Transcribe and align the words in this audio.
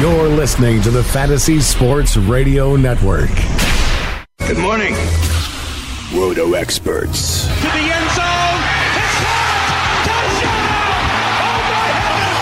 You're 0.00 0.28
listening 0.28 0.80
to 0.80 0.90
the 0.90 1.04
Fantasy 1.04 1.60
Sports 1.60 2.16
Radio 2.16 2.74
Network. 2.74 3.28
Good 4.38 4.56
morning. 4.56 4.94
Roto 6.14 6.54
experts. 6.54 7.44
To 7.44 7.50
the 7.50 7.68
end 7.68 8.10
zone. 8.12 8.62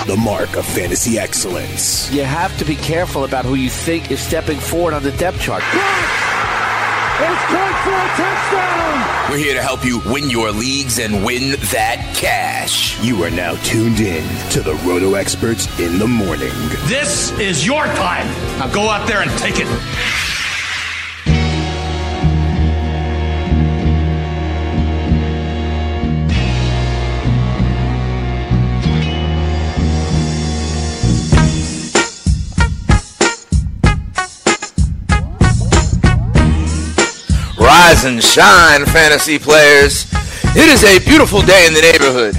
Oh 0.00 0.04
the 0.06 0.16
mark 0.16 0.56
of 0.56 0.64
fantasy 0.64 1.18
excellence. 1.18 2.08
You 2.12 2.22
have 2.22 2.56
to 2.58 2.64
be 2.64 2.76
careful 2.76 3.24
about 3.24 3.44
who 3.44 3.56
you 3.56 3.70
think 3.70 4.12
is 4.12 4.20
stepping 4.20 4.60
forward 4.60 4.94
on 4.94 5.02
the 5.02 5.10
depth 5.10 5.40
chart. 5.40 5.64
It's 7.20 7.42
time 7.46 7.74
for 7.82 7.90
a 7.90 8.08
touchdown. 8.14 9.28
We're 9.28 9.38
here 9.38 9.54
to 9.54 9.60
help 9.60 9.84
you 9.84 10.00
win 10.06 10.30
your 10.30 10.52
leagues 10.52 11.00
and 11.00 11.24
win 11.24 11.58
that 11.72 12.14
cash. 12.16 12.96
You 13.02 13.24
are 13.24 13.30
now 13.30 13.56
tuned 13.64 13.98
in 13.98 14.22
to 14.50 14.60
the 14.60 14.74
Roto 14.86 15.14
Experts 15.14 15.66
in 15.80 15.98
the 15.98 16.06
morning. 16.06 16.52
This 16.86 17.32
is 17.40 17.66
your 17.66 17.86
time. 17.86 18.28
Now 18.60 18.72
go 18.72 18.88
out 18.88 19.08
there 19.08 19.20
and 19.20 19.30
take 19.32 19.56
it. 19.58 19.66
Rise 37.88 38.04
and 38.04 38.22
shine, 38.22 38.84
fantasy 38.84 39.38
players. 39.38 40.04
It 40.54 40.68
is 40.68 40.84
a 40.84 40.98
beautiful 41.08 41.40
day 41.40 41.66
in 41.66 41.72
the 41.72 41.80
neighborhood. 41.80 42.34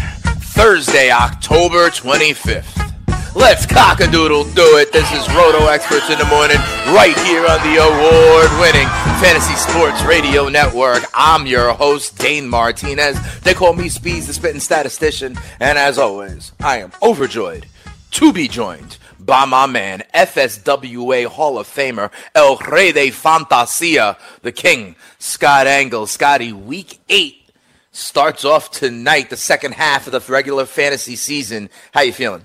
Thursday, 0.53 1.09
October 1.09 1.89
25th. 1.89 3.35
Let's 3.35 3.65
cock-a-doodle 3.65 4.43
do 4.53 4.77
it. 4.77 4.91
This 4.93 5.11
is 5.11 5.27
Roto 5.33 5.65
Experts 5.65 6.07
in 6.11 6.19
the 6.19 6.25
Morning, 6.25 6.57
right 6.93 7.17
here 7.25 7.47
on 7.47 7.57
the 7.65 7.81
award-winning 7.81 8.87
Fantasy 9.19 9.55
Sports 9.55 10.03
Radio 10.03 10.49
Network. 10.49 11.01
I'm 11.15 11.47
your 11.47 11.73
host, 11.73 12.19
Dane 12.19 12.47
Martinez. 12.47 13.17
They 13.39 13.55
call 13.55 13.73
me 13.73 13.89
Speeds, 13.89 14.27
the 14.27 14.33
spitting 14.33 14.59
statistician. 14.59 15.35
And 15.59 15.79
as 15.79 15.97
always, 15.97 16.51
I 16.59 16.77
am 16.77 16.91
overjoyed 17.01 17.65
to 18.11 18.31
be 18.31 18.47
joined 18.47 18.99
by 19.29 19.45
my 19.45 19.67
man, 19.67 20.01
FSWA 20.11 21.27
Hall 21.27 21.59
of 21.59 21.67
Famer, 21.67 22.11
El 22.33 22.57
Rey 22.57 22.91
de 22.91 23.11
Fantasia, 23.11 24.17
the 24.41 24.51
King, 24.51 24.95
Scott 25.19 25.67
Engel. 25.67 26.07
Scotty, 26.07 26.51
week 26.51 26.99
eight 27.09 27.51
starts 27.91 28.43
off 28.43 28.71
tonight, 28.71 29.29
the 29.29 29.37
second 29.37 29.75
half 29.75 30.07
of 30.07 30.13
the 30.13 30.33
regular 30.33 30.65
fantasy 30.65 31.15
season. 31.15 31.69
How 31.93 32.01
you 32.01 32.11
feeling? 32.11 32.43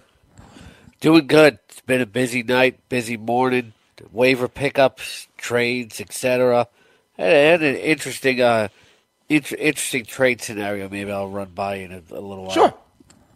Doing 1.00 1.26
good. 1.26 1.59
It's 1.70 1.81
been 1.81 2.03
a 2.03 2.06
busy 2.06 2.42
night, 2.42 2.86
busy 2.91 3.16
morning, 3.16 3.72
waiver 4.12 4.47
pickups, 4.47 5.26
trades, 5.38 6.03
etc. 6.03 6.69
Had 7.16 7.62
an 7.62 7.76
interesting, 7.76 8.42
uh, 8.42 8.69
interesting 9.30 10.04
trade 10.04 10.42
scenario. 10.42 10.91
Maybe 10.91 11.10
I'll 11.10 11.30
run 11.30 11.48
by 11.54 11.76
in 11.76 11.92
a, 11.92 12.03
a 12.10 12.20
little 12.20 12.44
while. 12.44 12.50
Sure. 12.50 12.75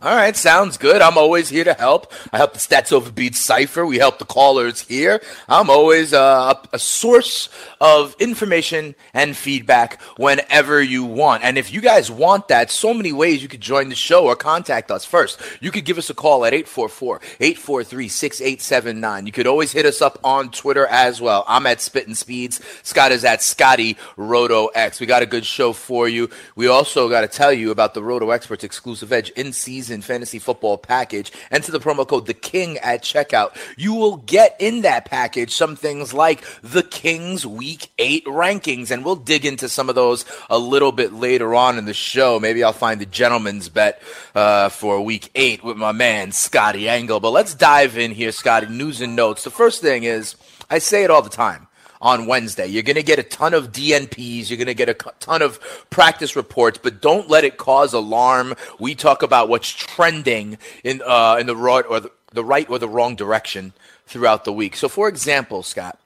All 0.00 0.14
right, 0.14 0.36
sounds 0.36 0.76
good. 0.76 1.02
I'm 1.02 1.18
always 1.18 1.48
here 1.48 1.64
to 1.64 1.74
help. 1.74 2.12
I 2.32 2.36
help 2.36 2.52
the 2.52 2.60
Stats 2.60 2.92
Over 2.92 3.10
Beats 3.10 3.40
Cipher. 3.40 3.84
We 3.84 3.98
help 3.98 4.20
the 4.20 4.24
callers 4.24 4.82
here. 4.82 5.20
I'm 5.48 5.70
always 5.70 6.12
uh, 6.12 6.54
a 6.72 6.78
source 6.78 7.48
of 7.80 8.14
information 8.20 8.94
and 9.12 9.36
feedback 9.36 10.00
whenever 10.16 10.80
you 10.80 11.02
want. 11.02 11.42
And 11.42 11.58
if 11.58 11.72
you 11.72 11.80
guys 11.80 12.12
want 12.12 12.46
that, 12.46 12.70
so 12.70 12.94
many 12.94 13.12
ways 13.12 13.42
you 13.42 13.48
could 13.48 13.60
join 13.60 13.88
the 13.88 13.96
show 13.96 14.26
or 14.26 14.36
contact 14.36 14.92
us. 14.92 15.04
First, 15.04 15.42
you 15.60 15.72
could 15.72 15.84
give 15.84 15.98
us 15.98 16.10
a 16.10 16.14
call 16.14 16.44
at 16.44 16.52
844-843-6879. 16.52 19.26
You 19.26 19.32
could 19.32 19.48
always 19.48 19.72
hit 19.72 19.84
us 19.84 20.00
up 20.00 20.20
on 20.22 20.52
Twitter 20.52 20.86
as 20.86 21.20
well. 21.20 21.44
I'm 21.48 21.66
at 21.66 21.80
Spittin' 21.80 22.14
Speeds. 22.14 22.60
Scott 22.84 23.10
is 23.10 23.24
at 23.24 23.42
Scotty 23.42 23.96
Roto 24.16 24.66
X. 24.66 25.00
We 25.00 25.06
got 25.06 25.22
a 25.22 25.26
good 25.26 25.44
show 25.44 25.72
for 25.72 26.08
you. 26.08 26.30
We 26.54 26.68
also 26.68 27.08
got 27.08 27.22
to 27.22 27.28
tell 27.28 27.52
you 27.52 27.72
about 27.72 27.94
the 27.94 28.02
Roto 28.04 28.30
Experts 28.30 28.62
exclusive 28.62 29.12
edge 29.12 29.30
in 29.30 29.52
season 29.52 29.87
fantasy 30.02 30.38
football 30.38 30.78
package. 30.78 31.32
Enter 31.50 31.72
the 31.72 31.80
promo 31.80 32.06
code 32.06 32.26
The 32.26 32.34
King 32.34 32.78
at 32.78 33.02
checkout. 33.02 33.56
You 33.76 33.94
will 33.94 34.16
get 34.18 34.56
in 34.58 34.82
that 34.82 35.04
package 35.04 35.54
some 35.54 35.76
things 35.76 36.12
like 36.12 36.44
the 36.62 36.82
King's 36.82 37.46
Week 37.46 37.90
8 37.98 38.24
rankings, 38.26 38.90
and 38.90 39.04
we'll 39.04 39.16
dig 39.16 39.44
into 39.46 39.68
some 39.68 39.88
of 39.88 39.94
those 39.94 40.24
a 40.50 40.58
little 40.58 40.92
bit 40.92 41.12
later 41.12 41.54
on 41.54 41.78
in 41.78 41.84
the 41.84 41.94
show. 41.94 42.40
Maybe 42.40 42.64
I'll 42.64 42.72
find 42.72 43.00
the 43.00 43.06
gentleman's 43.06 43.68
bet 43.68 44.02
uh, 44.34 44.68
for 44.68 45.00
Week 45.00 45.30
8 45.34 45.64
with 45.64 45.76
my 45.76 45.92
man, 45.92 46.32
Scotty 46.32 46.88
Engel. 46.88 47.20
But 47.20 47.30
let's 47.30 47.54
dive 47.54 47.96
in 47.96 48.10
here, 48.10 48.32
Scotty. 48.32 48.66
News 48.66 49.00
and 49.00 49.14
notes. 49.14 49.44
The 49.44 49.50
first 49.50 49.80
thing 49.80 50.04
is, 50.04 50.36
I 50.70 50.78
say 50.78 51.04
it 51.04 51.10
all 51.10 51.22
the 51.22 51.30
time 51.30 51.67
on 52.00 52.26
Wednesday. 52.26 52.66
You're 52.66 52.82
going 52.82 52.96
to 52.96 53.02
get 53.02 53.18
a 53.18 53.22
ton 53.22 53.54
of 53.54 53.72
DNPs. 53.72 54.48
You're 54.50 54.56
going 54.56 54.66
to 54.66 54.74
get 54.74 54.88
a 54.88 54.94
ton 54.94 55.42
of 55.42 55.60
practice 55.90 56.36
reports, 56.36 56.78
but 56.82 57.00
don't 57.00 57.28
let 57.28 57.44
it 57.44 57.56
cause 57.56 57.92
alarm. 57.92 58.54
We 58.78 58.94
talk 58.94 59.22
about 59.22 59.48
what's 59.48 59.70
trending 59.70 60.58
in 60.84 61.02
uh, 61.04 61.36
in 61.40 61.46
the 61.46 61.56
right 61.56 61.84
or 61.88 62.00
the, 62.00 62.10
the 62.32 62.44
right 62.44 62.68
or 62.68 62.78
the 62.78 62.88
wrong 62.88 63.16
direction 63.16 63.72
throughout 64.06 64.44
the 64.44 64.52
week. 64.52 64.76
So, 64.76 64.88
for 64.88 65.08
example, 65.08 65.62
Scott. 65.62 65.98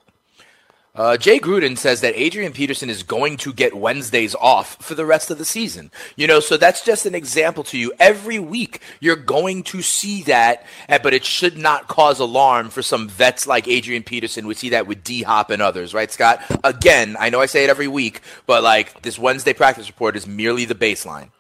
Uh, 0.95 1.17
Jay 1.17 1.39
Gruden 1.39 1.79
says 1.79 2.03
that 2.03 2.21
Adrian 2.21 2.53
Peterson 2.53 2.91
is 2.91 3.03
going 3.03 3.39
to 3.39 3.55
get 3.55 3.75
Wednesdays 3.75 4.35
off 4.35 4.77
for 4.85 4.95
the 4.95 5.07
rest 5.07 5.31
of 5.31 5.39
the 5.39 5.45
season. 5.45 5.91
You 6.17 6.27
know, 6.27 6.39
so 6.39 6.59
that's 6.59 6.85
just 6.85 7.07
an 7.07 7.15
example 7.15 7.65
to 7.65 7.79
you. 7.79 7.95
Every 7.99 8.39
week 8.39 8.81
you're 9.01 9.17
going 9.17 9.63
to 9.65 9.81
see 9.81 10.23
that, 10.25 10.67
eh, 10.91 10.99
but 11.03 11.15
it 11.15 11.25
should 11.25 11.57
not 11.57 11.89
cause 11.89 12.21
alarm 12.21 12.69
for 12.69 12.83
some 12.83 13.09
vets 13.09 13.47
like 13.47 13.67
Adrian 13.69 14.03
Peterson. 14.03 14.47
We 14.47 14.55
see 14.55 14.69
that 14.71 14.87
with 14.87 15.03
D 15.03 15.23
Hop 15.23 15.49
and 15.49 15.63
others, 15.63 15.95
right, 15.95 16.13
Scott? 16.13 16.43
Again, 16.63 17.17
I 17.19 17.31
know 17.31 17.41
I 17.41 17.47
say 17.47 17.65
it 17.65 17.71
every 17.71 17.89
week, 17.89 18.21
but 18.45 18.63
like 18.63 19.01
this 19.01 19.19
Wednesday 19.19 19.55
practice 19.55 19.89
report 19.89 20.15
is 20.15 20.27
merely 20.27 20.67
the 20.67 20.75
baseline. 20.75 21.31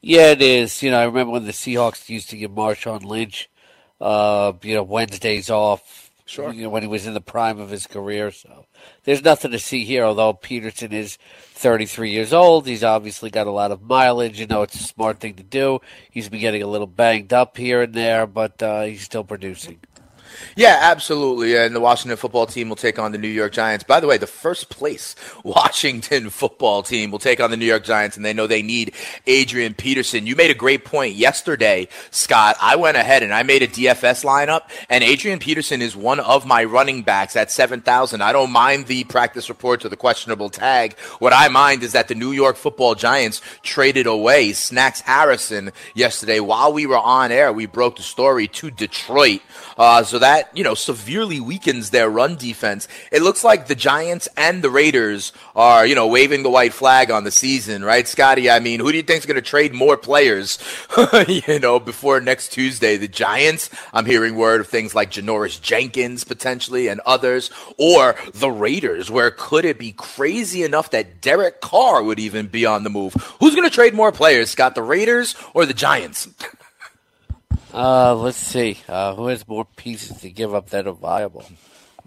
Yeah, 0.00 0.30
it 0.30 0.40
is. 0.40 0.82
You 0.82 0.92
know, 0.92 1.00
I 1.00 1.04
remember 1.04 1.32
when 1.32 1.44
the 1.44 1.52
Seahawks 1.52 2.08
used 2.08 2.30
to 2.30 2.38
give 2.38 2.52
Marshawn 2.52 3.04
Lynch, 3.04 3.50
uh, 4.00 4.54
you 4.62 4.74
know, 4.74 4.82
Wednesdays 4.82 5.50
off. 5.50 6.10
Sure. 6.24 6.52
You 6.52 6.64
know, 6.64 6.68
when 6.68 6.82
he 6.82 6.88
was 6.88 7.06
in 7.06 7.14
the 7.14 7.20
prime 7.22 7.58
of 7.58 7.70
his 7.70 7.86
career. 7.86 8.30
So 8.30 8.66
there's 9.04 9.22
nothing 9.22 9.50
to 9.52 9.58
see 9.58 9.84
here, 9.84 10.04
although 10.04 10.32
Peterson 10.32 10.92
is 10.92 11.18
33 11.54 12.10
years 12.10 12.32
old. 12.32 12.66
He's 12.66 12.84
obviously 12.84 13.30
got 13.30 13.46
a 13.46 13.50
lot 13.52 13.72
of 13.72 13.82
mileage. 13.82 14.38
You 14.38 14.46
know, 14.46 14.62
it's 14.62 14.74
a 14.74 14.84
smart 14.84 15.20
thing 15.20 15.34
to 15.34 15.42
do. 15.42 15.80
He's 16.10 16.28
been 16.28 16.40
getting 16.40 16.62
a 16.62 16.66
little 16.66 16.86
banged 16.86 17.32
up 17.32 17.56
here 17.56 17.82
and 17.82 17.94
there, 17.94 18.26
but 18.26 18.62
uh, 18.62 18.82
he's 18.82 19.02
still 19.02 19.24
producing. 19.24 19.80
Yeah, 20.56 20.78
absolutely. 20.80 21.56
And 21.56 21.74
the 21.74 21.80
Washington 21.80 22.16
football 22.16 22.46
team 22.46 22.68
will 22.68 22.76
take 22.76 22.98
on 22.98 23.12
the 23.12 23.18
New 23.18 23.28
York 23.28 23.52
Giants. 23.52 23.84
By 23.84 24.00
the 24.00 24.06
way, 24.06 24.18
the 24.18 24.26
first 24.26 24.68
place 24.70 25.14
Washington 25.44 26.30
football 26.30 26.82
team 26.82 27.10
will 27.10 27.18
take 27.18 27.40
on 27.40 27.50
the 27.50 27.56
New 27.56 27.66
York 27.66 27.84
Giants, 27.84 28.16
and 28.16 28.24
they 28.24 28.32
know 28.32 28.46
they 28.46 28.62
need 28.62 28.94
Adrian 29.26 29.74
Peterson. 29.74 30.26
You 30.26 30.36
made 30.36 30.50
a 30.50 30.54
great 30.54 30.84
point 30.84 31.14
yesterday, 31.14 31.88
Scott. 32.10 32.56
I 32.60 32.76
went 32.76 32.96
ahead 32.96 33.22
and 33.22 33.32
I 33.32 33.42
made 33.42 33.62
a 33.62 33.68
DFS 33.68 34.24
lineup, 34.24 34.62
and 34.88 35.04
Adrian 35.04 35.38
Peterson 35.38 35.82
is 35.82 35.96
one 35.96 36.20
of 36.20 36.46
my 36.46 36.64
running 36.64 37.02
backs 37.02 37.36
at 37.36 37.50
7,000. 37.50 38.22
I 38.22 38.32
don't 38.32 38.50
mind 38.50 38.86
the 38.86 39.04
practice 39.04 39.48
report 39.48 39.84
or 39.84 39.88
the 39.88 39.96
questionable 39.96 40.50
tag. 40.50 40.98
What 41.18 41.32
I 41.32 41.48
mind 41.48 41.82
is 41.82 41.92
that 41.92 42.08
the 42.08 42.14
New 42.14 42.32
York 42.32 42.56
football 42.56 42.94
Giants 42.94 43.40
traded 43.62 44.06
away 44.06 44.52
Snacks 44.52 45.00
Harrison 45.00 45.72
yesterday 45.94 46.40
while 46.40 46.72
we 46.72 46.86
were 46.86 46.98
on 46.98 47.32
air. 47.32 47.52
We 47.52 47.66
broke 47.66 47.96
the 47.96 48.02
story 48.02 48.48
to 48.48 48.70
Detroit. 48.70 49.40
Uh, 49.76 50.02
so 50.02 50.17
That, 50.18 50.56
you 50.56 50.64
know, 50.64 50.74
severely 50.74 51.40
weakens 51.40 51.90
their 51.90 52.08
run 52.08 52.36
defense. 52.36 52.88
It 53.12 53.22
looks 53.22 53.44
like 53.44 53.66
the 53.66 53.74
Giants 53.74 54.28
and 54.36 54.62
the 54.62 54.70
Raiders 54.70 55.32
are, 55.56 55.86
you 55.86 55.94
know, 55.94 56.06
waving 56.06 56.42
the 56.42 56.50
white 56.50 56.72
flag 56.72 57.10
on 57.10 57.24
the 57.24 57.30
season, 57.30 57.84
right, 57.84 58.06
Scotty? 58.06 58.50
I 58.50 58.60
mean, 58.60 58.80
who 58.80 58.90
do 58.90 58.96
you 58.96 59.02
think's 59.02 59.26
going 59.26 59.36
to 59.36 59.42
trade 59.42 59.74
more 59.74 59.96
players, 59.96 60.58
you 61.28 61.58
know, 61.58 61.80
before 61.80 62.20
next 62.20 62.52
Tuesday? 62.52 62.96
The 62.96 63.08
Giants, 63.08 63.70
I'm 63.92 64.06
hearing 64.06 64.36
word 64.36 64.60
of 64.60 64.68
things 64.68 64.94
like 64.94 65.10
Janoris 65.10 65.60
Jenkins 65.60 66.24
potentially 66.24 66.88
and 66.88 67.00
others, 67.06 67.50
or 67.76 68.16
the 68.34 68.50
Raiders, 68.50 69.10
where 69.10 69.30
could 69.30 69.64
it 69.64 69.78
be 69.78 69.92
crazy 69.92 70.62
enough 70.62 70.90
that 70.90 71.20
Derek 71.20 71.60
Carr 71.60 72.02
would 72.02 72.18
even 72.18 72.46
be 72.46 72.66
on 72.66 72.84
the 72.84 72.90
move? 72.90 73.14
Who's 73.40 73.54
going 73.54 73.68
to 73.68 73.74
trade 73.74 73.94
more 73.94 74.12
players, 74.12 74.50
Scott, 74.50 74.74
the 74.74 74.82
Raiders 74.82 75.34
or 75.54 75.66
the 75.66 75.74
Giants? 75.74 76.28
Uh, 77.78 78.14
let's 78.14 78.36
see. 78.38 78.78
Uh, 78.88 79.14
who 79.14 79.28
has 79.28 79.46
more 79.46 79.64
pieces 79.76 80.20
to 80.22 80.30
give 80.30 80.54
up 80.54 80.70
that 80.70 80.86
are 80.86 80.92
viable? 80.92 81.44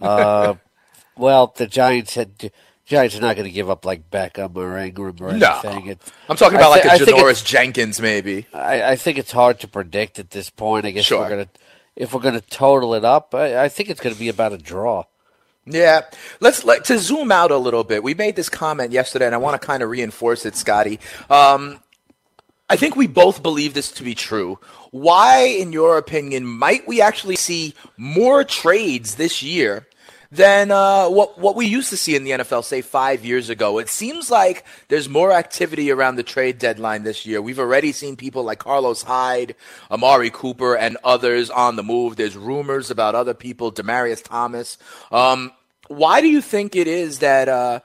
Uh, 0.01 0.55
well, 1.17 1.53
the 1.55 1.67
Giants 1.67 2.15
had. 2.15 2.51
Giants 2.83 3.15
are 3.17 3.21
not 3.21 3.37
going 3.37 3.45
to 3.47 3.51
give 3.53 3.69
up 3.69 3.85
like 3.85 4.09
Beckham 4.09 4.53
or 4.57 4.77
Ingram 4.77 5.15
or 5.21 5.31
No. 5.31 5.61
anything. 5.63 5.87
It, 5.87 6.01
I'm 6.27 6.35
talking 6.35 6.57
about 6.57 6.81
thi- 6.81 6.89
like 6.89 6.99
a 7.01 7.05
Janoris 7.05 7.45
Jenkins, 7.45 8.01
maybe. 8.01 8.47
I, 8.53 8.83
I 8.83 8.95
think 8.97 9.17
it's 9.17 9.31
hard 9.31 9.61
to 9.61 9.67
predict 9.69 10.19
at 10.19 10.31
this 10.31 10.49
point. 10.49 10.85
I 10.85 10.91
guess 10.91 11.05
Sure. 11.05 11.19
we're 11.21 11.29
gonna 11.29 11.47
if 11.95 12.13
we're 12.13 12.19
gonna 12.19 12.41
total 12.41 12.93
it 12.95 13.05
up. 13.05 13.33
I, 13.33 13.63
I 13.63 13.69
think 13.69 13.89
it's 13.89 14.01
going 14.01 14.13
to 14.13 14.19
be 14.19 14.27
about 14.27 14.51
a 14.51 14.57
draw. 14.57 15.05
Yeah, 15.65 16.01
let's 16.41 16.65
like 16.65 16.83
to 16.85 16.97
zoom 16.97 17.31
out 17.31 17.51
a 17.51 17.57
little 17.57 17.83
bit. 17.85 18.03
We 18.03 18.13
made 18.15 18.35
this 18.35 18.49
comment 18.49 18.91
yesterday, 18.91 19.27
and 19.27 19.35
I 19.35 19.37
want 19.37 19.61
to 19.61 19.65
kind 19.65 19.83
of 19.83 19.89
reinforce 19.89 20.45
it, 20.45 20.55
Scotty. 20.57 20.99
Um, 21.29 21.79
I 22.71 22.77
think 22.77 22.95
we 22.95 23.07
both 23.07 23.43
believe 23.43 23.73
this 23.73 23.91
to 23.91 24.03
be 24.03 24.15
true. 24.15 24.57
Why, 24.91 25.39
in 25.39 25.73
your 25.73 25.97
opinion, 25.97 26.45
might 26.45 26.87
we 26.87 27.01
actually 27.01 27.35
see 27.35 27.73
more 27.97 28.45
trades 28.45 29.15
this 29.15 29.43
year 29.43 29.89
than 30.31 30.71
uh, 30.71 31.09
what 31.09 31.37
what 31.37 31.57
we 31.57 31.65
used 31.65 31.89
to 31.89 31.97
see 31.97 32.15
in 32.15 32.23
the 32.23 32.31
NFL, 32.31 32.63
say 32.63 32.79
five 32.79 33.25
years 33.25 33.49
ago? 33.49 33.77
It 33.77 33.89
seems 33.89 34.31
like 34.31 34.63
there's 34.87 35.09
more 35.09 35.33
activity 35.33 35.91
around 35.91 36.15
the 36.15 36.23
trade 36.23 36.59
deadline 36.59 37.03
this 37.03 37.25
year. 37.25 37.41
We've 37.41 37.59
already 37.59 37.91
seen 37.91 38.15
people 38.15 38.43
like 38.45 38.59
Carlos 38.59 39.03
Hyde, 39.03 39.53
Amari 39.91 40.29
Cooper, 40.29 40.77
and 40.77 40.97
others 41.03 41.49
on 41.49 41.75
the 41.75 41.83
move. 41.83 42.15
There's 42.15 42.37
rumors 42.37 42.89
about 42.89 43.15
other 43.15 43.33
people, 43.33 43.73
Demaryius 43.73 44.23
Thomas. 44.23 44.77
Um, 45.11 45.51
why 45.89 46.21
do 46.21 46.29
you 46.29 46.39
think 46.39 46.77
it 46.77 46.87
is 46.87 47.19
that 47.19 47.49
uh, 47.49 47.81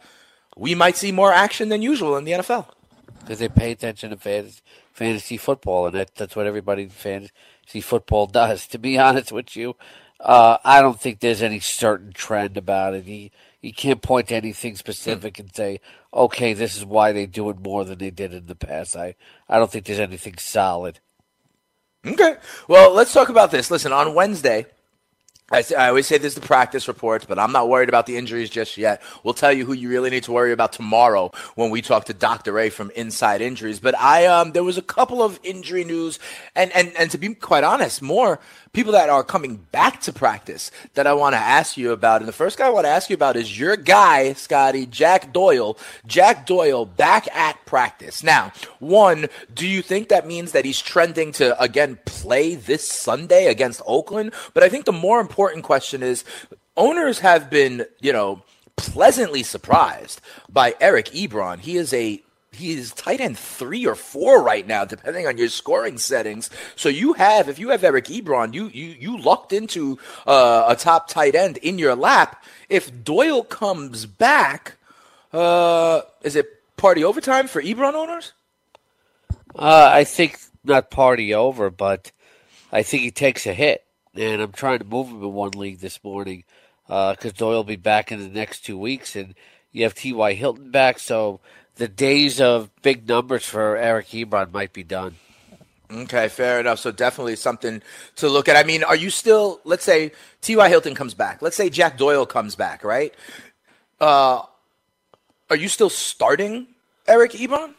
we 0.56 0.76
might 0.76 0.94
see 0.94 1.10
more 1.10 1.32
action 1.32 1.70
than 1.70 1.82
usual 1.82 2.16
in 2.16 2.22
the 2.22 2.30
NFL? 2.38 2.68
because 3.26 3.40
they 3.40 3.48
pay 3.48 3.72
attention 3.72 4.10
to 4.10 4.16
fantasy, 4.16 4.60
fantasy 4.96 5.36
football, 5.36 5.86
and 5.86 5.94
that, 5.94 6.14
that's 6.14 6.34
what 6.34 6.46
everybody 6.46 6.84
in 6.84 6.88
fantasy 6.88 7.80
football 7.82 8.26
does. 8.40 8.66
To 8.68 8.78
be 8.78 8.98
honest 8.98 9.30
with 9.30 9.54
you, 9.54 9.76
uh, 10.20 10.56
I 10.64 10.80
don't 10.80 10.98
think 10.98 11.20
there's 11.20 11.42
any 11.42 11.60
certain 11.60 12.12
trend 12.12 12.56
about 12.56 12.94
it. 12.94 13.04
You, 13.04 13.30
you 13.60 13.72
can't 13.74 14.00
point 14.00 14.28
to 14.28 14.36
anything 14.36 14.74
specific 14.76 15.38
and 15.38 15.54
say, 15.54 15.80
okay, 16.14 16.54
this 16.54 16.76
is 16.76 16.84
why 16.84 17.12
they 17.12 17.26
do 17.26 17.50
it 17.50 17.60
more 17.60 17.84
than 17.84 17.98
they 17.98 18.10
did 18.10 18.32
in 18.32 18.46
the 18.46 18.54
past. 18.54 18.96
I, 18.96 19.16
I 19.48 19.58
don't 19.58 19.70
think 19.70 19.84
there's 19.84 20.00
anything 20.00 20.38
solid. 20.38 21.00
Okay. 22.06 22.36
Well, 22.66 22.92
let's 22.94 23.12
talk 23.12 23.28
about 23.28 23.50
this. 23.50 23.70
Listen, 23.70 23.92
on 23.92 24.14
Wednesday, 24.14 24.66
I, 25.52 25.64
I 25.78 25.88
always 25.88 26.08
say 26.08 26.18
this 26.18 26.34
is 26.34 26.40
the 26.40 26.46
practice 26.46 26.88
reports, 26.88 27.24
but 27.24 27.38
I'm 27.38 27.52
not 27.52 27.68
worried 27.68 27.88
about 27.88 28.06
the 28.06 28.16
injuries 28.16 28.50
just 28.50 28.76
yet. 28.76 29.00
We'll 29.22 29.34
tell 29.34 29.52
you 29.52 29.64
who 29.64 29.74
you 29.74 29.88
really 29.88 30.10
need 30.10 30.24
to 30.24 30.32
worry 30.32 30.50
about 30.50 30.72
tomorrow 30.72 31.30
when 31.54 31.70
we 31.70 31.82
talk 31.82 32.06
to 32.06 32.14
Dr. 32.14 32.58
A 32.58 32.68
from 32.68 32.90
Inside 32.96 33.40
Injuries. 33.40 33.78
But 33.78 33.96
I, 33.96 34.26
um, 34.26 34.52
there 34.52 34.64
was 34.64 34.76
a 34.76 34.82
couple 34.82 35.22
of 35.22 35.38
injury 35.44 35.84
news, 35.84 36.18
and 36.56 36.72
and 36.72 36.92
and 36.98 37.12
to 37.12 37.18
be 37.18 37.32
quite 37.34 37.62
honest, 37.62 38.02
more 38.02 38.40
people 38.76 38.92
that 38.92 39.08
are 39.08 39.24
coming 39.24 39.56
back 39.72 40.02
to 40.02 40.12
practice 40.12 40.70
that 40.92 41.06
I 41.06 41.14
want 41.14 41.32
to 41.32 41.38
ask 41.38 41.78
you 41.78 41.92
about. 41.92 42.20
And 42.20 42.28
the 42.28 42.32
first 42.32 42.58
guy 42.58 42.66
I 42.66 42.70
want 42.70 42.84
to 42.84 42.90
ask 42.90 43.08
you 43.08 43.14
about 43.14 43.34
is 43.34 43.58
your 43.58 43.74
guy, 43.74 44.34
Scotty 44.34 44.84
Jack 44.84 45.32
Doyle. 45.32 45.78
Jack 46.06 46.44
Doyle 46.44 46.84
back 46.84 47.26
at 47.34 47.56
practice 47.64 48.22
now. 48.22 48.52
One, 48.78 49.28
do 49.54 49.66
you 49.66 49.80
think 49.80 50.10
that 50.10 50.26
means 50.26 50.52
that 50.52 50.66
he's 50.66 50.82
trending 50.82 51.32
to 51.32 51.58
again 51.58 51.98
play 52.04 52.54
this 52.54 52.86
Sunday 52.86 53.46
against 53.46 53.80
Oakland? 53.86 54.34
But 54.52 54.62
I 54.62 54.68
think 54.68 54.84
the 54.84 54.92
more 54.92 55.20
important 55.20 55.64
question 55.64 56.02
is 56.02 56.22
owners 56.76 57.20
have 57.20 57.48
been, 57.48 57.86
you 58.00 58.12
know, 58.12 58.42
pleasantly 58.76 59.42
surprised 59.42 60.20
by 60.50 60.74
Eric 60.82 61.06
Ebron. 61.06 61.60
He 61.60 61.78
is 61.78 61.94
a 61.94 62.20
he 62.56 62.72
is 62.72 62.92
tight 62.92 63.20
end 63.20 63.38
three 63.38 63.86
or 63.86 63.94
four 63.94 64.42
right 64.42 64.66
now, 64.66 64.84
depending 64.84 65.26
on 65.26 65.38
your 65.38 65.48
scoring 65.48 65.98
settings. 65.98 66.50
So 66.74 66.88
you 66.88 67.12
have, 67.14 67.48
if 67.48 67.58
you 67.58 67.68
have 67.70 67.84
Eric 67.84 68.06
Ebron, 68.06 68.54
you 68.54 68.68
you 68.68 68.96
you 68.98 69.18
lucked 69.18 69.52
into 69.52 69.98
uh, 70.26 70.64
a 70.68 70.76
top 70.76 71.08
tight 71.08 71.34
end 71.34 71.58
in 71.58 71.78
your 71.78 71.94
lap. 71.94 72.44
If 72.68 73.04
Doyle 73.04 73.44
comes 73.44 74.06
back, 74.06 74.74
uh, 75.32 76.02
is 76.22 76.36
it 76.36 76.46
party 76.76 77.04
overtime 77.04 77.48
for 77.48 77.62
Ebron 77.62 77.94
owners? 77.94 78.32
Uh, 79.54 79.90
I 79.92 80.04
think 80.04 80.38
not 80.64 80.90
party 80.90 81.32
over, 81.32 81.70
but 81.70 82.10
I 82.72 82.82
think 82.82 83.02
he 83.02 83.10
takes 83.10 83.46
a 83.46 83.54
hit. 83.54 83.84
And 84.14 84.40
I'm 84.40 84.52
trying 84.52 84.78
to 84.78 84.84
move 84.84 85.08
him 85.08 85.22
in 85.22 85.32
one 85.32 85.50
league 85.50 85.80
this 85.80 86.02
morning 86.02 86.44
because 86.86 87.32
Doyle 87.34 87.56
will 87.56 87.64
be 87.64 87.76
back 87.76 88.10
in 88.10 88.20
the 88.20 88.28
next 88.28 88.64
two 88.64 88.78
weeks, 88.78 89.14
and 89.14 89.34
you 89.72 89.82
have 89.82 89.94
T.Y. 89.94 90.34
Hilton 90.34 90.70
back, 90.70 90.98
so 90.98 91.40
the 91.76 91.88
days 91.88 92.40
of 92.40 92.70
big 92.82 93.08
numbers 93.08 93.44
for 93.44 93.76
Eric 93.76 94.08
Ebron 94.08 94.52
might 94.52 94.72
be 94.72 94.82
done. 94.82 95.16
Okay, 95.90 96.28
fair 96.28 96.58
enough. 96.58 96.80
So 96.80 96.90
definitely 96.90 97.36
something 97.36 97.80
to 98.16 98.28
look 98.28 98.48
at. 98.48 98.56
I 98.56 98.64
mean, 98.64 98.82
are 98.82 98.96
you 98.96 99.10
still? 99.10 99.60
Let's 99.64 99.84
say 99.84 100.12
T.Y. 100.40 100.68
Hilton 100.68 100.94
comes 100.94 101.14
back. 101.14 101.42
Let's 101.42 101.56
say 101.56 101.70
Jack 101.70 101.96
Doyle 101.96 102.26
comes 102.26 102.56
back, 102.56 102.82
right? 102.82 103.14
Uh, 104.00 104.42
are 105.48 105.56
you 105.56 105.68
still 105.68 105.90
starting 105.90 106.66
Eric 107.06 107.32
Ebron? 107.32 107.74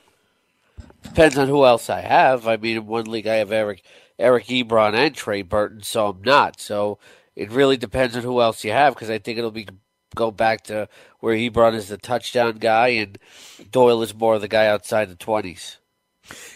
Depends 1.04 1.38
on 1.38 1.48
who 1.48 1.66
else 1.66 1.90
I 1.90 2.02
have. 2.02 2.48
I 2.48 2.58
mean, 2.58 2.78
in 2.78 2.88
one 2.88 3.06
league 3.06 3.28
I 3.28 3.36
have 3.36 3.52
Eric 3.52 3.84
Eric 4.18 4.46
Ebron 4.46 4.94
and 4.94 5.14
Trey 5.14 5.42
Burton, 5.42 5.84
so 5.84 6.08
I'm 6.08 6.22
not. 6.24 6.62
So 6.62 6.98
it 7.36 7.52
really 7.52 7.78
depends 7.78 8.16
on 8.16 8.24
who 8.24 8.42
else 8.42 8.64
you 8.64 8.72
have 8.72 8.94
because 8.94 9.10
I 9.10 9.20
think 9.20 9.38
it'll 9.38 9.52
be 9.52 9.68
go 10.18 10.32
back 10.32 10.64
to 10.66 10.90
where 11.20 11.36
Ebron 11.36 11.74
is 11.76 11.88
the 11.88 11.98
touchdown 11.98 12.58
guy 12.58 12.90
and 12.90 13.18
Doyle 13.72 14.02
is 14.02 14.14
more 14.14 14.40
the 14.40 14.48
guy 14.50 14.68
outside 14.68 15.10
the 15.10 15.16
twenties. 15.16 15.78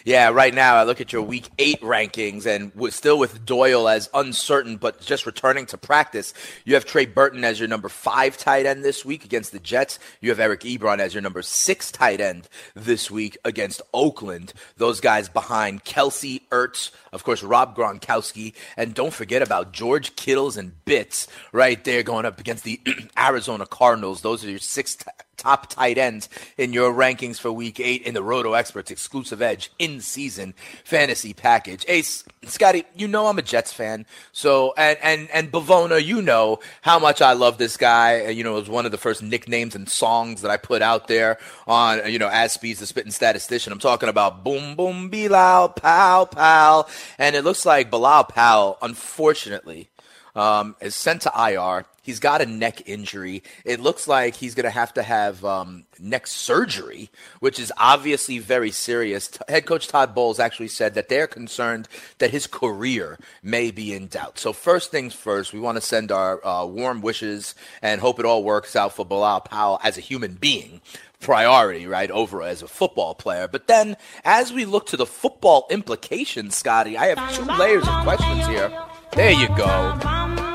Yeah, 0.03 0.29
right 0.29 0.53
now 0.53 0.75
I 0.75 0.83
look 0.83 1.01
at 1.01 1.13
your 1.13 1.21
week 1.21 1.50
eight 1.59 1.81
rankings 1.81 2.45
and 2.45 2.73
with, 2.75 2.94
still 2.94 3.19
with 3.19 3.45
Doyle 3.45 3.88
as 3.88 4.09
uncertain, 4.13 4.77
but 4.77 5.01
just 5.01 5.25
returning 5.25 5.65
to 5.68 5.77
practice. 5.77 6.33
You 6.65 6.73
have 6.73 6.85
Trey 6.85 7.06
Burton 7.06 7.44
as 7.44 7.59
your 7.59 7.68
number 7.68 7.89
five 7.89 8.38
tight 8.38 8.65
end 8.65 8.83
this 8.83 9.06
week 9.06 9.25
against 9.25 9.51
the 9.51 9.59
Jets. 9.59 10.00
You 10.19 10.29
have 10.29 10.39
Eric 10.39 10.62
Ebron 10.62 11.00
as 11.00 11.13
your 11.13 11.21
number 11.21 11.41
six 11.41 11.91
tight 11.91 12.19
end 12.19 12.47
this 12.75 13.12
week 13.12 13.38
against 13.45 13.81
Oakland. 13.94 14.53
Those 14.77 15.00
guys 15.00 15.29
behind 15.29 15.83
Kelce, 15.83 16.41
Ertz, 16.50 16.91
of 17.13 17.23
course, 17.23 17.44
Rob 17.44 17.75
Gronkowski, 17.75 18.53
and 18.77 18.94
don't 18.94 19.13
forget 19.13 19.41
about 19.41 19.71
George 19.71 20.15
Kittles 20.15 20.57
and 20.57 20.83
Bits 20.85 21.27
right 21.51 21.83
there 21.83 22.03
going 22.03 22.25
up 22.25 22.40
against 22.40 22.63
the 22.63 22.80
Arizona 23.18 23.66
Cardinals. 23.66 24.21
Those 24.21 24.44
are 24.44 24.49
your 24.49 24.59
six 24.59 24.97
top 25.42 25.68
tight 25.68 25.98
ends 25.98 26.30
in 26.57 26.71
your 26.71 26.94
rankings 26.94 27.40
for 27.40 27.52
week 27.52 27.80
eight 27.80 28.04
in 28.04 28.14
the 28.14 28.21
Roto 28.21 28.54
Experts 28.54 28.92
exclusive 28.92 29.42
edge 29.42 29.71
in 29.80 30.00
season 30.00 30.54
fantasy 30.83 31.33
package. 31.33 31.83
Ace, 31.88 32.24
Scotty, 32.45 32.86
you 32.95 33.07
know 33.07 33.26
I'm 33.26 33.40
a 33.40 33.42
Jets 33.42 33.74
fan. 33.74 34.06
So, 34.31 34.74
and, 34.78 35.00
and, 35.02 35.30
and 35.31 35.52
Bivona, 35.52 36.04
you 36.04 36.21
know 36.21 36.60
how 36.81 37.00
much 37.00 37.21
I 37.21 37.33
love 37.33 37.57
this 37.57 37.76
guy. 37.76 38.30
You 38.30 38.44
know, 38.44 38.52
it 38.56 38.60
was 38.60 38.69
one 38.69 38.86
of 38.86 38.92
the 38.92 39.00
first 39.00 39.24
nicknames 39.24 39.76
and 39.76 39.90
songs 39.90 40.42
that 40.42 40.52
I 40.52 40.57
put 40.57 40.83
out 40.83 41.07
there 41.07 41.40
on, 41.66 42.12
you 42.12 42.19
know, 42.19 42.30
as 42.30 42.52
Speeds 42.54 42.80
the 42.80 42.86
Spitting 42.86 43.12
Statistician. 43.12 43.74
I'm 43.74 43.80
talking 43.80 44.10
about 44.10 44.44
Boom 44.44 44.76
Boom 44.76 45.10
Bilal, 45.10 45.69
Pow 45.69 46.26
Pow. 46.26 46.86
And 47.18 47.36
it 47.36 47.44
looks 47.44 47.66
like 47.66 47.90
Bilal 47.90 48.26
Powell, 48.26 48.78
unfortunately, 48.81 49.90
um, 50.36 50.76
is 50.81 50.95
sent 50.95 51.24
to 51.24 51.31
IR. 51.36 51.86
He's 52.02 52.20
got 52.20 52.42
a 52.42 52.46
neck 52.46 52.88
injury. 52.88 53.44
It 53.64 53.80
looks 53.80 54.08
like 54.08 54.36
he's 54.36 54.56
going 54.56 54.66
to 54.66 54.72
have 54.72 54.94
to 54.96 55.04
have 55.04 55.46
um, 55.46 55.86
neck 56.00 56.28
surgery, 56.28 57.10
which 57.40 57.60
is 57.60 57.72
obviously 57.78 58.40
very 58.40 58.72
serious. 58.72 59.28
T- 59.28 59.40
Head 59.48 59.66
coach 59.66 59.88
Todd 59.88 60.16
Bowles 60.16 60.40
actually 60.40 60.70
said 60.70 60.96
that 60.96 61.10
they're 61.10 61.28
concerned 61.28 61.88
that 62.18 62.31
his 62.31 62.48
career 62.48 63.20
may 63.44 63.70
be 63.72 63.94
in 63.94 64.08
doubt. 64.08 64.40
So 64.40 64.52
first 64.52 64.90
things 64.92 65.14
first, 65.14 65.54
we 65.54 65.60
want 65.60 65.78
to 65.78 65.81
send 65.81 66.12
our 66.12 66.46
uh, 66.46 66.66
warm 66.66 67.02
wishes 67.02 67.54
and 67.81 68.02
hope 68.02 68.20
it 68.20 68.26
all 68.26 68.44
works 68.44 68.76
out 68.76 68.94
for 68.94 69.06
Bilal 69.06 69.42
Powell 69.42 69.80
as 69.84 69.98
a 69.98 70.02
human 70.02 70.34
being 70.34 70.81
priority, 71.20 71.86
right, 71.86 72.10
over 72.12 72.42
as 72.42 72.62
a 72.62 72.68
football 72.68 73.14
player. 73.16 73.48
But 73.48 73.68
then 73.68 73.96
as 74.26 74.52
we 74.52 74.66
look 74.66 74.88
to 74.88 74.98
the 74.98 75.06
football 75.06 75.68
implications, 75.70 76.56
Scotty, 76.56 76.98
I 76.98 77.16
have 77.16 77.36
two 77.36 77.44
layers 77.44 77.88
of 77.88 78.04
questions 78.04 78.48
here. 78.48 78.74
There 79.14 79.31
you 79.31 79.48
go. 79.56 80.51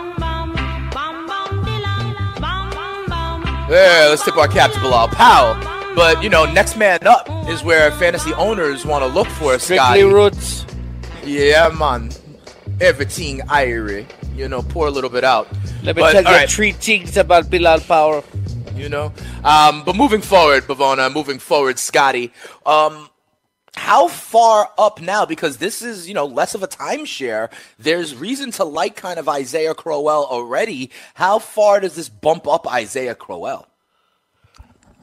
Yeah, 3.69 4.07
let's 4.11 4.25
tip 4.25 4.37
our 4.37 4.47
cap 4.49 4.71
to 4.73 4.81
Bilal 4.81 5.09
Powell. 5.09 5.55
But, 5.97 6.23
you 6.23 6.29
know, 6.29 6.45
next 6.53 6.77
man 6.77 7.05
up 7.07 7.27
is 7.49 7.65
where 7.65 7.91
fantasy 7.93 8.33
owners 8.35 8.85
want 8.85 9.03
to 9.03 9.09
look 9.09 9.27
for, 9.29 9.59
Scotty. 9.59 10.03
roots. 10.05 10.65
Yeah, 11.25 11.69
man. 11.71 12.11
Everything 12.81 13.41
Irie. 13.41 14.07
you 14.37 14.49
know, 14.49 14.63
pour 14.63 14.87
a 14.87 14.91
little 14.91 15.11
bit 15.11 15.25
out. 15.25 15.49
Let 15.83 15.97
me 15.97 16.03
But, 16.03 16.13
tell 16.13 16.23
you 16.23 16.29
right, 16.29 16.49
three 16.51 16.73
things 16.73 17.17
about 17.17 17.51
Bilal 17.51 17.81
Powell. 17.81 18.25
you 18.77 18.89
know. 18.91 19.13
Um, 19.43 19.83
but 19.85 19.97
moving 19.97 20.21
forward, 20.21 20.65
Bivona, 20.65 21.13
moving 21.13 21.39
forward, 21.39 21.79
Scotty. 21.79 22.33
Um, 22.67 23.09
how 23.77 24.09
far 24.09 24.71
up 24.79 25.01
now? 25.01 25.27
Because 25.27 25.59
this 25.59 25.83
is, 25.83 26.09
you 26.09 26.15
know, 26.15 26.27
less 26.27 26.55
of 26.55 26.63
a 26.63 26.69
timeshare. 26.69 27.53
There's 27.79 28.15
reason 28.17 28.51
to 28.53 28.65
like 28.65 28.97
kind 28.97 29.19
of 29.19 29.29
Isaiah 29.29 29.75
Crowell 29.75 30.27
already. 30.27 30.91
How 31.15 31.39
far 31.39 31.81
does 31.81 31.95
this 31.95 32.09
bump 32.09 32.49
up 32.49 32.67
Isaiah 32.67 33.15
Crowell? 33.15 33.69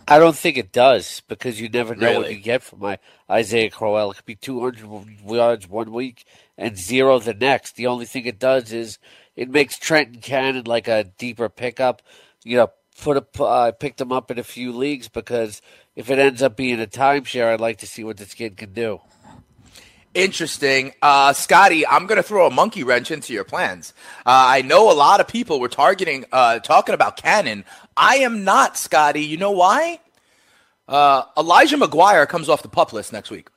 I 0.07 0.19
don't 0.19 0.35
think 0.35 0.57
it 0.57 0.73
does 0.73 1.21
because 1.29 1.61
you 1.61 1.69
never 1.69 1.95
know 1.95 2.19
what 2.19 2.31
you 2.31 2.37
get 2.37 2.61
from 2.61 2.79
my 2.79 2.99
Isaiah 3.29 3.69
Crowell. 3.69 4.11
It 4.11 4.15
could 4.15 4.25
be 4.25 4.35
200 4.35 5.21
yards 5.29 5.69
one 5.69 5.93
week 5.93 6.25
and 6.57 6.77
zero 6.77 7.19
the 7.19 7.33
next. 7.33 7.77
The 7.77 7.87
only 7.87 8.05
thing 8.05 8.25
it 8.25 8.37
does 8.37 8.73
is 8.73 8.99
it 9.35 9.49
makes 9.49 9.77
Trenton 9.77 10.19
Cannon 10.19 10.65
like 10.65 10.89
a 10.89 11.05
deeper 11.05 11.47
pickup. 11.47 12.01
You 12.43 12.57
know, 12.57 12.71
put 12.93 13.17
a, 13.39 13.73
picked 13.73 13.99
him 13.99 14.11
up 14.11 14.31
in 14.31 14.39
a 14.39 14.43
few 14.43 14.71
leagues 14.71 15.07
because 15.07 15.61
if 15.95 16.09
it 16.09 16.19
ends 16.19 16.41
up 16.41 16.55
being 16.55 16.81
a 16.81 16.87
timeshare, 16.87 17.53
I'd 17.53 17.61
like 17.61 17.79
to 17.79 17.87
see 17.87 18.03
what 18.03 18.17
this 18.17 18.33
kid 18.33 18.57
can 18.57 18.73
do. 18.73 19.01
Interesting. 20.13 20.93
Uh, 21.01 21.33
Scotty, 21.33 21.87
I'm 21.87 22.05
going 22.05 22.17
to 22.17 22.23
throw 22.23 22.45
a 22.45 22.51
monkey 22.51 22.83
wrench 22.83 23.09
into 23.09 23.33
your 23.33 23.43
plans. 23.43 23.93
Uh, 24.19 24.45
I 24.47 24.61
know 24.61 24.91
a 24.91 24.93
lot 24.93 25.19
of 25.19 25.27
people 25.27 25.59
were 25.59 25.69
targeting, 25.69 26.25
uh, 26.31 26.59
talking 26.59 26.93
about 26.93 27.17
Cannon. 27.17 27.65
I 27.97 28.17
am 28.17 28.43
not, 28.43 28.77
Scotty. 28.77 29.21
You 29.21 29.37
know 29.37 29.51
why? 29.51 29.99
Uh, 30.87 31.23
Elijah 31.35 31.77
McGuire 31.77 32.27
comes 32.27 32.47
off 32.47 32.61
the 32.61 32.69
pup 32.69 32.93
list 32.93 33.11
next 33.11 33.31
week. 33.31 33.47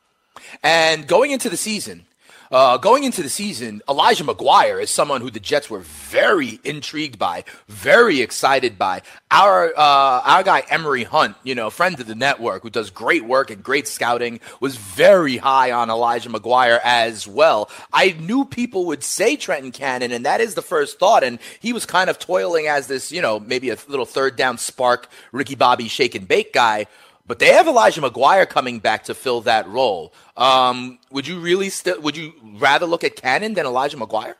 And 0.62 1.06
going 1.06 1.30
into 1.30 1.50
the 1.50 1.56
season, 1.56 2.06
uh, 2.50 2.78
going 2.78 3.04
into 3.04 3.22
the 3.22 3.28
season, 3.28 3.82
Elijah 3.88 4.24
McGuire 4.24 4.82
is 4.82 4.90
someone 4.90 5.20
who 5.20 5.30
the 5.30 5.40
Jets 5.40 5.68
were 5.68 5.80
very 5.80 6.60
intrigued 6.64 7.18
by, 7.18 7.44
very 7.68 8.20
excited 8.20 8.78
by. 8.78 9.02
Our 9.30 9.72
uh, 9.76 10.22
our 10.24 10.42
guy 10.42 10.62
Emory 10.68 11.04
Hunt, 11.04 11.36
you 11.42 11.54
know, 11.54 11.70
friend 11.70 11.98
of 11.98 12.06
the 12.06 12.14
network, 12.14 12.62
who 12.62 12.70
does 12.70 12.90
great 12.90 13.24
work 13.24 13.50
and 13.50 13.62
great 13.62 13.88
scouting, 13.88 14.40
was 14.60 14.76
very 14.76 15.36
high 15.36 15.72
on 15.72 15.90
Elijah 15.90 16.28
McGuire 16.28 16.80
as 16.82 17.26
well. 17.26 17.70
I 17.92 18.16
knew 18.18 18.44
people 18.44 18.86
would 18.86 19.02
say 19.02 19.36
Trenton 19.36 19.72
Cannon, 19.72 20.12
and 20.12 20.24
that 20.24 20.40
is 20.40 20.54
the 20.54 20.62
first 20.62 20.98
thought. 20.98 21.24
And 21.24 21.38
he 21.60 21.72
was 21.72 21.86
kind 21.86 22.10
of 22.10 22.18
toiling 22.18 22.66
as 22.66 22.86
this, 22.86 23.12
you 23.12 23.22
know, 23.22 23.40
maybe 23.40 23.70
a 23.70 23.78
little 23.88 24.06
third 24.06 24.36
down 24.36 24.58
spark, 24.58 25.08
Ricky 25.32 25.54
Bobby 25.54 25.88
shake 25.88 26.14
and 26.14 26.26
bake 26.26 26.52
guy. 26.52 26.86
But 27.26 27.40
they 27.40 27.52
have 27.52 27.66
Elijah 27.66 28.00
McGuire 28.00 28.48
coming 28.48 28.78
back 28.78 29.04
to 29.04 29.14
fill 29.14 29.40
that 29.42 29.66
role. 29.68 30.14
Um, 30.36 30.98
would 31.10 31.26
you 31.26 31.40
really 31.40 31.70
still? 31.70 32.00
Would 32.00 32.16
you 32.16 32.32
rather 32.42 32.86
look 32.86 33.02
at 33.02 33.16
Cannon 33.16 33.54
than 33.54 33.66
Elijah 33.66 33.96
McGuire? 33.96 34.34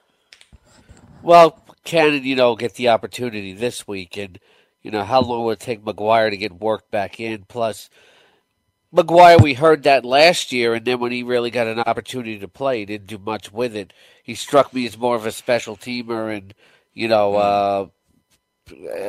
Well, 1.22 1.60
Cannon, 1.84 2.22
you 2.24 2.36
know, 2.36 2.54
get 2.54 2.74
the 2.74 2.88
opportunity 2.90 3.52
this 3.52 3.88
week, 3.88 4.16
and 4.16 4.38
you 4.82 4.90
know 4.92 5.02
how 5.02 5.20
long 5.20 5.44
will 5.44 5.50
it 5.52 5.60
take 5.60 5.84
McGuire 5.84 6.30
to 6.30 6.36
get 6.36 6.60
worked 6.60 6.90
back 6.92 7.18
in? 7.18 7.44
Plus, 7.48 7.90
McGuire, 8.94 9.42
we 9.42 9.54
heard 9.54 9.82
that 9.82 10.04
last 10.04 10.52
year, 10.52 10.74
and 10.74 10.84
then 10.84 11.00
when 11.00 11.10
he 11.10 11.24
really 11.24 11.50
got 11.50 11.66
an 11.66 11.80
opportunity 11.80 12.38
to 12.38 12.48
play, 12.48 12.78
he 12.78 12.86
didn't 12.86 13.08
do 13.08 13.18
much 13.18 13.52
with 13.52 13.74
it. 13.74 13.92
He 14.22 14.36
struck 14.36 14.72
me 14.72 14.86
as 14.86 14.96
more 14.96 15.16
of 15.16 15.26
a 15.26 15.32
special 15.32 15.76
teamer, 15.76 16.36
and 16.36 16.54
you 16.94 17.08
know, 17.08 17.34
uh, 17.34 17.86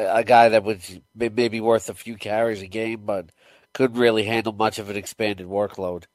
a 0.09 0.23
guy 0.23 0.49
that 0.49 0.63
was 0.63 0.99
maybe 1.15 1.61
worth 1.61 1.89
a 1.89 1.93
few 1.93 2.15
carries 2.15 2.61
a 2.63 2.67
game, 2.67 3.01
but 3.05 3.29
couldn't 3.77 3.99
really 3.99 4.23
handle 4.23 4.53
much 4.53 4.79
of 4.79 4.89
an 4.89 4.95
expanded 4.95 5.45
workload. 5.45 6.05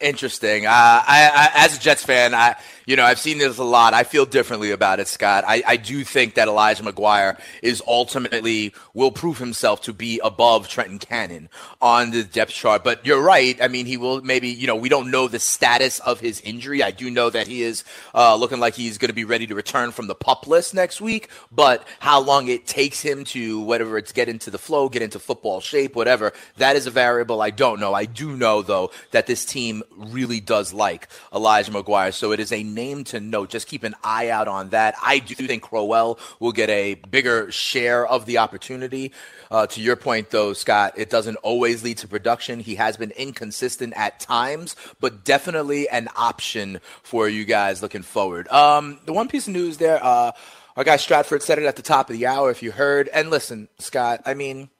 Interesting. 0.00 0.66
Uh, 0.66 0.70
I, 0.70 1.30
I, 1.54 1.64
as 1.64 1.76
a 1.76 1.80
Jets 1.80 2.04
fan, 2.04 2.34
I, 2.34 2.56
you 2.84 2.96
know, 2.96 3.04
I've 3.04 3.18
seen 3.18 3.38
this 3.38 3.58
a 3.58 3.64
lot. 3.64 3.94
I 3.94 4.02
feel 4.02 4.26
differently 4.26 4.72
about 4.72 5.00
it, 5.00 5.08
Scott. 5.08 5.44
I, 5.46 5.62
I 5.66 5.76
do 5.76 6.04
think 6.04 6.34
that 6.34 6.48
Elijah 6.48 6.82
McGuire 6.82 7.40
is 7.62 7.82
ultimately 7.86 8.74
will 8.92 9.12
prove 9.12 9.38
himself 9.38 9.82
to 9.82 9.92
be 9.92 10.20
above 10.22 10.68
Trenton 10.68 10.98
Cannon 10.98 11.48
on 11.80 12.10
the 12.10 12.24
depth 12.24 12.52
chart. 12.52 12.82
But 12.84 13.06
you're 13.06 13.22
right. 13.22 13.56
I 13.62 13.68
mean, 13.68 13.86
he 13.86 13.96
will 13.96 14.20
maybe, 14.20 14.48
you 14.48 14.66
know, 14.66 14.76
we 14.76 14.88
don't 14.88 15.10
know 15.10 15.28
the 15.28 15.38
status 15.38 16.00
of 16.00 16.20
his 16.20 16.40
injury. 16.40 16.82
I 16.82 16.90
do 16.90 17.08
know 17.08 17.30
that 17.30 17.46
he 17.46 17.62
is 17.62 17.84
uh, 18.14 18.34
looking 18.34 18.60
like 18.60 18.74
he's 18.74 18.98
going 18.98 19.10
to 19.10 19.14
be 19.14 19.24
ready 19.24 19.46
to 19.46 19.54
return 19.54 19.92
from 19.92 20.08
the 20.08 20.14
pup 20.14 20.46
list 20.46 20.74
next 20.74 21.00
week. 21.00 21.30
But 21.52 21.86
how 22.00 22.20
long 22.20 22.48
it 22.48 22.66
takes 22.66 23.00
him 23.00 23.24
to 23.26 23.60
whatever 23.60 23.96
it's 23.96 24.12
get 24.12 24.28
into 24.28 24.50
the 24.50 24.58
flow, 24.58 24.88
get 24.88 25.02
into 25.02 25.20
football 25.20 25.60
shape, 25.60 25.94
whatever, 25.94 26.32
that 26.56 26.74
is 26.74 26.86
a 26.86 26.90
variable 26.90 27.40
I 27.40 27.50
don't 27.50 27.78
know. 27.78 27.94
I 27.94 28.04
do 28.04 28.36
know 28.36 28.60
though 28.60 28.90
that 29.12 29.26
this 29.26 29.44
team 29.44 29.83
really 29.96 30.40
does 30.40 30.72
like 30.72 31.08
Elijah 31.32 31.72
McGuire. 31.72 32.12
So 32.12 32.32
it 32.32 32.40
is 32.40 32.52
a 32.52 32.62
name 32.62 33.04
to 33.04 33.20
note. 33.20 33.50
Just 33.50 33.66
keep 33.66 33.84
an 33.84 33.94
eye 34.02 34.30
out 34.30 34.48
on 34.48 34.70
that. 34.70 34.94
I 35.02 35.18
do 35.18 35.34
think 35.34 35.62
Crowell 35.62 36.18
will 36.40 36.52
get 36.52 36.70
a 36.70 36.94
bigger 36.94 37.50
share 37.50 38.06
of 38.06 38.26
the 38.26 38.38
opportunity. 38.38 39.12
Uh, 39.50 39.66
to 39.68 39.80
your 39.80 39.96
point, 39.96 40.30
though, 40.30 40.52
Scott, 40.52 40.94
it 40.96 41.10
doesn't 41.10 41.36
always 41.36 41.84
lead 41.84 41.98
to 41.98 42.08
production. 42.08 42.60
He 42.60 42.74
has 42.76 42.96
been 42.96 43.12
inconsistent 43.12 43.94
at 43.96 44.20
times, 44.20 44.74
but 45.00 45.24
definitely 45.24 45.88
an 45.88 46.08
option 46.16 46.80
for 47.02 47.28
you 47.28 47.44
guys 47.44 47.82
looking 47.82 48.02
forward. 48.02 48.48
Um, 48.48 48.98
the 49.04 49.12
one 49.12 49.28
piece 49.28 49.46
of 49.46 49.54
news 49.54 49.76
there, 49.76 50.02
uh, 50.02 50.32
our 50.76 50.82
guy 50.82 50.96
Stratford 50.96 51.42
said 51.42 51.58
it 51.58 51.66
at 51.66 51.76
the 51.76 51.82
top 51.82 52.10
of 52.10 52.16
the 52.16 52.26
hour, 52.26 52.50
if 52.50 52.62
you 52.62 52.72
heard. 52.72 53.08
And 53.08 53.30
listen, 53.30 53.68
Scott, 53.78 54.22
I 54.26 54.34
mean, 54.34 54.70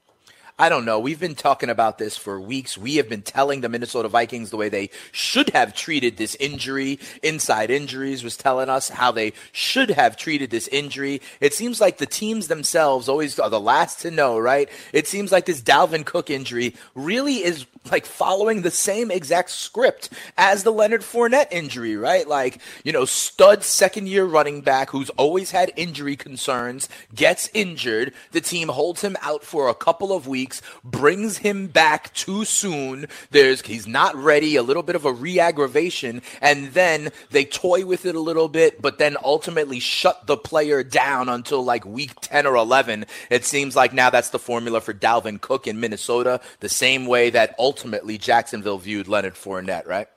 I 0.57 0.69
don't 0.69 0.85
know. 0.85 1.01
We've 1.01 1.19
been 1.19 1.35
talking 1.35 1.69
about 1.69 1.99
this 1.99 2.17
for 2.17 2.41
weeks. 2.41 2.79
We 2.79 2.95
have 2.97 3.09
been 3.09 3.23
telling 3.23 3.61
the 3.61 3.69
Minnesota 3.69 4.09
Vikings 4.09 4.51
the 4.51 4.57
way 4.57 4.69
they 4.69 4.91
should 5.11 5.51
have 5.51 5.75
treated 5.75 6.17
this 6.17 6.37
injury. 6.37 7.01
Inside 7.25 7.71
Injuries 7.71 8.23
was 8.23 8.37
telling 8.37 8.69
us 8.69 8.89
how 8.89 9.11
they 9.11 9.33
should 9.51 9.91
have 9.91 10.17
treated 10.17 10.51
this 10.51 10.69
injury. 10.69 11.21
It 11.41 11.55
seems 11.55 11.81
like 11.81 11.99
the 11.99 12.07
teams 12.07 12.47
themselves 12.47 13.09
always 13.09 13.37
are 13.41 13.51
the 13.51 13.59
last 13.59 14.03
to 14.03 14.13
know, 14.13 14.39
right? 14.39 14.69
It 14.93 15.09
seems 15.09 15.33
like 15.33 15.47
this 15.47 15.61
Dalvin 15.61 16.07
Cook 16.07 16.31
injury 16.31 16.77
really 16.95 17.43
is 17.43 17.67
like 17.91 18.07
following 18.07 18.63
the 18.63 18.71
same 18.71 19.11
exact 19.11 19.51
script 19.51 20.11
as 20.39 20.63
the 20.63 20.73
Leonard 20.73 21.03
Fournette 21.03 21.53
injury, 21.53 21.97
right? 21.97 22.27
Like, 22.27 22.61
you 22.83 22.93
know, 22.93 23.05
stud 23.05 23.63
second 23.63 24.09
year 24.09 24.25
running 24.25 24.63
back 24.63 24.91
who's 24.91 25.11
always 25.11 25.51
had 25.51 25.73
injury 25.77 26.17
concerns 26.17 26.89
gets 27.15 27.51
injured. 27.53 28.15
The 28.33 28.41
team 28.41 28.69
holds 28.69 29.03
him 29.03 29.17
out 29.21 29.45
for 29.45 29.69
a 29.69 29.75
couple 29.75 30.13
of 30.13 30.27
weeks, 30.27 30.44
brings 30.83 31.39
him 31.39 31.67
back 31.67 32.13
too 32.15 32.45
soon. 32.45 33.07
There's, 33.31 33.63
he's 33.63 33.87
not 33.87 34.15
ready, 34.17 34.57
a 34.57 34.63
little 34.63 34.83
bit 34.83 34.97
of 34.97 35.05
a 35.05 35.13
re 35.13 35.39
aggravation, 35.41 36.23
and 36.41 36.73
then 36.73 37.11
they 37.31 37.45
toy 37.45 37.85
with 37.85 38.07
it 38.07 38.15
a 38.15 38.21
little 38.21 38.49
bit, 38.49 38.81
but 38.83 38.99
then 38.99 39.17
ultimately 39.23 39.81
shut 39.81 40.27
the 40.27 40.37
player 40.37 40.83
down 40.83 41.29
until 41.29 41.65
like 41.65 41.85
week 41.85 42.13
10 42.21 42.47
or 42.47 42.57
11. 42.57 43.07
It 43.31 43.45
seems 43.45 43.77
like 43.77 43.93
now 43.93 44.11
that's 44.11 44.31
the 44.31 44.39
formula 44.39 44.81
for 44.81 44.95
Dalvin 44.95 45.41
Cook 45.41 45.67
in 45.67 45.81
Minnesota, 45.81 46.41
the 46.61 46.69
same 46.69 47.07
way 47.07 47.31
that 47.31 47.55
ultimately 47.59 48.19
Jacksonville 48.19 48.79
viewed 48.79 49.09
Leonard 49.09 49.35
Fournette, 49.35 49.87
right? 49.87 50.09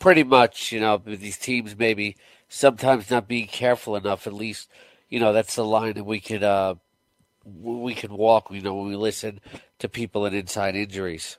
pretty 0.00 0.24
much, 0.24 0.72
you 0.72 0.80
know, 0.80 1.00
these 1.04 1.38
teams 1.38 1.78
maybe 1.78 2.16
sometimes 2.48 3.08
not 3.10 3.28
being 3.28 3.46
careful 3.46 3.94
enough. 3.94 4.26
At 4.26 4.32
least, 4.32 4.68
you 5.08 5.20
know, 5.20 5.32
that's 5.32 5.54
the 5.54 5.64
line 5.64 5.92
that 5.92 6.04
we 6.04 6.18
could 6.18 6.42
uh, 6.42 6.74
we 7.44 7.94
can 7.94 8.14
walk. 8.14 8.48
You 8.50 8.62
know, 8.62 8.74
when 8.74 8.88
we 8.88 8.96
listen 8.96 9.40
to 9.78 9.88
people 9.88 10.26
in 10.26 10.34
inside 10.34 10.76
injuries. 10.76 11.38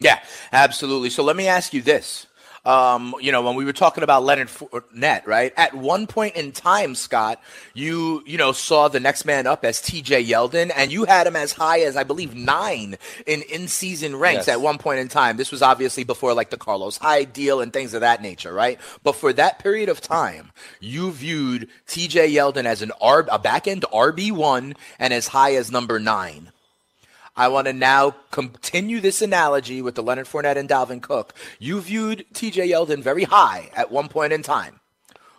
Yeah, 0.00 0.20
absolutely. 0.52 1.10
So 1.10 1.22
let 1.22 1.36
me 1.36 1.48
ask 1.48 1.72
you 1.72 1.82
this. 1.82 2.26
Um, 2.66 3.14
you 3.20 3.30
know, 3.30 3.42
when 3.42 3.54
we 3.54 3.64
were 3.64 3.72
talking 3.72 4.02
about 4.02 4.24
Leonard 4.24 4.48
Fournette, 4.48 5.24
right? 5.26 5.52
At 5.56 5.72
one 5.74 6.08
point 6.08 6.34
in 6.34 6.50
time, 6.50 6.96
Scott, 6.96 7.40
you 7.74 8.24
you 8.26 8.36
know 8.38 8.50
saw 8.50 8.88
the 8.88 8.98
next 8.98 9.24
man 9.24 9.46
up 9.46 9.64
as 9.64 9.80
T.J. 9.80 10.24
Yeldon, 10.24 10.72
and 10.74 10.90
you 10.90 11.04
had 11.04 11.28
him 11.28 11.36
as 11.36 11.52
high 11.52 11.80
as 11.82 11.96
I 11.96 12.02
believe 12.02 12.34
nine 12.34 12.98
in 13.24 13.42
in-season 13.42 14.16
ranks 14.16 14.48
Yes. 14.48 14.56
at 14.56 14.60
one 14.60 14.78
point 14.78 14.98
in 14.98 15.06
time. 15.08 15.36
This 15.36 15.52
was 15.52 15.62
obviously 15.62 16.02
before 16.02 16.34
like 16.34 16.50
the 16.50 16.56
Carlos 16.56 16.96
Hyde 16.96 17.32
deal 17.32 17.60
and 17.60 17.72
things 17.72 17.94
of 17.94 18.00
that 18.00 18.20
nature, 18.20 18.52
right? 18.52 18.80
But 19.04 19.14
for 19.14 19.32
that 19.34 19.60
period 19.60 19.88
of 19.88 20.00
time, 20.00 20.50
you 20.80 21.12
viewed 21.12 21.68
T.J. 21.86 22.32
Yeldon 22.32 22.64
as 22.64 22.82
an 22.82 22.90
R, 23.00 23.26
a 23.30 23.38
back 23.38 23.68
end 23.68 23.84
RB 23.92 24.32
one 24.32 24.74
and 24.98 25.14
as 25.14 25.28
high 25.28 25.54
as 25.54 25.70
number 25.70 26.00
nine. 26.00 26.50
I 27.36 27.48
want 27.48 27.66
to 27.66 27.72
now 27.72 28.16
continue 28.30 29.00
this 29.00 29.20
analogy 29.20 29.82
with 29.82 29.94
the 29.94 30.02
Leonard 30.02 30.26
Fournette 30.26 30.56
and 30.56 30.68
Dalvin 30.68 31.02
Cook. 31.02 31.34
You 31.58 31.80
viewed 31.80 32.24
TJ 32.32 32.70
Yeldon 32.70 33.02
very 33.02 33.24
high 33.24 33.70
at 33.76 33.90
one 33.90 34.08
point 34.08 34.32
in 34.32 34.42
time. 34.42 34.80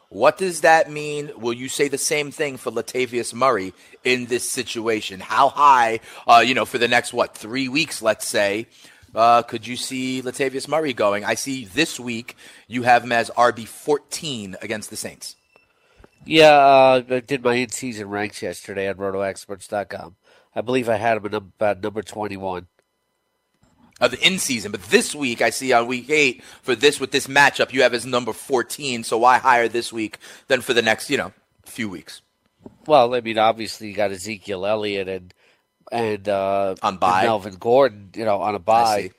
What 0.10 0.38
does 0.38 0.62
that 0.62 0.92
mean? 0.92 1.32
Will 1.36 1.54
you 1.54 1.68
say 1.68 1.88
the 1.88 1.98
same 1.98 2.32
thing 2.32 2.58
for 2.58 2.72
Latavius 2.72 3.34
Murray 3.34 3.74
in 4.04 4.27
this 4.27 4.50
situation? 4.50 5.20
How 5.20 5.50
high, 5.50 6.00
uh, 6.27 6.44
you 6.46 6.54
know, 6.54 6.66
for 6.66 6.77
the 6.77 6.88
next, 6.88 7.13
what, 7.13 7.36
three 7.36 7.68
weeks, 7.68 8.01
let's 8.01 8.25
say, 8.25 8.68
uh, 9.16 9.42
could 9.42 9.68
you 9.68 9.75
see 9.75 10.22
Latavius 10.22 10.68
Murray 10.68 10.94
going? 10.94 11.25
I 11.25 11.34
see 11.34 11.66
this 11.66 12.00
week 12.00 12.38
you 12.68 12.84
have 12.84 13.04
him 13.04 13.12
as 13.12 13.32
RB 13.32 13.68
14 13.68 14.56
against 14.62 14.92
the 14.92 14.96
Saints. 14.96 15.36
Yeah, 16.25 16.51
uh, 16.51 17.04
I 17.10 17.20
did 17.22 17.44
my 17.44 17.56
in-season 17.56 18.10
ranks 18.10 18.42
yesterday 18.42 18.88
on 18.89 18.96
RotoExperts.com. 18.96 20.16
I 20.58 20.62
believe 20.62 20.90
I 20.90 20.96
had 20.96 21.18
him 21.18 21.26
at 21.28 21.34
about 21.36 21.84
number 21.84 22.02
twenty-one. 22.02 22.66
of 24.02 24.12
the 24.12 24.26
in 24.26 24.40
season. 24.40 24.72
But 24.72 24.84
this 24.84 25.14
week, 25.14 25.42
I 25.42 25.52
see 25.52 25.72
on 25.72 25.86
week 25.88 26.10
eight 26.10 26.44
for 26.64 26.76
this 26.76 27.00
with 27.00 27.12
this 27.12 27.28
matchup, 27.28 27.74
you 27.74 27.84
have 27.84 27.92
his 27.92 28.06
number 28.06 28.34
14. 28.34 29.04
So 29.04 29.18
why 29.20 29.38
higher 29.38 29.68
this 29.68 29.94
week 29.94 30.18
than 30.48 30.62
for 30.62 30.74
the 30.74 30.82
next, 30.82 31.10
you 31.10 31.18
know, 31.18 31.32
few 31.66 31.90
weeks? 31.90 32.22
Well, 32.88 33.14
I 33.14 33.22
mean, 33.22 33.38
obviously 33.38 33.90
you 33.90 33.94
got 33.94 34.12
Ezekiel 34.12 34.66
Elliott 34.66 35.08
and 35.08 35.34
and 35.92 36.28
uh, 36.28 36.76
on 36.82 36.98
bye, 36.98 37.24
Melvin 37.24 37.56
Gordon, 37.56 38.10
you 38.16 38.26
know, 38.26 38.42
on 38.42 38.56
a 38.56 38.60
bye, 38.60 39.12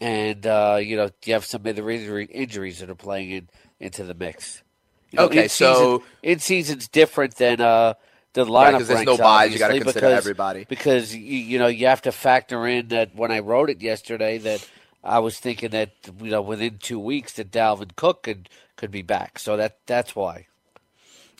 and 0.00 0.46
uh, 0.46 0.78
you 0.80 0.96
know 0.96 1.10
you 1.24 1.32
have 1.32 1.44
some 1.44 1.66
other 1.66 1.90
injury, 1.90 2.26
injuries 2.26 2.78
that 2.78 2.90
are 2.90 2.94
playing 2.94 3.30
in 3.30 3.48
into 3.80 4.04
the 4.04 4.14
mix. 4.14 4.62
You 5.10 5.18
know, 5.18 5.24
okay, 5.26 5.44
in 5.44 5.48
so 5.48 6.04
in 6.22 6.38
season's 6.38 6.88
different 6.88 7.36
than 7.36 7.60
uh, 7.60 7.94
the 8.36 8.44
lineup. 8.44 8.72
Because 8.72 8.88
there's 8.88 9.06
no 9.06 9.16
buys, 9.16 9.52
you 9.52 9.58
got 9.58 9.68
to 9.68 9.80
consider 9.80 10.00
because, 10.00 10.18
everybody. 10.18 10.64
Because 10.68 11.14
you, 11.14 11.20
you 11.20 11.58
know 11.58 11.66
you 11.66 11.86
have 11.86 12.02
to 12.02 12.12
factor 12.12 12.66
in 12.66 12.88
that 12.88 13.14
when 13.16 13.32
I 13.32 13.40
wrote 13.40 13.70
it 13.70 13.82
yesterday 13.82 14.38
that 14.38 14.66
I 15.02 15.18
was 15.18 15.38
thinking 15.38 15.70
that 15.70 15.90
you 16.22 16.30
know 16.30 16.42
within 16.42 16.78
two 16.78 17.00
weeks 17.00 17.32
that 17.34 17.50
Dalvin 17.50 17.96
Cook 17.96 18.22
could 18.22 18.48
could 18.76 18.90
be 18.90 19.02
back. 19.02 19.38
So 19.38 19.56
that 19.56 19.78
that's 19.86 20.14
why. 20.14 20.46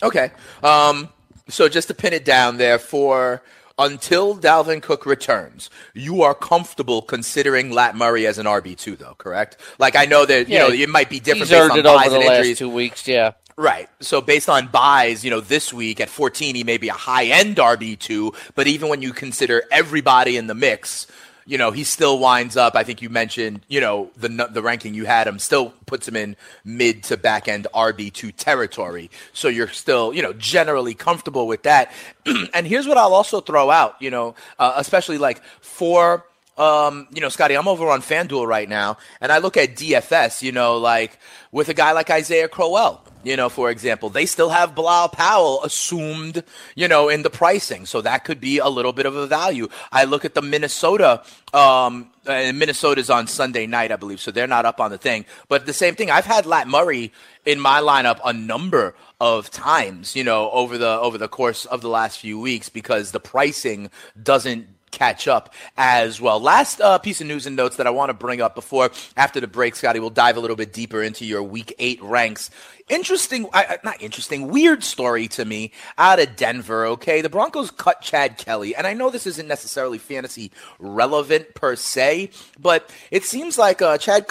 Okay. 0.02 0.30
Um, 0.62 1.10
so 1.48 1.68
just 1.68 1.88
to 1.88 1.94
pin 1.94 2.12
it 2.12 2.24
down 2.24 2.56
there 2.56 2.78
for 2.78 3.42
until 3.78 4.36
Dalvin 4.36 4.82
Cook 4.82 5.06
returns, 5.06 5.70
you 5.94 6.22
are 6.22 6.34
comfortable 6.34 7.02
considering 7.02 7.70
Lat 7.70 7.94
Murray 7.94 8.26
as 8.26 8.38
an 8.38 8.46
RB 8.46 8.76
two, 8.76 8.96
though, 8.96 9.14
correct? 9.18 9.58
Like 9.78 9.96
I 9.96 10.06
know 10.06 10.24
that 10.24 10.48
yeah, 10.48 10.66
you 10.66 10.68
know 10.68 10.82
it 10.82 10.88
might 10.88 11.10
be 11.10 11.20
different 11.20 11.50
based 11.50 11.70
on 11.70 11.82
buys 11.82 12.10
the 12.10 12.16
and 12.16 12.24
last 12.24 12.38
injuries. 12.38 12.58
two 12.58 12.70
weeks. 12.70 13.06
Yeah, 13.06 13.32
Right. 13.58 13.88
So 14.00 14.20
based 14.20 14.50
on 14.50 14.66
buys, 14.66 15.24
you 15.24 15.30
know, 15.30 15.40
this 15.40 15.72
week 15.72 16.00
at 16.00 16.10
14, 16.10 16.54
he 16.54 16.62
may 16.62 16.76
be 16.76 16.88
a 16.88 16.92
high 16.92 17.26
end 17.26 17.56
RB2, 17.56 18.34
but 18.54 18.66
even 18.66 18.90
when 18.90 19.00
you 19.00 19.14
consider 19.14 19.62
everybody 19.70 20.36
in 20.36 20.46
the 20.46 20.54
mix, 20.54 21.06
you 21.46 21.56
know, 21.56 21.70
he 21.70 21.82
still 21.84 22.18
winds 22.18 22.56
up. 22.56 22.74
I 22.74 22.82
think 22.82 23.00
you 23.00 23.08
mentioned, 23.08 23.60
you 23.68 23.80
know, 23.80 24.10
the 24.16 24.28
the 24.50 24.60
ranking 24.60 24.92
you 24.94 25.06
had 25.06 25.26
him 25.26 25.38
still 25.38 25.72
puts 25.86 26.06
him 26.06 26.16
in 26.16 26.36
mid 26.64 27.04
to 27.04 27.16
back 27.16 27.48
end 27.48 27.66
RB 27.72 28.12
two 28.12 28.32
territory. 28.32 29.10
So 29.32 29.48
you're 29.48 29.68
still, 29.68 30.12
you 30.12 30.22
know, 30.22 30.32
generally 30.34 30.92
comfortable 30.92 31.46
with 31.46 31.62
that. 31.62 31.92
and 32.52 32.66
here's 32.66 32.86
what 32.86 32.98
I'll 32.98 33.14
also 33.14 33.40
throw 33.40 33.70
out, 33.70 33.94
you 34.00 34.10
know, 34.10 34.34
uh, 34.58 34.74
especially 34.76 35.18
like 35.18 35.42
for. 35.62 36.26
Um, 36.56 37.06
you 37.12 37.20
know, 37.20 37.28
Scotty, 37.28 37.54
I'm 37.54 37.68
over 37.68 37.88
on 37.88 38.00
FanDuel 38.00 38.46
right 38.46 38.68
now, 38.68 38.96
and 39.20 39.30
I 39.30 39.38
look 39.38 39.56
at 39.56 39.76
DFS, 39.76 40.42
you 40.42 40.52
know, 40.52 40.78
like 40.78 41.18
with 41.52 41.68
a 41.68 41.74
guy 41.74 41.92
like 41.92 42.10
Isaiah 42.10 42.48
Crowell, 42.48 43.02
you 43.24 43.36
know, 43.36 43.48
for 43.48 43.70
example, 43.70 44.08
they 44.08 44.24
still 44.24 44.50
have 44.50 44.74
Bilal 44.74 45.08
Powell 45.08 45.64
assumed, 45.64 46.44
you 46.74 46.86
know, 46.86 47.08
in 47.08 47.22
the 47.22 47.30
pricing. 47.30 47.84
So 47.84 48.00
that 48.02 48.24
could 48.24 48.40
be 48.40 48.58
a 48.58 48.68
little 48.68 48.92
bit 48.92 49.04
of 49.04 49.16
a 49.16 49.26
value. 49.26 49.68
I 49.90 50.04
look 50.04 50.24
at 50.24 50.34
the 50.34 50.42
Minnesota, 50.42 51.24
um, 51.52 52.10
and 52.24 52.58
Minnesota's 52.58 53.10
on 53.10 53.26
Sunday 53.26 53.66
night, 53.66 53.90
I 53.90 53.96
believe. 53.96 54.20
So 54.20 54.30
they're 54.30 54.46
not 54.46 54.64
up 54.64 54.80
on 54.80 54.90
the 54.92 54.98
thing. 54.98 55.24
But 55.48 55.66
the 55.66 55.72
same 55.72 55.94
thing, 55.96 56.10
I've 56.10 56.24
had 56.24 56.46
Lat 56.46 56.68
Murray 56.68 57.12
in 57.44 57.58
my 57.58 57.80
lineup 57.80 58.20
a 58.24 58.32
number 58.32 58.94
of 59.20 59.50
times, 59.50 60.14
you 60.14 60.24
know, 60.24 60.50
over 60.52 60.78
the 60.78 61.00
over 61.00 61.18
the 61.18 61.28
course 61.28 61.64
of 61.64 61.80
the 61.80 61.88
last 61.88 62.18
few 62.18 62.38
weeks 62.38 62.68
because 62.68 63.10
the 63.10 63.20
pricing 63.20 63.90
doesn't 64.22 64.68
catch 64.96 65.28
up 65.28 65.52
as 65.76 66.20
well. 66.20 66.40
Last 66.40 66.80
uh, 66.80 66.98
piece 66.98 67.20
of 67.20 67.26
news 67.26 67.46
and 67.46 67.54
notes 67.54 67.76
that 67.76 67.86
I 67.86 67.90
want 67.90 68.08
to 68.08 68.14
bring 68.14 68.40
up 68.40 68.54
before 68.54 68.90
after 69.16 69.40
the 69.40 69.46
break, 69.46 69.76
Scotty, 69.76 70.00
we'll 70.00 70.10
dive 70.10 70.38
a 70.38 70.40
little 70.40 70.56
bit 70.56 70.72
deeper 70.72 71.02
into 71.02 71.26
your 71.26 71.42
week 71.42 71.74
eight 71.78 72.02
ranks. 72.02 72.50
Interesting, 72.88 73.46
not 73.84 74.00
interesting, 74.00 74.48
weird 74.48 74.82
story 74.82 75.28
to 75.28 75.44
me 75.44 75.72
out 75.98 76.18
of 76.18 76.34
Denver. 76.36 76.86
Okay, 76.86 77.20
the 77.20 77.28
Broncos 77.28 77.70
cut 77.70 78.00
Chad 78.00 78.38
Kelly, 78.38 78.74
and 78.74 78.86
I 78.86 78.94
know 78.94 79.10
this 79.10 79.26
isn't 79.26 79.48
necessarily 79.48 79.98
fantasy 79.98 80.50
relevant 80.78 81.54
per 81.54 81.76
se, 81.76 82.30
but 82.58 82.88
it 83.10 83.24
seems 83.24 83.58
like 83.58 83.82
uh, 83.82 83.98
Chad 83.98 84.26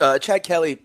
uh, 0.00 0.18
Chad 0.18 0.42
Kelly 0.42 0.78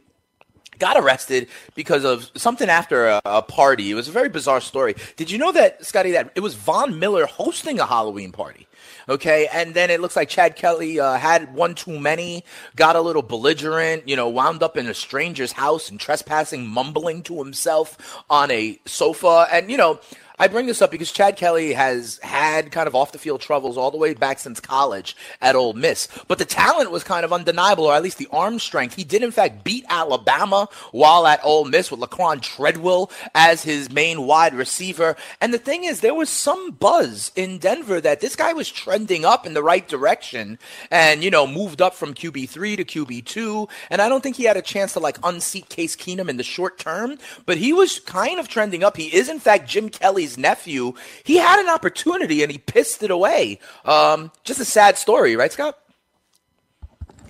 got 0.80 0.98
arrested 0.98 1.50
because 1.76 2.06
of 2.06 2.32
something 2.36 2.70
after 2.70 3.08
a, 3.08 3.22
a, 3.26 3.42
party. 3.42 3.92
It 3.92 3.96
was 3.96 4.08
a 4.08 4.14
very 4.14 4.30
bizarre 4.30 4.62
story. 4.62 4.96
Did 5.18 5.30
you 5.30 5.38
know 5.38 5.52
that, 5.52 5.86
Scotty, 5.86 6.12
that 6.12 6.32
it 6.36 6.40
was 6.40 6.56
Von 6.56 7.00
Miller 7.00 7.26
hosting 7.26 7.80
a 7.80 7.86
Halloween 7.86 8.32
party? 8.32 8.69
Okay, 9.10 9.48
and 9.52 9.74
then 9.74 9.90
it 9.90 10.02
looks 10.02 10.16
like 10.16 10.30
Chad 10.30 10.56
Kelly 10.56 11.00
uh, 11.00 11.16
had 11.16 11.56
one 11.56 11.74
too 11.74 12.00
many, 12.00 12.46
got 12.76 12.96
a 12.96 13.02
little 13.02 13.24
belligerent, 13.24 14.08
you 14.08 14.16
know, 14.16 14.30
wound 14.30 14.62
up 14.62 14.78
in 14.78 14.86
a 14.88 14.94
stranger's 14.94 15.54
house 15.54 15.90
and 15.90 16.00
trespassing, 16.00 16.68
mumbling 16.68 17.24
to 17.24 17.40
himself 17.40 18.24
on 18.30 18.52
a 18.52 18.80
sofa. 18.86 19.48
And, 19.52 19.72
you 19.72 19.78
know, 19.78 20.00
I 20.40 20.48
bring 20.48 20.68
this 20.68 20.82
up 20.82 20.90
because 20.90 21.12
Chad 21.12 21.36
Kelly 21.36 21.74
has 21.74 22.18
had 22.24 22.72
kind 22.72 22.88
of 22.88 22.96
off 22.96 23.12
the 23.12 23.20
field 23.20 23.42
troubles 23.42 23.78
all 23.78 23.92
the 23.92 23.98
way 23.98 24.14
back 24.14 24.40
since 24.40 24.60
college 24.60 25.18
at 25.42 25.56
Ole 25.56 25.74
Miss. 25.74 26.08
But 26.28 26.38
the 26.38 26.46
talent 26.46 26.92
was 26.92 27.04
kind 27.04 27.26
of 27.26 27.34
undeniable, 27.34 27.86
or 27.86 27.94
at 27.94 28.04
least 28.04 28.18
the 28.18 28.30
arm 28.32 28.58
strength. 28.60 28.96
He 28.96 29.04
did, 29.04 29.22
in 29.22 29.32
fact, 29.32 29.64
beat 29.64 29.86
Alabama 29.90 30.70
while 30.92 31.28
at 31.28 31.44
Ole 31.44 31.66
Miss 31.66 31.92
with 31.92 32.00
Laquan 32.00 32.42
Treadwell 32.42 33.12
as 33.36 33.64
his 33.64 33.92
main 33.92 34.22
wide 34.22 34.54
receiver. 34.54 35.18
And 35.42 35.54
the 35.54 35.58
thing 35.58 35.84
is, 35.84 36.00
there 36.00 36.16
was 36.16 36.30
some 36.30 36.72
buzz 36.72 37.32
in 37.36 37.58
Denver 37.58 38.00
that 38.00 38.22
this 38.22 38.36
guy 38.36 38.54
was 38.54 38.72
trending 38.72 39.26
up 39.26 39.46
in 39.46 39.54
the 39.54 39.64
right 39.64 39.88
direction 39.88 40.58
and, 40.90 41.24
you 41.24 41.30
know, 41.30 41.46
moved 41.46 41.82
up 41.82 41.94
from 41.96 42.14
QB3 42.14 42.78
to 42.78 42.86
QB2. 42.86 43.70
And 43.90 44.02
I 44.02 44.08
don't 44.08 44.22
think 44.22 44.38
he 44.38 44.46
had 44.46 44.56
a 44.58 44.62
chance 44.62 44.94
to, 44.94 45.00
like, 45.00 45.18
unseat 45.24 45.68
Case 45.68 45.96
Keenum 45.96 46.30
in 46.30 46.38
the 46.38 46.44
short 46.44 46.80
term, 46.80 47.18
but 47.46 47.58
he 47.58 47.74
was 47.74 48.00
kind 48.00 48.40
of 48.40 48.48
trending 48.48 48.84
up. 48.84 48.96
He 48.96 49.14
is, 49.14 49.28
in 49.28 49.40
fact, 49.40 49.68
Jim 49.68 49.90
Kelly's 49.90 50.29
nephew, 50.38 50.94
he 51.24 51.38
had 51.38 51.60
an 51.60 51.70
opportunity 51.70 52.44
and 52.44 52.52
he 52.52 52.58
pissed 52.58 53.04
it 53.04 53.12
away. 53.12 53.60
Um, 53.86 54.32
just 54.44 54.60
a 54.60 54.66
sad 54.66 54.98
story, 54.98 55.36
right, 55.36 55.52
Scott? 55.52 55.78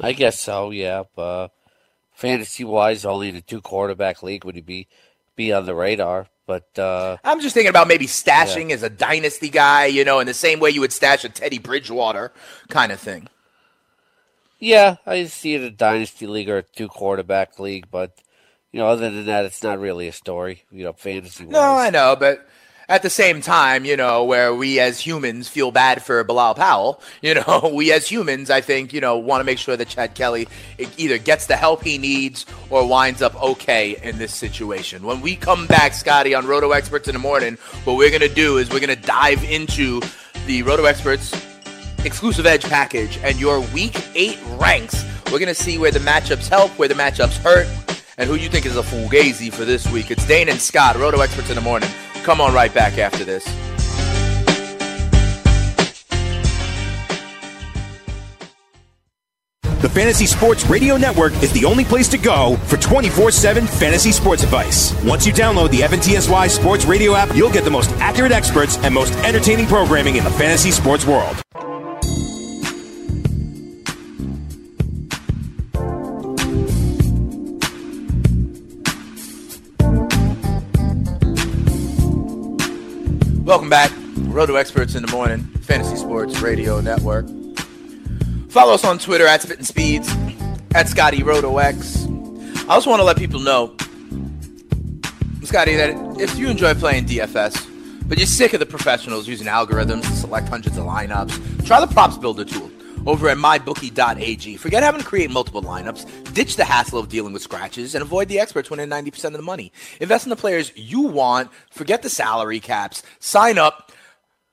I 0.02 0.14
guess 0.14 0.40
so. 0.40 0.72
Yeah, 0.72 1.04
uh, 1.18 1.50
fantasy 2.14 2.64
wise, 2.64 3.06
only 3.06 3.30
in 3.30 3.36
a 3.36 3.42
two 3.42 3.62
quarterback 3.62 4.24
league 4.24 4.46
would 4.46 4.56
he 4.56 4.62
be 4.62 4.88
be 5.36 5.54
on 5.54 5.66
the 5.66 5.76
radar. 5.76 6.28
But 6.46 6.80
uh, 6.80 7.18
I'm 7.24 7.42
just 7.42 7.54
thinking 7.54 7.70
about 7.70 7.88
maybe 7.88 8.08
stashing 8.08 8.70
yeah. 8.70 8.76
as 8.76 8.84
a 8.84 8.90
dynasty 8.90 9.50
guy, 9.50 9.86
you 9.86 10.04
know, 10.04 10.20
in 10.20 10.26
the 10.26 10.34
same 10.34 10.60
way 10.60 10.72
you 10.72 10.82
would 10.82 10.92
stash 10.92 11.24
a 11.24 11.30
Teddy 11.30 11.60
Bridgewater 11.60 12.34
kind 12.70 12.92
of 12.92 13.00
thing. 13.00 13.28
Yeah, 14.58 14.98
I 15.06 15.26
see 15.26 15.56
it 15.56 15.62
a 15.62 15.70
dynasty 15.70 16.28
league 16.28 16.50
or 16.50 16.58
a 16.58 16.64
two 16.64 16.88
quarterback 16.88 17.60
league, 17.60 17.88
but 17.92 18.20
you 18.72 18.80
know, 18.80 18.88
other 18.88 19.10
than 19.10 19.26
that, 19.28 19.46
it's 19.46 19.64
not 19.64 19.80
really 19.80 20.08
a 20.08 20.12
story. 20.12 20.64
You 20.72 20.86
know, 20.86 20.94
fantasy. 20.94 21.46
No, 21.46 21.76
I 21.76 21.90
know, 21.90 22.16
but 22.20 22.48
at 22.90 23.04
the 23.04 23.10
same 23.10 23.40
time, 23.40 23.86
you 23.86 23.96
know, 23.96 24.24
where 24.24 24.54
we 24.54 24.80
as 24.80 25.00
humans 25.00 25.48
feel 25.48 25.70
bad 25.70 26.04
for 26.04 26.24
Bilal 26.24 26.56
Powell, 26.56 27.02
you 27.22 27.36
know, 27.36 27.72
we 27.74 27.94
as 27.94 28.08
humans, 28.10 28.50
I 28.50 28.62
think, 28.62 28.92
you 28.92 29.00
know, 29.00 29.18
want 29.18 29.42
to 29.42 29.46
make 29.46 29.60
sure 29.60 29.78
that 29.78 29.88
Chad 29.88 30.16
Kelly 30.16 30.48
either 30.98 31.20
gets 31.20 31.46
the 31.46 31.56
help 31.56 31.84
he 31.84 31.98
needs 32.00 32.48
or 32.70 32.86
winds 32.88 33.22
up 33.22 33.42
okay 33.42 33.96
in 34.02 34.18
this 34.18 34.34
situation. 34.34 35.04
When 35.04 35.22
we 35.22 35.36
come 35.36 35.68
back, 35.68 35.94
Scotty, 35.94 36.34
on 36.34 36.48
Roto 36.48 36.72
Experts 36.72 37.08
in 37.08 37.14
the 37.14 37.20
morning, 37.20 37.58
what 37.84 37.96
we're 37.96 38.10
going 38.10 38.28
to 38.28 38.34
do 38.34 38.58
is 38.58 38.70
we're 38.70 38.80
going 38.80 38.96
to 38.96 39.08
dive 39.08 39.44
into 39.44 40.02
the 40.48 40.64
Roto 40.64 40.86
Experts 40.86 41.34
exclusive 42.04 42.46
edge 42.46 42.64
package 42.64 43.18
and 43.20 43.40
your 43.40 43.60
week 43.74 44.02
eight 44.16 44.40
ranks. 44.58 45.06
We're 45.26 45.40
going 45.40 45.48
to 45.48 45.54
see 45.54 45.78
where 45.78 45.92
the 45.92 46.00
matchups 46.00 46.48
help, 46.48 46.72
where 46.80 46.88
the 46.88 46.96
matchups 46.96 47.38
hurt, 47.38 47.68
and 48.18 48.28
who 48.28 48.36
you 48.36 48.50
think 48.50 48.66
is 48.66 48.76
a 48.76 48.82
fugazi 48.82 49.54
for 49.54 49.64
this 49.64 49.88
week. 49.92 50.10
It's 50.10 50.26
Dane 50.26 50.50
and 50.50 50.60
Scott, 50.60 50.96
Roto 50.96 51.20
Experts 51.20 51.50
in 51.50 51.56
the 51.56 51.62
morning. 51.62 51.90
Come 52.24 52.42
on 52.42 52.54
right 52.54 52.74
back 52.74 52.98
after 52.98 53.24
this. 53.24 53.46
The 59.82 59.88
Fantasy 59.88 60.26
Sports 60.26 60.66
Radio 60.66 60.98
Network 60.98 61.32
is 61.42 61.54
the 61.54 61.64
only 61.64 61.86
place 61.86 62.10
to 62.10 62.18
go 62.18 62.58
for 62.66 62.76
24 62.78 63.32
7 63.32 63.66
fantasy 63.66 64.12
sports 64.12 64.44
advice. 64.44 64.94
Once 65.04 65.26
you 65.26 65.32
download 65.32 65.72
the 65.72 65.80
FNTSY 65.80 66.50
Sports 66.50 66.86
Radio 66.86 67.16
app, 67.16 67.34
you'll 67.34 67.50
get 67.50 67.64
the 67.64 67.72
most 67.72 67.90
accurate 67.94 68.34
experts 68.34 68.78
and 68.80 68.94
most 68.94 69.14
entertaining 69.24 69.68
programming 69.68 70.18
in 70.18 70.26
the 70.26 70.32
fantasy 70.32 70.72
sports 70.72 71.06
world. 71.08 71.42
Welcome 83.50 83.68
back. 83.68 83.92
Roto 84.16 84.58
Experts 84.58 84.94
in 84.94 85.04
the 85.04 85.12
Morning, 85.12 85.40
Fantasy 85.62 85.96
Sports 85.96 86.40
Radio 86.40 86.82
Network. 86.82 87.26
Follow 88.50 88.76
us 88.76 88.86
on 88.86 89.00
Twitter 89.00 89.26
at 89.26 89.42
Spittin' 89.42 89.66
Speeds, 89.66 90.08
at 90.76 90.88
Scotty 90.88 91.24
Roto 91.24 91.58
X. 91.58 92.06
I 92.06 92.76
also 92.76 92.92
want 92.92 93.00
to 93.00 93.04
let 93.04 93.18
people 93.18 93.40
know, 93.40 93.76
Scotty, 95.42 95.76
that 95.78 95.96
if 96.20 96.38
you 96.38 96.48
enjoy 96.48 96.76
playing 96.76 97.06
DFS, 97.06 98.08
but 98.08 98.20
you're 98.20 98.28
sick 98.28 98.54
of 98.54 98.60
the 98.60 98.68
professionals 98.68 99.28
using 99.28 99.48
algorithms 99.48 100.04
to 100.04 100.16
select 100.16 100.48
hundreds 100.48 100.78
of 100.78 100.86
lineups, 100.86 101.66
try 101.66 101.84
the 101.84 101.92
Props 101.92 102.20
Builder 102.20 102.46
tool 102.46 102.70
over 103.10 103.28
at 103.28 103.38
mybookie.ag. 103.38 104.58
Forget 104.58 104.84
having 104.84 105.02
to 105.02 105.08
create 105.08 105.32
multiple 105.32 105.64
lineups, 105.64 106.34
ditch 106.36 106.58
the 106.58 106.64
hassle 106.64 107.00
of 107.00 107.10
dealing 107.10 107.34
with 107.34 107.42
scratches, 107.42 107.96
and 107.96 108.04
avoid 108.04 108.28
the 108.28 108.40
experts 108.40 108.70
winning 108.70 108.88
90% 108.88 109.26
of 109.26 109.34
the 109.34 109.42
money. 109.42 109.72
Invest 110.00 110.28
in 110.28 110.30
the 110.30 110.36
players 110.36 110.72
you 110.76 111.02
want, 111.02 111.50
forget 111.72 112.04
the 112.04 112.10
salary 112.10 112.60
caps, 112.60 113.02
sign 113.20 113.58
up 113.58 113.92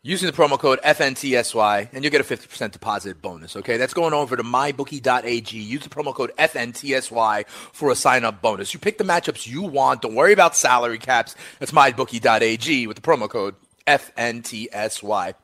using 0.02 0.26
the 0.26 0.32
promo 0.32 0.58
code 0.58 0.80
FNTSY, 0.82 1.88
and 1.92 2.02
you'll 2.02 2.10
get 2.10 2.22
a 2.22 2.24
50% 2.24 2.72
deposit 2.72 3.20
bonus. 3.20 3.56
Okay, 3.56 3.76
that's 3.76 3.92
going 3.92 4.14
over 4.14 4.36
to 4.36 4.42
mybookie.ag. 4.42 5.58
Use 5.58 5.82
the 5.82 5.90
promo 5.90 6.14
code 6.14 6.32
FNTSY 6.38 7.46
for 7.48 7.90
a 7.90 7.94
sign 7.94 8.24
up 8.24 8.40
bonus. 8.40 8.72
You 8.72 8.80
pick 8.80 8.96
the 8.96 9.04
matchups 9.04 9.46
you 9.46 9.62
want. 9.62 10.00
Don't 10.00 10.14
worry 10.14 10.32
about 10.32 10.56
salary 10.56 10.98
caps. 10.98 11.36
That's 11.58 11.72
mybookie.ag 11.72 12.86
with 12.86 12.96
the 12.96 13.02
promo 13.02 13.28
code 13.28 13.54
FNTSY. 13.86 15.34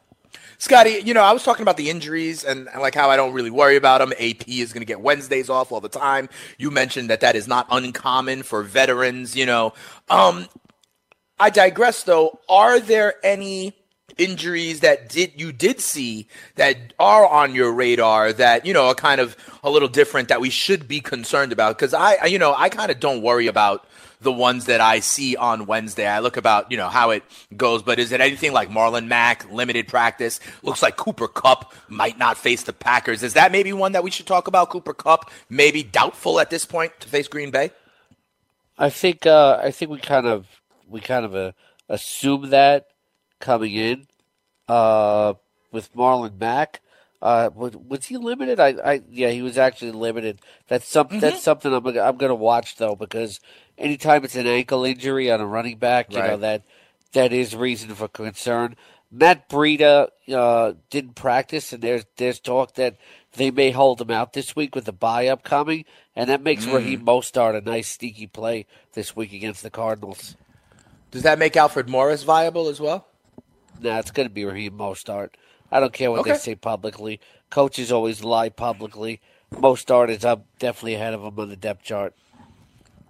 Scotty, 0.63 1.03
you 1.05 1.13
know, 1.13 1.23
I 1.25 1.33
was 1.33 1.43
talking 1.43 1.63
about 1.63 1.77
the 1.77 1.91
injuries 1.91 2.45
and, 2.45 2.69
and 2.69 2.81
like 2.81 2.95
how 2.95 3.11
I 3.11 3.17
don't 3.17 3.33
really 3.33 3.51
worry 3.51 3.75
about 3.75 3.99
them. 3.99 4.13
AP 4.13 4.49
is 4.49 4.73
going 4.73 4.81
to 4.83 4.87
get 4.87 5.01
Wednesdays 5.01 5.51
off 5.51 5.73
all 5.73 5.81
the 5.81 5.89
time. 5.89 6.29
You 6.57 6.71
mentioned 6.71 7.11
that 7.11 7.19
that 7.19 7.35
is 7.35 7.49
not 7.49 7.67
uncommon 7.69 8.45
for 8.45 8.63
veterans, 8.63 9.35
you 9.35 9.45
know. 9.45 9.75
Um, 10.09 10.47
I 11.37 11.51
digress 11.51 12.05
though. 12.05 12.39
Are 12.49 12.79
there 12.79 13.15
any 13.25 13.75
injuries 14.19 14.79
that 14.81 15.09
did 15.09 15.33
you 15.35 15.51
did 15.51 15.81
see 15.81 16.29
that 16.55 16.77
are 16.97 17.27
on 17.27 17.57
your 17.57 17.73
radar 17.73 18.33
that 18.33 18.65
you 18.65 18.73
know 18.73 18.87
are 18.87 18.95
kind 18.95 19.21
of 19.21 19.37
a 19.65 19.71
little 19.71 19.89
different 19.89 20.29
that 20.29 20.41
we 20.41 20.51
should 20.51 20.87
be 20.87 21.01
concerned 21.01 21.51
about 21.51 21.77
because 21.77 21.95
I, 21.95 22.17
I 22.23 22.27
you 22.27 22.39
know 22.39 22.55
I 22.57 22.69
kind 22.69 22.91
of 22.93 23.01
don't 23.01 23.23
worry 23.23 23.49
about 23.49 23.85
the 24.23 24.33
ones 24.33 24.67
that 24.67 24.81
I 24.81 25.01
see 25.01 25.37
on 25.37 25.67
Wednesday. 25.67 26.07
I 26.07 26.21
look 26.21 26.37
about, 26.37 26.71
you 26.71 26.77
know, 26.77 26.89
how 26.89 27.11
it 27.11 27.23
goes, 27.57 27.83
but 27.83 27.99
is 27.99 28.13
it 28.13 28.21
anything 28.21 28.53
like 28.53 28.71
Marlon 28.71 29.07
Mack, 29.07 29.51
limited 29.51 29.89
practice? 29.89 30.41
Looks 30.63 30.83
like 30.83 30.97
Cooper 30.97 31.29
Kupp 31.29 31.75
might 31.89 32.19
not 32.19 32.39
face 32.39 32.63
the 32.63 32.73
Packers. 32.73 33.23
Is 33.23 33.35
that 33.35 33.53
maybe 33.53 33.73
one 33.73 33.93
that 33.93 34.05
we 34.05 34.11
should 34.11 34.27
talk 34.27 34.49
about? 34.49 34.71
Cooper 34.71 34.95
Kupp, 34.95 35.31
maybe 35.49 35.83
doubtful 35.83 36.41
at 36.41 36.51
this 36.51 36.65
point 36.65 36.93
to 37.01 37.09
face 37.09 37.29
Green 37.29 37.51
Bay? 37.51 37.71
I 38.79 38.91
think 38.91 39.27
uh, 39.27 39.61
I 39.63 39.71
think 39.71 39.91
we 39.91 39.99
kind 39.99 40.27
of 40.27 40.47
we 40.89 41.01
kind 41.01 41.25
of 41.25 41.35
uh, 41.35 41.53
assume 41.89 42.51
that 42.51 42.89
coming 43.41 43.75
in 43.75 44.07
uh, 44.69 45.35
with 45.71 45.93
Marlon 45.95 46.39
Mack. 46.39 46.81
Uh, 47.23 47.51
was, 47.55 47.77
was 47.77 48.05
he 48.07 48.17
limited? 48.17 48.59
I, 48.59 48.75
I, 48.85 49.03
yeah, 49.09 49.31
he 49.31 49.43
was 49.43 49.57
actually 49.57 49.93
limited. 49.93 50.41
That's 50.67 50.89
something. 50.89 51.19
Mm-hmm. 51.19 51.31
That's 51.31 51.43
something 51.43 51.73
I'm, 51.73 51.87
I'm 51.87 52.17
going 52.17 52.31
to 52.31 52.35
watch 52.35 52.77
though 52.77 52.97
because 52.97 53.39
anytime 53.79 54.25
it's 54.25 54.35
an 54.35 54.49
ankle 54.49 54.85
injury 54.85 55.31
on 55.31 55.41
a 55.41 55.47
running 55.47 55.79
back, 55.79 56.13
you 56.13 56.19
right. 56.19 56.31
know 56.31 56.37
that 56.39 56.65
that 57.13 57.33
is 57.33 57.55
reason 57.55 57.95
for 57.95 58.09
concern. 58.09 58.75
Matt 59.13 59.49
Breida 59.49 60.09
uh, 60.35 60.73
didn't 60.91 61.15
practice, 61.15 61.73
and 61.73 61.81
there's 61.81 62.05
there's 62.17 62.41
talk 62.41 62.75
that 62.75 62.97
they 63.35 63.53
may 63.53 63.71
hold 63.71 64.01
him 64.01 64.11
out 64.11 64.33
this 64.33 64.57
week 64.57 64.75
with 64.75 64.87
the 64.87 64.93
bye 64.93 65.29
upcoming, 65.29 65.85
and 66.17 66.29
that 66.29 66.43
makes 66.43 66.67
mm. 66.67 66.75
Raheem 66.75 67.07
Mostert 67.07 67.57
a 67.57 67.61
nice 67.61 67.89
sneaky 67.89 68.27
play 68.27 68.67
this 68.95 69.15
week 69.15 69.33
against 69.33 69.63
the 69.63 69.71
Cardinals. 69.71 70.35
Does 71.13 71.23
that 71.23 71.39
make 71.39 71.57
Alfred 71.57 71.89
Morris 71.89 72.25
viable 72.25 72.69
as 72.69 72.81
well? 72.81 73.07
Nah, 73.81 73.99
it's 73.99 74.11
going 74.11 74.29
to 74.29 74.35
be 74.35 74.45
Raheem 74.45 74.73
Mostert. 74.73 75.31
I 75.73 75.81
don't 75.81 75.93
care 75.93 76.11
what 76.11 76.21
okay. 76.21 76.33
they 76.33 76.39
say 76.39 76.55
publicly. 76.55 77.19
Coaches 77.51 77.91
always 77.91 78.23
lie 78.23 78.51
publicly. 78.51 79.21
Mostert 79.53 80.25
I'm 80.25 80.45
definitely 80.59 80.95
ahead 80.95 81.15
of 81.15 81.23
them 81.23 81.39
on 81.39 81.49
the 81.49 81.57
depth 81.57 81.83
chart. 81.83 82.15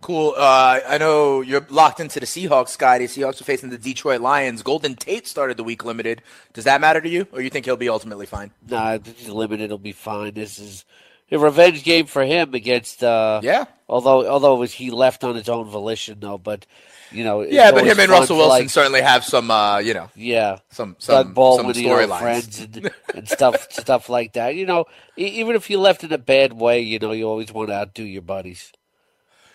Cool. 0.01 0.35
Uh, 0.37 0.81
I 0.88 0.98
know 0.98 1.42
you're 1.42 1.64
locked 1.70 2.01
into 2.01 2.18
the 2.18 2.27
Seahawks, 2.27 2.70
Scotty. 2.70 3.07
Seahawks 3.07 3.40
are 3.40 3.44
facing 3.44 3.70
the 3.70 3.79
Detroit 3.79 4.20
Lions. 4.20 4.62
Golden 4.62 4.96
Tate 4.96 5.29
started 5.29 5.57
the 5.57 5.62
week 5.62 5.85
limited. 5.85 6.22
Does 6.53 6.64
that 6.64 6.81
matter 6.81 7.01
to 7.01 7.09
you, 7.09 7.29
or 7.33 7.40
you 7.40 7.51
think 7.51 7.66
he'll 7.66 7.77
be 7.77 7.88
ultimately 7.88 8.27
fine? 8.27 8.51
Nah, 8.68 8.98
he's 8.98 9.29
limited. 9.29 9.70
He'll 9.70 9.79
be 9.79 9.92
fine. 9.92 10.35
This 10.35 10.59
is 10.59 10.85
a 11.31 11.38
revenge 11.38 11.85
game 11.85 12.07
for 12.07 12.25
him 12.25 12.53
against. 12.53 13.05
Uh, 13.05 13.40
yeah. 13.44 13.66
Although, 13.88 14.29
although 14.29 14.57
was, 14.57 14.72
he 14.72 14.90
left 14.90 15.22
on 15.22 15.37
his 15.37 15.48
own 15.48 15.66
volition, 15.66 16.18
though, 16.18 16.38
but 16.38 16.66
you 17.12 17.25
know. 17.25 17.42
Yeah, 17.42 17.70
but 17.72 17.87
him 17.87 17.98
and 17.98 18.11
Russell 18.11 18.37
Wilson 18.37 18.62
like, 18.62 18.70
certainly 18.70 19.01
have 19.01 19.25
some, 19.25 19.51
uh, 19.51 19.79
you 19.79 19.94
know. 19.94 20.11
Yeah. 20.14 20.59
Some 20.70 20.96
some 20.98 21.35
some 21.35 21.72
storylines. 21.72 22.20
friends 22.20 22.61
and, 22.61 22.90
and 23.14 23.29
stuff 23.29 23.70
stuff 23.72 24.09
like 24.09 24.35
that. 24.35 24.55
You 24.55 24.66
know, 24.66 24.87
even 25.16 25.57
if 25.57 25.70
you 25.70 25.79
left 25.81 26.05
in 26.05 26.12
a 26.12 26.18
bad 26.18 26.53
way, 26.53 26.81
you 26.81 26.98
know, 26.98 27.12
you 27.12 27.29
always 27.29 27.53
want 27.53 27.68
to 27.68 27.75
outdo 27.75 28.05
your 28.05 28.22
buddies. 28.22 28.72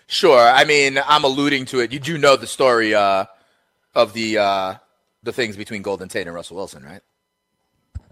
Sure. 0.07 0.39
I 0.39 0.63
mean, 0.63 0.99
I'm 1.05 1.23
alluding 1.23 1.65
to 1.67 1.79
it. 1.79 1.91
You 1.91 1.99
do 1.99 2.17
know 2.17 2.37
the 2.37 2.47
story 2.47 2.95
uh, 2.95 3.25
of 3.93 4.13
the 4.13 4.37
uh, 4.37 4.75
the 5.23 5.33
things 5.33 5.57
between 5.57 5.81
Golden 5.81 6.07
Tate 6.07 6.27
and 6.27 6.35
Russell 6.35 6.57
Wilson, 6.57 6.83
right? 6.83 7.01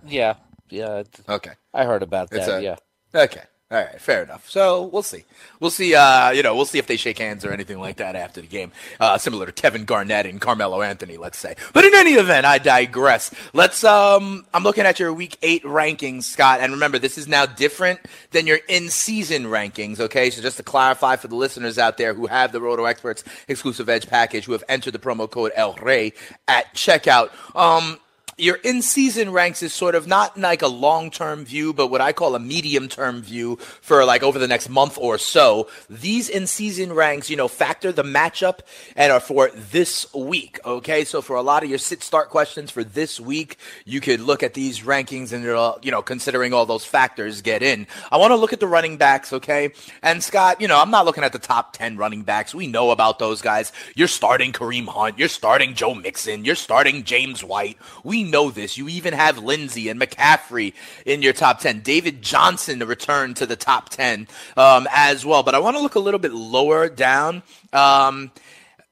Yeah. 0.05 0.35
Yeah. 0.69 1.03
Okay. 1.27 1.53
I 1.73 1.85
heard 1.85 2.03
about 2.03 2.29
that. 2.31 2.59
A, 2.59 2.61
yeah. 2.61 2.75
Okay. 3.13 3.43
All 3.75 3.81
right, 3.81 3.99
fair 3.99 4.23
enough. 4.23 4.49
So 4.49 4.83
we'll 4.83 5.03
see. 5.03 5.25
We'll 5.59 5.69
see. 5.69 5.95
Uh, 5.95 6.29
you 6.29 6.43
know, 6.43 6.55
we'll 6.55 6.63
see 6.63 6.77
if 6.77 6.87
they 6.87 6.95
shake 6.95 7.19
hands 7.19 7.43
or 7.43 7.51
anything 7.51 7.77
like 7.77 7.97
that 7.97 8.15
after 8.15 8.39
the 8.39 8.47
game. 8.47 8.71
Uh, 9.01 9.17
similar 9.17 9.45
to 9.45 9.51
Kevin 9.51 9.83
Garnett 9.83 10.25
and 10.25 10.39
Carmelo 10.39 10.81
Anthony, 10.81 11.17
let's 11.17 11.37
say. 11.37 11.55
But 11.73 11.83
in 11.83 11.93
any 11.93 12.13
event, 12.13 12.45
I 12.45 12.57
digress. 12.57 13.31
Let's. 13.51 13.83
Um, 13.83 14.45
I'm 14.53 14.63
looking 14.63 14.85
at 14.85 14.97
your 14.97 15.11
Week 15.11 15.37
Eight 15.41 15.61
rankings, 15.63 16.23
Scott, 16.23 16.61
and 16.61 16.71
remember 16.71 16.99
this 16.99 17.17
is 17.17 17.27
now 17.27 17.45
different 17.45 17.99
than 18.31 18.47
your 18.47 18.59
in-season 18.69 19.43
rankings. 19.43 19.99
Okay, 19.99 20.29
so 20.29 20.41
just 20.41 20.55
to 20.55 20.63
clarify 20.63 21.17
for 21.17 21.27
the 21.27 21.35
listeners 21.35 21.77
out 21.77 21.97
there 21.97 22.13
who 22.13 22.27
have 22.27 22.53
the 22.53 22.61
Roto 22.61 22.85
Experts 22.85 23.25
exclusive 23.49 23.89
Edge 23.89 24.07
package, 24.07 24.45
who 24.45 24.53
have 24.53 24.63
entered 24.69 24.93
the 24.93 24.99
promo 24.99 25.29
code 25.29 25.51
El 25.53 25.73
Rey 25.73 26.13
at 26.47 26.73
checkout. 26.75 27.29
Um, 27.53 27.99
your 28.37 28.55
in 28.55 28.81
season 28.81 29.31
ranks 29.31 29.63
is 29.63 29.73
sort 29.73 29.95
of 29.95 30.07
not 30.07 30.37
like 30.37 30.61
a 30.61 30.67
long 30.67 31.09
term 31.09 31.45
view, 31.45 31.71
but 31.73 31.87
what 31.87 32.01
I 32.01 32.11
call 32.11 32.35
a 32.35 32.39
medium 32.39 32.89
term 32.89 33.21
view 33.21 33.55
for 33.81 34.03
like 34.03 34.23
over 34.23 34.37
the 34.37 34.47
next 34.47 34.67
month 34.67 34.97
or 34.97 35.17
so. 35.17 35.69
These 35.89 36.27
in 36.27 36.45
season 36.47 36.91
ranks, 36.91 37.29
you 37.29 37.37
know, 37.37 37.47
factor 37.47 37.93
the 37.93 38.03
matchup 38.03 38.59
and 38.95 39.11
are 39.11 39.21
for 39.21 39.51
this 39.53 40.13
week. 40.13 40.59
Okay. 40.65 41.05
So 41.05 41.21
for 41.21 41.37
a 41.37 41.41
lot 41.41 41.63
of 41.63 41.69
your 41.69 41.79
sit 41.79 42.03
start 42.03 42.29
questions 42.29 42.71
for 42.71 42.83
this 42.83 43.19
week, 43.19 43.57
you 43.85 44.01
could 44.01 44.19
look 44.19 44.43
at 44.43 44.53
these 44.53 44.81
rankings 44.81 45.31
and, 45.31 45.47
uh, 45.47 45.75
you 45.81 45.91
know, 45.91 46.01
considering 46.01 46.51
all 46.51 46.65
those 46.65 46.83
factors 46.83 47.41
get 47.41 47.63
in. 47.63 47.87
I 48.11 48.17
want 48.17 48.31
to 48.31 48.35
look 48.35 48.51
at 48.51 48.59
the 48.59 48.67
running 48.67 48.97
backs. 48.97 49.31
Okay. 49.31 49.71
And 50.01 50.21
Scott, 50.21 50.59
you 50.59 50.67
know, 50.67 50.79
I'm 50.79 50.91
not 50.91 51.05
looking 51.05 51.23
at 51.23 51.31
the 51.31 51.39
top 51.39 51.71
10 51.73 51.95
running 51.95 52.23
backs. 52.23 52.53
We 52.53 52.67
know 52.67 52.91
about 52.91 53.17
those 53.17 53.41
guys. 53.41 53.71
You're 53.95 54.09
starting 54.09 54.51
Kareem 54.51 54.87
Hunt. 54.87 55.17
You're 55.17 55.29
starting 55.29 55.73
Joe 55.73 55.95
Mixon. 55.95 56.43
You're 56.43 56.55
starting 56.55 57.05
James 57.05 57.41
White. 57.41 57.77
We 58.03 58.24
know 58.29 58.49
this. 58.49 58.77
You 58.77 58.87
even 58.89 59.13
have 59.13 59.37
Lindsay 59.37 59.89
and 59.89 59.99
McCaffrey 59.99 60.73
in 61.05 61.21
your 61.21 61.33
top 61.33 61.59
10. 61.59 61.81
David 61.81 62.21
Johnson 62.21 62.79
to 62.79 62.85
return 62.85 63.33
to 63.35 63.45
the 63.45 63.55
top 63.55 63.89
10 63.89 64.27
um, 64.57 64.87
as 64.91 65.25
well. 65.25 65.43
But 65.43 65.55
I 65.55 65.59
want 65.59 65.77
to 65.77 65.81
look 65.81 65.95
a 65.95 65.99
little 65.99 66.19
bit 66.19 66.33
lower 66.33 66.89
down 66.89 67.43
um, 67.73 68.31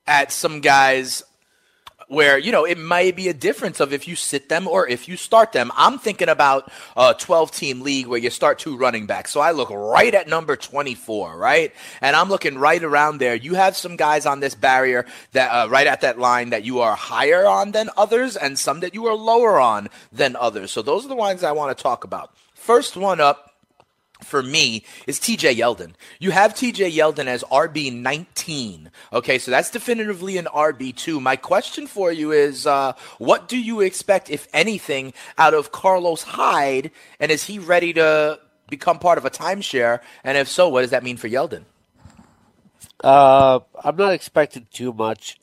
at 0.08 0.32
some 0.32 0.62
guys 0.62 1.24
where 2.08 2.38
you 2.38 2.52
know 2.52 2.66
it 2.66 2.78
might 2.78 3.16
be 3.16 3.28
a 3.28 3.34
difference 3.34 3.80
of 3.80 3.94
if 3.94 4.08
you 4.08 4.16
sit 4.16 4.50
them 4.50 4.68
or 4.68 4.88
if 4.88 5.08
you 5.08 5.18
start 5.18 5.52
them. 5.52 5.72
I'm 5.76 6.00
thinking 6.00 6.30
about 6.30 6.72
a 6.96 7.16
12 7.18 7.52
team 7.52 7.82
league 7.82 8.08
where 8.08 8.20
you 8.20 8.30
start 8.30 8.60
two 8.60 8.78
running 8.78 9.06
backs. 9.06 9.32
So 9.32 9.39
I 9.39 9.52
look 9.52 9.70
right 9.70 10.13
at 10.13 10.28
number 10.28 10.56
24, 10.56 11.38
right, 11.38 11.74
and 12.02 12.16
I'm 12.16 12.30
looking 12.30 12.58
right 12.58 12.84
around 12.84 13.20
there. 13.20 13.36
You 13.36 13.56
have 13.56 13.76
some 13.76 13.96
guys 13.96 14.26
on 14.26 14.39
this 14.39 14.56
barrier 14.56 15.06
that 15.32 15.50
uh, 15.50 15.70
right 15.70 15.88
at 15.88 16.02
that 16.02 16.20
line 16.20 16.50
that 16.52 16.63
you 16.63 16.82
are 16.82 16.96
higher 16.96 17.46
on 17.46 17.72
than 17.72 17.89
others, 17.98 18.36
and 18.36 18.58
some 18.58 18.82
that 18.82 18.94
you 18.94 19.08
are 19.08 19.16
lower 19.16 19.60
on 19.60 19.89
than 20.12 20.36
others. 20.36 20.72
So 20.72 20.82
those 20.82 21.06
are 21.06 21.10
the 21.10 21.16
ones 21.16 21.44
I 21.44 21.52
want 21.52 21.76
to 21.78 21.82
talk 21.82 22.04
about. 22.04 22.34
First 22.54 22.96
one 22.96 23.20
up 23.20 23.53
for 24.23 24.41
me 24.41 24.83
is 25.07 25.19
TJ 25.19 25.55
Yeldon. 25.55 25.93
You 26.19 26.31
have 26.31 26.53
TJ 26.53 26.91
Yeldon 26.91 27.27
as 27.27 27.43
RB 27.43 27.93
19. 27.93 28.91
Okay, 29.12 29.38
so 29.38 29.51
that's 29.51 29.69
definitively 29.69 30.38
an 30.38 30.45
RB 30.45 30.95
2. 30.95 31.19
My 31.19 31.36
question 31.36 31.88
for 31.88 32.12
you 32.12 32.31
is 32.31 32.65
uh, 32.65 32.93
what 33.17 33.47
do 33.47 33.57
you 33.57 33.81
expect, 33.81 34.29
if 34.29 34.47
anything, 34.53 35.13
out 35.38 35.53
of 35.53 35.71
Carlos 35.71 36.23
Hyde? 36.23 36.91
And 37.19 37.31
is 37.31 37.45
he 37.45 37.59
ready 37.59 37.93
to 37.93 38.39
become 38.69 38.99
part 38.99 39.17
of 39.17 39.25
a 39.25 39.29
timeshare? 39.29 39.99
And 40.23 40.38
if 40.38 40.47
so, 40.47 40.69
what 40.69 40.81
does 40.81 40.91
that 40.91 41.03
mean 41.03 41.17
for 41.17 41.29
Yeldon? 41.29 41.63
Uh, 43.03 43.59
I'm 43.83 43.95
not 43.95 44.13
expecting 44.13 44.67
too 44.71 44.93
much. 44.93 45.39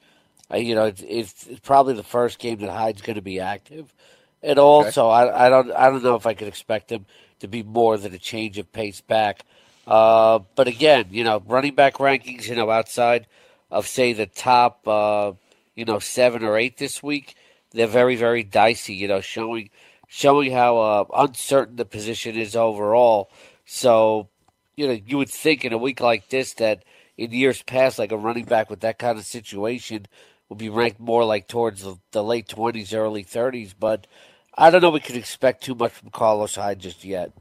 Uh, 0.50 0.56
you 0.56 0.74
know, 0.74 0.86
it's, 0.86 1.02
it's, 1.06 1.46
it's, 1.46 1.60
probably 1.60 1.94
the 1.94 2.02
first 2.02 2.38
game 2.38 2.58
that 2.58 2.70
Hyde's 2.70 3.02
going 3.02 3.16
to 3.16 3.22
be 3.22 3.38
active. 3.38 3.94
And 4.42 4.58
also, 4.58 5.10
okay. 5.10 5.30
I, 5.30 5.46
I 5.46 5.48
don't 5.50 5.70
I 5.72 5.90
don't 5.90 6.02
know 6.02 6.14
if 6.14 6.24
I 6.24 6.32
could 6.32 6.48
expect 6.48 6.90
him 6.90 7.04
to 7.40 7.48
be 7.48 7.62
more 7.62 7.98
than 7.98 8.14
a 8.14 8.18
change 8.18 8.56
of 8.58 8.72
pace 8.72 9.00
back. 9.00 9.44
Uh, 9.86 10.38
but 10.54 10.68
again, 10.68 11.06
you 11.10 11.24
know, 11.24 11.42
running 11.46 11.74
back 11.74 11.94
rankings, 11.94 12.48
you 12.48 12.54
know, 12.54 12.70
outside 12.70 13.26
of 13.70 13.86
say 13.86 14.12
the 14.12 14.26
top, 14.26 14.86
uh, 14.86 15.32
you 15.74 15.84
know, 15.84 15.98
seven 15.98 16.44
or 16.44 16.56
eight 16.56 16.76
this 16.76 17.02
week, 17.02 17.34
they're 17.72 17.86
very, 17.86 18.16
very 18.16 18.42
dicey. 18.42 18.94
You 18.94 19.08
know, 19.08 19.20
showing 19.20 19.70
showing 20.06 20.52
how 20.52 20.78
uh, 20.78 21.04
uncertain 21.16 21.76
the 21.76 21.84
position 21.84 22.36
is 22.36 22.54
overall. 22.54 23.30
So, 23.64 24.28
you 24.76 24.86
know, 24.86 24.98
you 25.06 25.18
would 25.18 25.30
think 25.30 25.64
in 25.64 25.72
a 25.72 25.78
week 25.78 26.00
like 26.00 26.28
this 26.28 26.54
that 26.54 26.84
in 27.16 27.32
years 27.32 27.62
past, 27.62 27.98
like 27.98 28.12
a 28.12 28.16
running 28.16 28.44
back 28.44 28.70
with 28.70 28.80
that 28.80 28.98
kind 28.98 29.18
of 29.18 29.24
situation 29.24 30.06
would 30.48 30.58
be 30.58 30.68
ranked 30.68 30.98
more 30.98 31.24
like 31.24 31.46
towards 31.46 31.82
the, 31.82 31.96
the 32.10 32.24
late 32.24 32.48
twenties, 32.48 32.92
early 32.92 33.22
thirties. 33.22 33.72
But 33.72 34.06
I 34.56 34.70
don't 34.70 34.82
know. 34.82 34.90
We 34.90 35.00
could 35.00 35.16
expect 35.16 35.62
too 35.62 35.74
much 35.74 35.92
from 35.92 36.10
Carlos 36.10 36.54
Hyde 36.54 36.78
just 36.78 37.04
yet. 37.04 37.32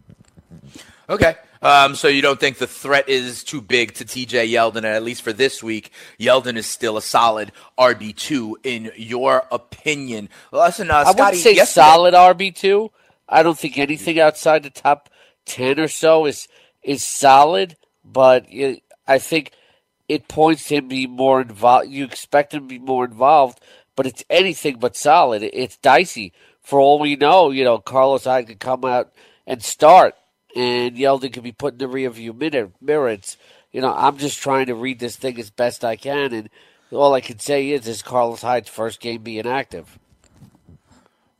Okay. 1.10 1.36
Um, 1.62 1.96
so 1.96 2.08
you 2.08 2.22
don't 2.22 2.40
think 2.40 2.58
the 2.58 2.68
threat 2.68 3.10
is 3.10 3.44
too 3.44 3.62
big 3.62 3.94
to 3.96 4.06
TJ 4.06 4.50
Yeldon, 4.50 4.78
and 4.78 4.86
at 4.86 5.04
least 5.04 5.24
for 5.24 5.34
this 5.34 5.62
week, 5.62 5.92
Yeldon 6.18 6.56
is 6.56 6.66
still 6.66 6.96
a 6.96 7.02
solid 7.02 7.52
RB 7.78 8.16
two 8.16 8.58
in 8.64 8.92
your 8.96 9.44
opinion? 9.52 10.30
Listen, 10.54 10.90
uh, 10.90 11.04
I 11.06 11.12
wouldn't 11.12 11.36
say 11.36 11.56
yesterday- 11.56 11.66
solid 11.88 12.14
RB 12.14 12.56
two. 12.56 12.92
I 13.28 13.44
don't 13.44 13.60
think 13.60 13.78
anything 13.78 14.20
outside 14.20 14.64
the 14.64 14.70
top 14.70 15.10
ten 15.46 15.80
or 15.80 15.90
so 15.90 16.26
is 16.26 16.48
is 16.82 17.04
solid, 17.04 17.76
but 18.06 18.46
it, 18.50 18.82
I 19.06 19.20
think 19.20 19.52
it 20.08 20.30
points 20.30 20.68
to 20.70 20.76
him 20.76 20.88
being 20.88 21.12
more 21.12 21.42
involved. 21.42 21.90
You 21.90 22.06
expect 22.06 22.54
him 22.54 22.62
to 22.62 22.68
be 22.68 22.80
more 22.80 23.04
involved, 23.04 23.60
but 23.98 24.08
it's 24.08 24.24
anything 24.30 24.78
but 24.80 24.96
solid. 24.96 25.44
It's 25.44 25.76
dicey. 25.78 26.32
For 26.70 26.80
all 26.80 27.00
we 27.00 27.16
know, 27.16 27.50
you 27.50 27.64
know, 27.64 27.80
Carlos 27.80 28.26
Hyde 28.26 28.46
could 28.46 28.60
come 28.60 28.86
out 28.86 29.12
and 29.48 29.64
start, 29.64 30.14
and 30.56 30.96
Yeldon 30.96 31.34
could 31.34 31.42
be 31.42 31.52
put 31.52 31.74
in 31.74 31.80
the 31.80 31.86
rearview 31.86 32.38
mirror. 32.38 32.70
mirror. 32.80 33.10
It's, 33.10 33.38
you 33.72 33.82
know, 33.82 33.92
I'm 33.92 34.18
just 34.18 34.38
trying 34.38 34.68
to 34.68 34.76
read 34.76 35.00
this 35.00 35.16
thing 35.16 35.40
as 35.40 35.50
best 35.50 35.84
I 35.84 35.96
can, 35.96 36.32
and 36.32 36.48
all 36.92 37.16
I 37.16 37.22
can 37.22 37.40
say 37.40 37.72
is, 37.72 37.88
is 37.88 38.04
Carlos 38.04 38.44
Hyde's 38.44 38.70
first 38.70 39.00
game 39.00 39.24
being 39.24 39.48
active. 39.48 39.98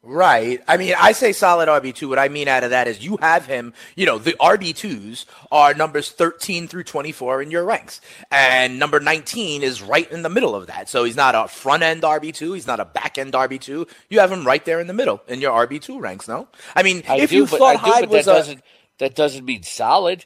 Right. 0.10 0.60
I 0.68 0.78
mean, 0.78 0.96
I 0.98 1.12
say 1.12 1.34
solid 1.34 1.70
RB2. 1.70 2.10
What 2.10 2.18
I 2.18 2.30
mean 2.30 2.48
out 2.48 2.64
of 2.64 2.72
that 2.72 2.88
is 2.88 3.06
you 3.06 3.18
have 3.22 3.46
him, 3.46 3.76
you 3.96 4.08
know, 4.08 4.18
the 4.18 4.32
RB2s 4.42 5.26
are 5.52 5.76
numbers 5.76 6.10
13 6.10 6.68
through 6.68 6.86
24 6.86 7.44
in 7.44 7.52
your 7.52 7.64
ranks. 7.64 8.02
And 8.32 8.80
number 8.80 9.00
19 9.00 9.62
is 9.62 9.84
right 9.84 10.12
in 10.12 10.24
the 10.24 10.30
middle 10.30 10.56
of 10.56 10.66
that. 10.66 10.90
So 10.90 11.04
he's 11.04 11.16
not 11.16 11.36
a 11.36 11.48
front 11.48 11.84
end 11.84 12.02
RB2. 12.02 12.56
He's 12.56 12.66
not 12.66 12.80
a 12.80 12.86
back 12.86 13.20
end 13.20 13.34
RB2. 13.34 13.88
You 14.10 14.20
have 14.20 14.32
him 14.32 14.48
right 14.48 14.66
there 14.66 14.80
in 14.80 14.88
the 14.88 14.96
middle 14.96 15.22
in 15.28 15.42
your 15.42 15.52
RB2 15.68 16.02
ranks, 16.02 16.28
no? 16.28 16.48
I 16.76 16.82
mean, 16.82 17.04
I 17.08 17.18
if 17.20 17.30
do, 17.30 17.36
you 17.36 17.46
but, 17.46 17.60
thought 17.60 17.74
do, 17.74 17.92
Hyde 17.92 18.10
was 18.10 18.26
that 18.26 18.32
a. 18.32 18.34
doesn't 18.34 18.64
that 18.98 19.16
doesn't 19.16 19.46
mean 19.46 19.62
solid. 19.62 20.26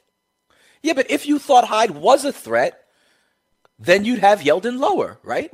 Yeah, 0.82 0.94
but 0.94 1.10
if 1.10 1.26
you 1.26 1.38
thought 1.38 1.66
Hyde 1.66 1.90
was 1.90 2.24
a 2.24 2.32
threat, 2.32 2.80
then 3.78 4.06
you'd 4.06 4.20
have 4.20 4.40
Yeldon 4.40 4.78
lower, 4.78 5.18
right? 5.22 5.50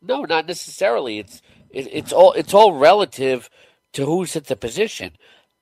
No, 0.00 0.22
not 0.22 0.46
necessarily. 0.46 1.18
It's 1.18 1.42
it, 1.70 1.88
it's 1.92 2.12
all 2.12 2.32
it's 2.32 2.54
all 2.54 2.74
relative 2.74 3.48
to 3.92 4.06
who's 4.06 4.36
at 4.36 4.46
the 4.46 4.56
position. 4.56 5.12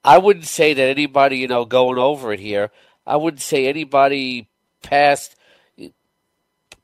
I 0.04 0.18
wouldn't 0.18 0.46
say 0.46 0.74
that 0.74 0.88
anybody, 0.88 1.38
you 1.38 1.48
know, 1.48 1.64
going 1.64 1.98
over 1.98 2.32
it 2.32 2.40
here. 2.40 2.70
I 3.06 3.16
wouldn't 3.16 3.42
say 3.42 3.66
anybody 3.66 4.48
past 4.82 5.36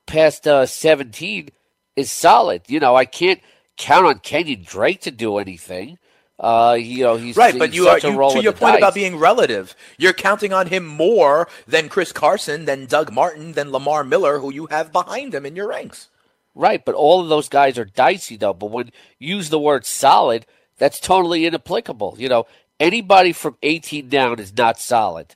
past 0.06 0.46
uh, 0.46 0.66
seventeen 0.66 1.50
is 1.96 2.10
solid. 2.10 2.62
You 2.68 2.80
know, 2.80 2.96
I 2.96 3.04
can't 3.04 3.40
count 3.76 4.06
on 4.06 4.18
Kenyon 4.18 4.62
Drake 4.64 5.02
to 5.02 5.10
do 5.10 5.38
anything. 5.38 5.98
Uh, 6.38 6.76
you 6.78 7.04
know, 7.04 7.16
he's 7.16 7.36
Right, 7.36 7.56
but 7.56 7.68
he's 7.68 7.76
you 7.76 7.88
are 7.88 7.98
you, 7.98 8.30
to 8.32 8.42
your 8.42 8.52
point 8.52 8.76
about 8.76 8.94
being 8.94 9.16
relative. 9.16 9.76
You're 9.96 10.12
counting 10.12 10.52
on 10.52 10.66
him 10.66 10.84
more 10.84 11.48
than 11.68 11.88
Chris 11.88 12.10
Carson, 12.10 12.64
than 12.64 12.86
Doug 12.86 13.12
Martin, 13.12 13.52
than 13.52 13.70
Lamar 13.70 14.02
Miller, 14.02 14.40
who 14.40 14.52
you 14.52 14.66
have 14.66 14.92
behind 14.92 15.34
him 15.34 15.46
in 15.46 15.54
your 15.54 15.68
ranks. 15.68 16.08
Right, 16.54 16.84
but 16.84 16.94
all 16.94 17.20
of 17.22 17.28
those 17.28 17.48
guys 17.48 17.78
are 17.78 17.84
dicey 17.84 18.36
though. 18.36 18.52
But 18.52 18.70
when 18.70 18.90
you 19.18 19.36
use 19.36 19.48
the 19.48 19.58
word 19.58 19.86
solid, 19.86 20.44
that's 20.78 21.00
totally 21.00 21.46
inapplicable. 21.46 22.16
You 22.18 22.28
know, 22.28 22.46
anybody 22.78 23.32
from 23.32 23.56
18 23.62 24.08
down 24.08 24.38
is 24.38 24.54
not 24.56 24.78
solid. 24.78 25.34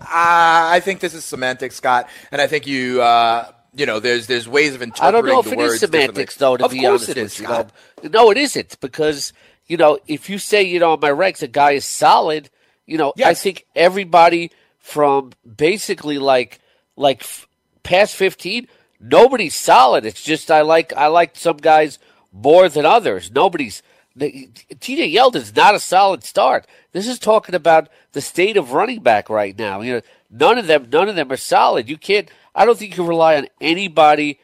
Uh, 0.00 0.04
I 0.04 0.80
think 0.80 1.00
this 1.00 1.14
is 1.14 1.24
semantics, 1.24 1.76
Scott, 1.76 2.08
and 2.30 2.40
I 2.40 2.46
think 2.46 2.66
you, 2.66 3.02
uh, 3.02 3.50
you 3.74 3.84
know, 3.86 4.00
there's 4.00 4.26
there's 4.26 4.48
ways 4.48 4.74
of 4.74 4.82
interpreting. 4.82 5.08
I 5.08 5.10
don't 5.10 5.26
know 5.26 5.40
if 5.40 5.46
the 5.46 5.52
it 5.52 5.58
words 5.58 5.74
is 5.74 5.80
semantics 5.80 6.36
though. 6.36 6.56
To 6.56 6.64
of 6.64 6.70
be 6.70 6.80
course 6.80 7.02
honest 7.02 7.08
it 7.10 7.16
is, 7.18 7.40
with 7.40 7.72
you, 8.02 8.08
no, 8.10 8.30
it 8.30 8.36
isn't 8.36 8.78
because 8.80 9.32
you 9.66 9.76
know 9.76 9.98
if 10.06 10.30
you 10.30 10.38
say 10.38 10.62
you 10.62 10.78
know 10.78 10.92
on 10.92 11.00
my 11.00 11.10
ranks 11.10 11.42
a 11.42 11.48
guy 11.48 11.72
is 11.72 11.84
solid, 11.84 12.48
you 12.86 12.96
know 12.96 13.12
I 13.24 13.34
think 13.34 13.66
everybody 13.74 14.52
from 14.78 15.32
basically 15.56 16.18
like 16.18 16.60
like 16.96 17.22
f- 17.22 17.48
past 17.82 18.14
15, 18.14 18.68
nobody's 19.00 19.54
solid. 19.54 20.04
It's 20.04 20.22
just 20.22 20.50
I 20.50 20.62
like 20.62 20.92
I 20.94 21.06
like 21.06 21.36
some 21.36 21.58
guys 21.58 21.98
more 22.32 22.68
than 22.68 22.86
others. 22.86 23.30
Nobody's 23.30 23.82
TJ 24.18 25.12
Yeldon's 25.12 25.54
not 25.54 25.74
a 25.74 25.80
solid 25.80 26.24
start. 26.24 26.66
This 26.92 27.06
is 27.06 27.18
talking 27.18 27.54
about 27.54 27.88
the 28.12 28.20
state 28.20 28.56
of 28.56 28.72
running 28.72 29.00
back 29.00 29.30
right 29.30 29.56
now. 29.56 29.80
You 29.80 29.94
know, 29.94 30.00
none 30.30 30.58
of 30.58 30.66
them, 30.66 30.88
none 30.90 31.08
of 31.08 31.16
them 31.16 31.30
are 31.30 31.36
solid. 31.36 31.88
You 31.88 31.96
can't. 31.96 32.28
I 32.54 32.64
don't 32.64 32.78
think 32.78 32.90
you 32.92 32.96
can 32.96 33.06
rely 33.06 33.36
on 33.36 33.48
anybody 33.60 34.40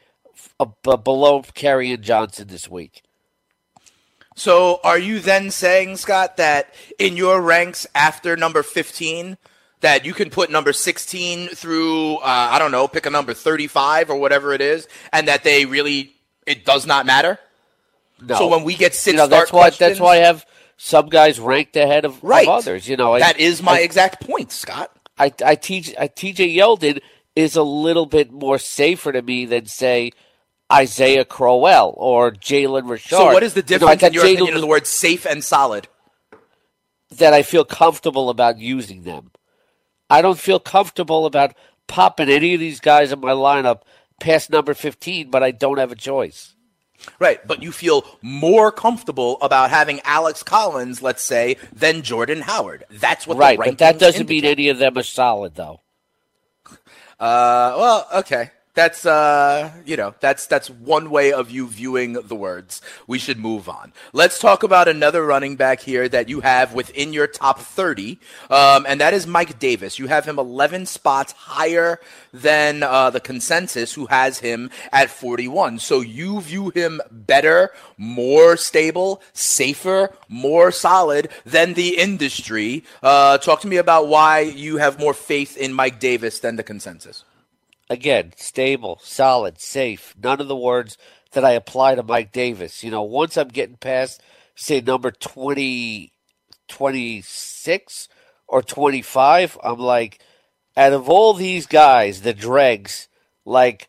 uh, 0.59 0.65
below 0.65 1.41
Kerryon 1.41 2.01
Johnson 2.01 2.47
this 2.47 2.69
week. 2.69 3.03
So, 4.37 4.81
are 4.83 4.99
you 4.99 5.19
then 5.19 5.49
saying, 5.49 5.95
Scott, 5.95 6.35
that 6.37 6.73
in 6.99 7.15
your 7.15 7.41
ranks 7.41 7.87
after 7.95 8.35
number 8.35 8.63
15, 8.63 9.37
that 9.81 10.05
you 10.05 10.13
can 10.13 10.29
put 10.29 10.49
number 10.49 10.73
16 10.73 11.49
through, 11.49 12.15
uh, 12.17 12.21
I 12.23 12.59
don't 12.59 12.71
know, 12.71 12.87
pick 12.87 13.05
a 13.05 13.09
number 13.09 13.33
35 13.33 14.09
or 14.09 14.15
whatever 14.17 14.53
it 14.53 14.61
is, 14.61 14.87
and 15.11 15.27
that 15.27 15.43
they 15.43 15.65
really, 15.65 16.13
it 16.45 16.65
does 16.65 16.85
not 16.85 17.05
matter? 17.05 17.39
No. 18.21 18.35
So 18.37 18.47
when 18.47 18.63
we 18.63 18.75
get 18.75 18.95
six 18.95 19.13
you 19.13 19.17
know, 19.17 19.27
start 19.27 19.41
that's 19.41 19.53
why 19.53 19.69
that's 19.71 19.99
why 19.99 20.13
I 20.13 20.17
have 20.17 20.45
some 20.77 21.07
guys 21.09 21.39
ranked 21.39 21.75
ahead 21.75 22.05
of, 22.05 22.13
of 22.15 22.23
right. 22.23 22.47
others. 22.47 22.87
You 22.87 22.97
know, 22.97 23.13
I- 23.13 23.19
that 23.19 23.39
is 23.39 23.61
my 23.61 23.73
I- 23.73 23.79
exact 23.79 24.25
point, 24.25 24.51
Scott. 24.51 24.91
I, 25.17 25.31
I 25.45 25.55
teach 25.55 25.93
I 25.97 26.07
TJ 26.09 26.55
Yeldon 26.55 27.01
is 27.35 27.55
a 27.55 27.63
little 27.63 28.05
bit 28.05 28.31
more 28.31 28.57
safer 28.57 29.11
to 29.13 29.21
me 29.21 29.45
than 29.45 29.65
say 29.65 30.11
Isaiah 30.71 31.23
Crowell 31.25 31.93
or 31.97 32.31
Jalen 32.31 32.89
Richard. 32.89 33.09
So 33.15 33.25
what 33.25 33.43
is 33.43 33.53
the 33.53 33.63
You 33.67 33.79
know, 33.79 33.87
I 33.87 33.95
difference 33.95 34.03
in 34.03 34.13
your 34.13 34.23
Jalen 34.23 34.33
opinion 34.33 34.55
of 34.55 34.61
the 34.61 34.67
word 34.67 34.87
safe 34.87 35.25
and 35.25 35.43
solid? 35.43 35.87
that 37.11 37.33
I 37.33 37.43
feel 37.43 37.63
comfortable 37.63 38.29
about 38.29 38.57
using 38.57 39.03
them. 39.03 39.31
I 40.09 40.21
don't 40.21 40.39
feel 40.39 40.59
comfortable 40.59 41.25
about 41.25 41.55
popping 41.87 42.29
any 42.29 42.53
of 42.53 42.59
these 42.59 42.79
guys 42.79 43.11
in 43.11 43.19
my 43.19 43.31
lineup 43.31 43.81
past 44.19 44.49
number 44.49 44.73
fifteen, 44.73 45.29
but 45.29 45.43
I 45.43 45.51
don't 45.51 45.77
have 45.77 45.91
a 45.91 45.95
choice. 45.95 46.55
Right, 47.19 47.45
but 47.45 47.61
you 47.61 47.71
feel 47.71 48.05
more 48.21 48.71
comfortable 48.71 49.37
about 49.41 49.69
having 49.69 49.99
Alex 50.05 50.41
Collins, 50.41 51.01
let's 51.01 51.21
say, 51.21 51.57
than 51.73 52.01
Jordan 52.01 52.41
Howard. 52.41 52.85
That's 52.89 53.27
what 53.27 53.37
right, 53.37 53.57
but 53.57 53.77
that 53.77 53.99
doesn't 53.99 54.21
indicate. 54.21 54.43
mean 54.43 54.51
any 54.51 54.69
of 54.69 54.79
them 54.79 54.97
are 54.97 55.03
solid 55.03 55.55
though. 55.55 55.81
Uh, 57.19 57.75
well, 57.77 58.07
okay. 58.15 58.51
That's 58.75 59.05
uh, 59.05 59.71
you 59.85 59.95
know, 59.95 60.13
that's 60.19 60.47
that's 60.47 60.69
one 60.69 61.09
way 61.09 61.31
of 61.31 61.49
you 61.49 61.65
viewing 61.65 62.13
the 62.13 62.35
words. 62.35 62.81
We 63.07 63.19
should 63.19 63.39
move 63.39 63.69
on. 63.69 63.93
Let's 64.11 64.37
talk 64.37 64.63
about 64.63 64.89
another 64.89 65.25
running 65.25 65.55
back 65.55 65.79
here 65.79 66.09
that 66.09 66.27
you 66.27 66.41
have 66.41 66.73
within 66.73 67.13
your 67.13 67.25
top 67.25 67.59
30, 67.59 68.19
um, 68.49 68.85
and 68.85 68.99
that 68.99 69.13
is 69.13 69.25
Mike 69.25 69.59
Davis. 69.59 69.97
You 69.97 70.07
have 70.07 70.25
him 70.25 70.37
11 70.37 70.87
spots 70.87 71.31
higher 71.31 72.01
than 72.33 72.83
uh, 72.83 73.11
the 73.11 73.21
consensus, 73.21 73.93
who 73.93 74.07
has 74.07 74.39
him 74.39 74.69
at 74.91 75.09
41. 75.09 75.79
So 75.79 76.01
you 76.01 76.41
view 76.41 76.69
him 76.71 76.99
better, 77.09 77.71
more 77.97 78.57
stable, 78.57 79.21
safer, 79.31 80.13
more 80.27 80.73
solid 80.73 81.29
than 81.45 81.75
the 81.75 81.97
industry. 81.97 82.83
Uh, 83.01 83.37
talk 83.37 83.61
to 83.61 83.67
me 83.67 83.77
about 83.77 84.09
why 84.09 84.41
you 84.41 84.77
have 84.77 84.99
more 84.99 85.13
faith 85.13 85.55
in 85.55 85.71
Mike 85.71 86.01
Davis 86.01 86.39
than 86.39 86.57
the 86.57 86.63
consensus. 86.63 87.23
Again, 87.89 88.33
stable, 88.35 88.99
solid, 89.03 89.59
safe. 89.59 90.15
None 90.21 90.41
of 90.41 90.47
the 90.47 90.55
words 90.55 90.97
that 91.31 91.45
I 91.45 91.51
apply 91.51 91.95
to 91.95 92.03
Mike 92.03 92.31
Davis. 92.31 92.83
You 92.83 92.91
know, 92.91 93.03
once 93.03 93.37
I'm 93.37 93.49
getting 93.49 93.77
past, 93.77 94.21
say, 94.55 94.81
number 94.81 95.11
20, 95.11 96.11
26 96.67 98.09
or 98.47 98.61
25, 98.63 99.57
I'm 99.63 99.79
like, 99.79 100.19
out 100.75 100.93
of 100.93 101.09
all 101.09 101.33
these 101.33 101.67
guys, 101.67 102.21
the 102.21 102.33
dregs, 102.33 103.07
like, 103.45 103.87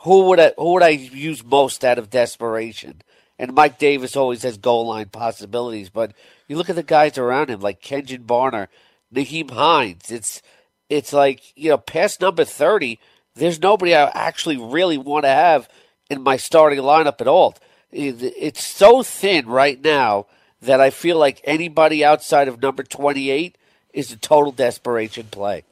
who 0.00 0.28
would 0.28 0.40
I, 0.40 0.52
who 0.56 0.72
would 0.74 0.82
I 0.82 0.90
use 0.90 1.44
most 1.44 1.84
out 1.84 1.98
of 1.98 2.10
desperation? 2.10 3.02
And 3.38 3.54
Mike 3.54 3.78
Davis 3.78 4.16
always 4.16 4.42
has 4.44 4.56
goal 4.56 4.86
line 4.86 5.10
possibilities, 5.10 5.90
but 5.90 6.12
you 6.48 6.56
look 6.56 6.70
at 6.70 6.76
the 6.76 6.82
guys 6.82 7.18
around 7.18 7.50
him, 7.50 7.60
like 7.60 7.82
Kenjon 7.82 8.24
Barner, 8.24 8.68
Nyheim 9.14 9.50
Hines. 9.50 10.10
It's 10.10 10.40
it's 10.88 11.12
like 11.12 11.42
you 11.54 11.70
know, 11.70 11.78
past 11.78 12.20
number 12.20 12.44
thirty, 12.44 12.98
there's 13.36 13.60
nobody 13.60 13.94
I 13.94 14.10
actually 14.14 14.56
really 14.56 14.98
want 14.98 15.24
to 15.24 15.30
have 15.30 15.68
in 16.10 16.22
my 16.22 16.36
starting 16.36 16.80
lineup 16.80 17.20
at 17.20 17.28
all. 17.28 17.54
It's 17.92 18.64
so 18.64 19.02
thin 19.02 19.46
right 19.46 19.82
now 19.82 20.26
that 20.62 20.80
I 20.80 20.90
feel 20.90 21.18
like 21.18 21.40
anybody 21.44 22.04
outside 22.04 22.48
of 22.48 22.60
number 22.60 22.82
twenty 22.82 23.30
eight 23.30 23.56
is 23.92 24.12
a 24.12 24.16
total 24.16 24.52
desperation 24.52 25.28
play. 25.30 25.64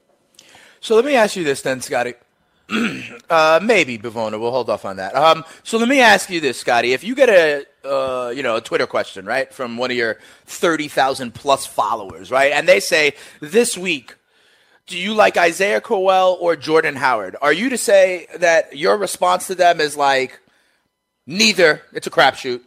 So 0.80 0.94
let 0.94 1.04
me 1.04 1.14
ask 1.14 1.36
you 1.36 1.44
this 1.44 1.62
then, 1.62 1.80
Scotty. 1.80 2.14
uh, 3.30 3.60
maybe 3.62 3.98
Bivona. 3.98 4.40
We'll 4.40 4.50
hold 4.50 4.70
off 4.70 4.84
on 4.84 4.96
that. 4.96 5.14
Um, 5.14 5.44
so 5.62 5.76
let 5.76 5.88
me 5.88 6.00
ask 6.00 6.30
you 6.30 6.40
this, 6.40 6.58
Scotty. 6.58 6.92
If 6.92 7.04
you 7.04 7.14
get 7.14 7.28
a 7.28 7.66
uh, 7.86 8.30
you 8.30 8.42
know 8.42 8.56
a 8.56 8.60
Twitter 8.60 8.86
question 8.86 9.26
right 9.26 9.52
from 9.52 9.76
one 9.76 9.90
of 9.90 9.96
your 9.96 10.18
thirty 10.46 10.88
thousand 10.88 11.34
plus 11.34 11.66
followers, 11.66 12.30
right, 12.30 12.52
and 12.52 12.66
they 12.66 12.80
say 12.80 13.14
this 13.40 13.76
week, 13.76 14.14
do 14.86 14.98
you 14.98 15.14
like 15.14 15.36
Isaiah 15.36 15.80
Crowell 15.80 16.36
or 16.40 16.56
Jordan 16.56 16.96
Howard? 16.96 17.36
Are 17.40 17.52
you 17.52 17.70
to 17.70 17.78
say 17.78 18.26
that 18.38 18.76
your 18.76 18.96
response 18.96 19.46
to 19.46 19.54
them 19.54 19.80
is 19.80 19.96
like 19.96 20.40
neither? 21.26 21.82
It's 21.92 22.06
a 22.06 22.10
crapshoot, 22.10 22.60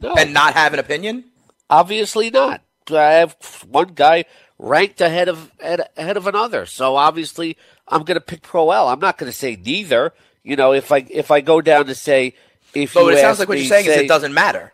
No, 0.00 0.14
and 0.14 0.32
not 0.32 0.54
have 0.54 0.72
an 0.72 0.78
opinion. 0.78 1.24
Obviously 1.68 2.30
not. 2.30 2.62
I 2.90 3.12
have 3.12 3.36
one 3.68 3.88
guy 3.94 4.24
ranked 4.58 5.00
ahead 5.00 5.28
of 5.28 5.50
ahead 5.60 6.16
of 6.16 6.26
another. 6.26 6.66
So 6.66 6.96
obviously, 6.96 7.56
I'm 7.88 8.04
going 8.04 8.16
to 8.16 8.20
pick 8.20 8.42
Crowell. 8.42 8.88
I'm 8.88 9.00
not 9.00 9.18
going 9.18 9.30
to 9.30 9.36
say 9.36 9.56
neither. 9.56 10.12
You 10.42 10.56
know, 10.56 10.72
if 10.72 10.92
I 10.92 11.06
if 11.08 11.30
I 11.30 11.40
go 11.40 11.60
down 11.60 11.86
to 11.86 11.94
say 11.94 12.34
if 12.74 12.94
But 12.94 13.04
you 13.04 13.10
it 13.10 13.20
sounds 13.20 13.38
like 13.38 13.48
what 13.48 13.58
you're 13.58 13.66
saying 13.66 13.86
is 13.86 13.96
it 13.96 14.08
doesn't 14.08 14.34
matter. 14.34 14.72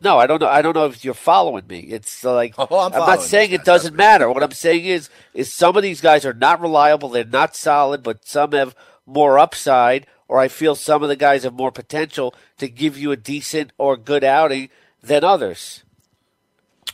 No, 0.00 0.18
I 0.18 0.26
don't 0.26 0.40
know. 0.40 0.48
I 0.48 0.60
don't 0.62 0.74
know 0.74 0.86
if 0.86 1.04
you're 1.04 1.14
following 1.14 1.66
me. 1.66 1.78
It's 1.80 2.22
like 2.24 2.54
Oh, 2.58 2.78
I'm 2.80 2.92
not 2.92 3.22
saying 3.22 3.52
it 3.52 3.64
doesn't 3.64 3.94
matter. 3.96 4.30
What 4.30 4.42
I'm 4.42 4.50
saying 4.52 4.84
is, 4.84 5.08
is 5.32 5.52
some 5.52 5.76
of 5.76 5.82
these 5.82 6.00
guys 6.00 6.24
are 6.26 6.34
not 6.34 6.60
reliable. 6.60 7.08
They're 7.08 7.24
not 7.24 7.56
solid, 7.56 8.02
but 8.02 8.26
some 8.26 8.52
have 8.52 8.74
more 9.06 9.38
upside. 9.38 10.06
Or 10.28 10.38
I 10.38 10.48
feel 10.48 10.74
some 10.74 11.02
of 11.02 11.08
the 11.08 11.16
guys 11.16 11.44
have 11.44 11.52
more 11.54 11.70
potential 11.72 12.34
to 12.58 12.68
give 12.68 12.96
you 12.98 13.12
a 13.12 13.16
decent 13.16 13.72
or 13.78 13.96
good 13.96 14.24
outing 14.24 14.70
than 15.02 15.22
others. 15.22 15.82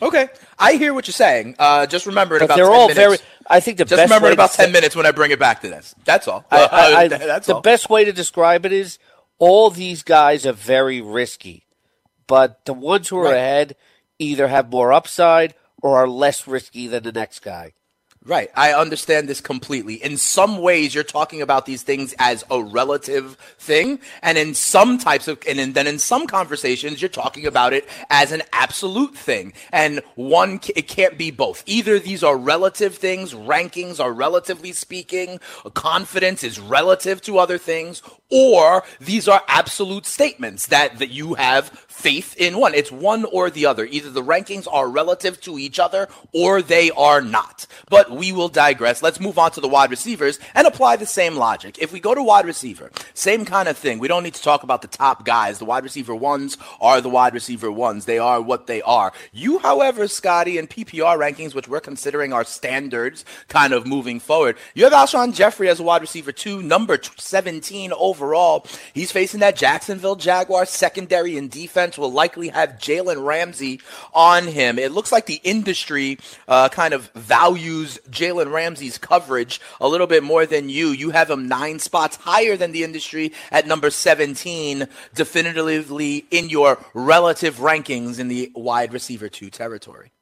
Okay, 0.03 0.29
I 0.59 0.75
hear 0.77 0.95
what 0.95 1.07
you're 1.07 1.13
saying. 1.13 1.57
Uh, 1.59 1.87
just 1.87 2.07
remember 2.07 2.37
in 2.37 2.41
But 2.41 2.45
about 2.47 2.57
they're 2.57 2.65
10 2.67 2.73
all 2.75 2.89
minutes. 2.89 2.99
very. 2.99 3.19
I 3.49 3.61
think 3.61 3.77
the 3.77 3.85
just 3.85 3.99
best 3.99 4.09
remember 4.09 4.29
in 4.29 4.33
about 4.33 4.53
ten 4.53 4.67
say- 4.67 4.73
minutes 4.73 4.97
when 4.97 5.05
I 5.05 5.11
bring 5.11 5.31
it 5.31 5.39
back 5.39 5.61
to 5.63 5.69
this. 5.69 5.95
That's 6.05 6.27
all. 6.27 6.45
I, 6.51 6.59
I, 6.65 6.97
I, 7.03 7.09
That's 7.09 7.47
the 7.47 7.57
all. 7.57 7.61
best 7.61 7.91
way 7.91 8.05
to 8.05 8.13
describe 8.13 8.65
it 8.65 8.73
is 8.73 8.99
all 9.39 9.69
these 9.71 10.03
guys 10.03 10.47
are 10.47 10.53
very 10.53 11.01
risky, 11.03 11.65
but 12.31 12.65
the 12.65 12.73
ones 12.73 13.09
who 13.09 13.19
are 13.19 13.25
Right. 13.25 13.35
ahead 13.35 13.77
either 14.21 14.47
have 14.47 14.71
more 14.71 14.93
upside 14.93 15.55
or 15.83 15.99
are 15.99 16.07
less 16.09 16.47
risky 16.47 16.87
than 16.87 17.03
the 17.03 17.11
next 17.11 17.41
guy. 17.41 17.73
Right. 18.23 18.51
I 18.55 18.75
understand 18.75 19.31
this 19.31 19.41
completely. 19.41 19.95
In 19.95 20.19
some 20.19 20.59
ways, 20.59 20.95
you're 20.95 21.05
talking 21.05 21.41
about 21.41 21.65
these 21.65 21.83
things 21.83 22.15
as 22.19 22.45
a 22.51 22.63
relative 22.63 23.39
thing. 23.59 23.99
And 24.23 24.37
in 24.37 24.53
some 24.53 24.99
types 24.99 25.27
of, 25.27 25.39
and 25.49 25.59
in, 25.59 25.73
then 25.73 25.87
in 25.87 25.99
some 25.99 26.27
conversations, 26.27 27.01
you're 27.01 27.09
talking 27.09 27.47
about 27.47 27.73
it 27.73 27.89
as 28.11 28.31
an 28.31 28.43
absolute 28.53 29.15
thing. 29.17 29.55
And 29.73 30.03
one, 30.17 30.61
it 30.77 30.87
can't 30.87 31.17
be 31.17 31.31
both. 31.31 31.63
Either 31.65 31.99
these 31.99 32.23
are 32.23 32.37
relative 32.37 32.95
things, 32.95 33.33
rankings 33.33 33.99
are 33.99 34.13
relatively 34.13 34.73
speaking, 34.73 35.41
confidence 35.73 36.45
is 36.45 36.61
relative 36.61 37.23
to 37.23 37.39
other 37.39 37.57
things, 37.57 38.03
or 38.29 38.85
these 39.01 39.29
are 39.29 39.43
absolute 39.49 40.05
statements 40.05 40.67
that, 40.67 40.99
that 40.99 41.09
you 41.09 41.35
have 41.35 41.71
faith 42.01 42.35
in 42.39 42.57
one. 42.59 42.75
It's 42.75 42.91
one 42.91 43.25
or 43.27 43.51
the 43.51 43.67
other. 43.67 43.85
Either 43.85 44.11
the 44.11 44.23
rankings 44.23 44.67
are 44.71 44.89
relative 44.89 45.41
to 45.43 45.59
each 45.59 45.79
other 45.79 46.09
or 46.33 46.63
they 46.63 46.91
are 46.93 47.21
not. 47.21 47.67
But 47.91 48.11
we 48.11 48.33
will 48.33 48.49
digress. 48.49 49.03
Let's 49.03 49.21
move 49.21 49.39
on 49.39 49.51
to 49.53 49.61
the 49.61 49.69
wide 49.69 49.91
receivers 49.91 50.39
and 50.55 50.67
apply 50.67 50.97
the 50.97 51.07
same 51.07 51.37
logic. 51.37 51.79
If 51.79 51.93
we 51.93 52.01
go 52.01 52.15
to 52.15 52.23
wide 52.23 52.47
receiver, 52.47 52.91
same 53.13 53.45
kind 53.45 53.69
of 53.69 53.77
thing. 53.77 53.99
We 53.99 54.09
don't 54.09 54.23
need 54.23 54.35
to 54.35 54.43
talk 54.43 54.63
about 54.63 54.81
the 54.81 54.89
top 54.89 55.27
guys. 55.27 55.59
The 55.59 55.67
wide 55.67 55.85
receiver 55.85 56.15
ones 56.15 56.57
are 56.81 57.03
the 57.03 57.11
wide 57.11 57.35
receiver 57.35 57.71
ones. 57.71 58.07
They 58.07 58.19
are 58.19 58.41
what 58.41 58.67
they 58.67 58.81
are. 58.83 59.13
You, 59.33 59.59
however, 59.59 60.09
Scotty, 60.09 60.57
in 60.57 60.67
PPR 60.67 61.19
rankings, 61.19 61.55
which 61.55 61.69
we're 61.69 61.81
considering 61.81 62.33
our 62.33 62.45
standards 62.45 63.25
kind 63.49 63.75
of 63.75 63.87
moving 63.87 64.21
forward, 64.21 64.57
you 64.75 64.85
have 64.85 64.93
Alshon 64.95 65.35
Jeffery 65.35 65.69
as 65.69 65.81
a 65.81 65.83
wide 65.83 66.01
receiver 66.01 66.33
two, 66.33 66.63
number 66.63 66.99
17 67.17 67.93
overall. 67.93 68.67
He's 68.95 69.13
facing 69.13 69.41
that 69.41 69.57
Jacksonville 69.57 70.17
Jaguars 70.17 70.71
secondary 70.71 71.37
and 71.37 71.51
defense 71.51 71.90
will 71.99 72.13
likely 72.13 72.49
have 72.49 72.79
Jalen 72.79 73.25
Ramsey 73.25 73.81
on 74.13 74.47
him. 74.47 74.79
It 74.79 74.93
looks 74.93 75.13
like 75.13 75.27
the 75.27 75.41
industry 75.45 76.19
uh, 76.49 76.69
kind 76.69 76.95
of 76.95 77.11
values 77.15 77.99
Jalen 78.11 78.53
Ramsey's 78.53 78.99
coverage 78.99 79.61
a 79.81 79.89
little 79.89 80.07
bit 80.07 80.23
more 80.23 80.47
than 80.47 80.69
you. 80.69 80.89
You 80.89 81.11
have 81.11 81.31
him 81.31 81.49
nine 81.49 81.79
spots 81.79 82.17
higher 82.17 82.57
than 82.57 82.73
the 82.73 82.85
industry 82.85 83.33
at 83.51 83.67
number 83.67 83.91
17, 83.91 84.89
definitively 85.15 86.27
in 86.31 86.49
your 86.49 86.85
relative 86.95 87.57
rankings 87.57 88.19
in 88.19 88.29
the 88.29 88.51
wide 88.55 88.93
receiver 88.93 89.29
two 89.29 89.51
territory. 89.51 90.13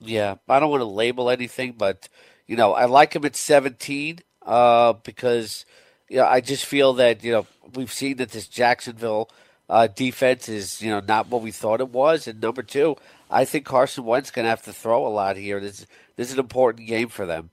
Yeah, 0.00 0.36
I 0.48 0.60
don't 0.60 0.70
want 0.70 0.80
to 0.80 0.86
label 0.86 1.30
anything, 1.30 1.74
but 1.76 2.08
you 2.46 2.56
know, 2.56 2.72
I 2.72 2.86
like 2.86 3.14
him 3.14 3.24
at 3.24 3.36
17 3.36 4.20
uh, 4.46 4.94
because 4.94 5.66
you 6.08 6.16
know 6.16 6.26
I 6.26 6.40
just 6.40 6.64
feel 6.64 6.94
that 6.94 7.22
you 7.22 7.32
know 7.32 7.46
we've 7.74 7.92
seen 7.92 8.16
that 8.16 8.30
this 8.30 8.48
Jacksonville 8.48 9.30
uh, 9.68 9.86
defense 9.86 10.48
is 10.48 10.80
you 10.82 10.90
know 10.90 11.00
not 11.00 11.28
what 11.28 11.42
we 11.42 11.50
thought 11.50 11.80
it 11.80 11.90
was, 11.90 12.26
and 12.26 12.40
number 12.40 12.62
two, 12.62 12.96
I 13.30 13.44
think 13.44 13.64
Carson 13.64 14.04
Wentz 14.04 14.30
going 14.30 14.44
to 14.44 14.50
have 14.50 14.62
to 14.62 14.72
throw 14.72 15.06
a 15.06 15.08
lot 15.08 15.36
here. 15.36 15.60
This 15.60 15.86
this 16.16 16.28
is 16.28 16.34
an 16.34 16.40
important 16.40 16.86
game 16.86 17.08
for 17.08 17.26
them. 17.26 17.50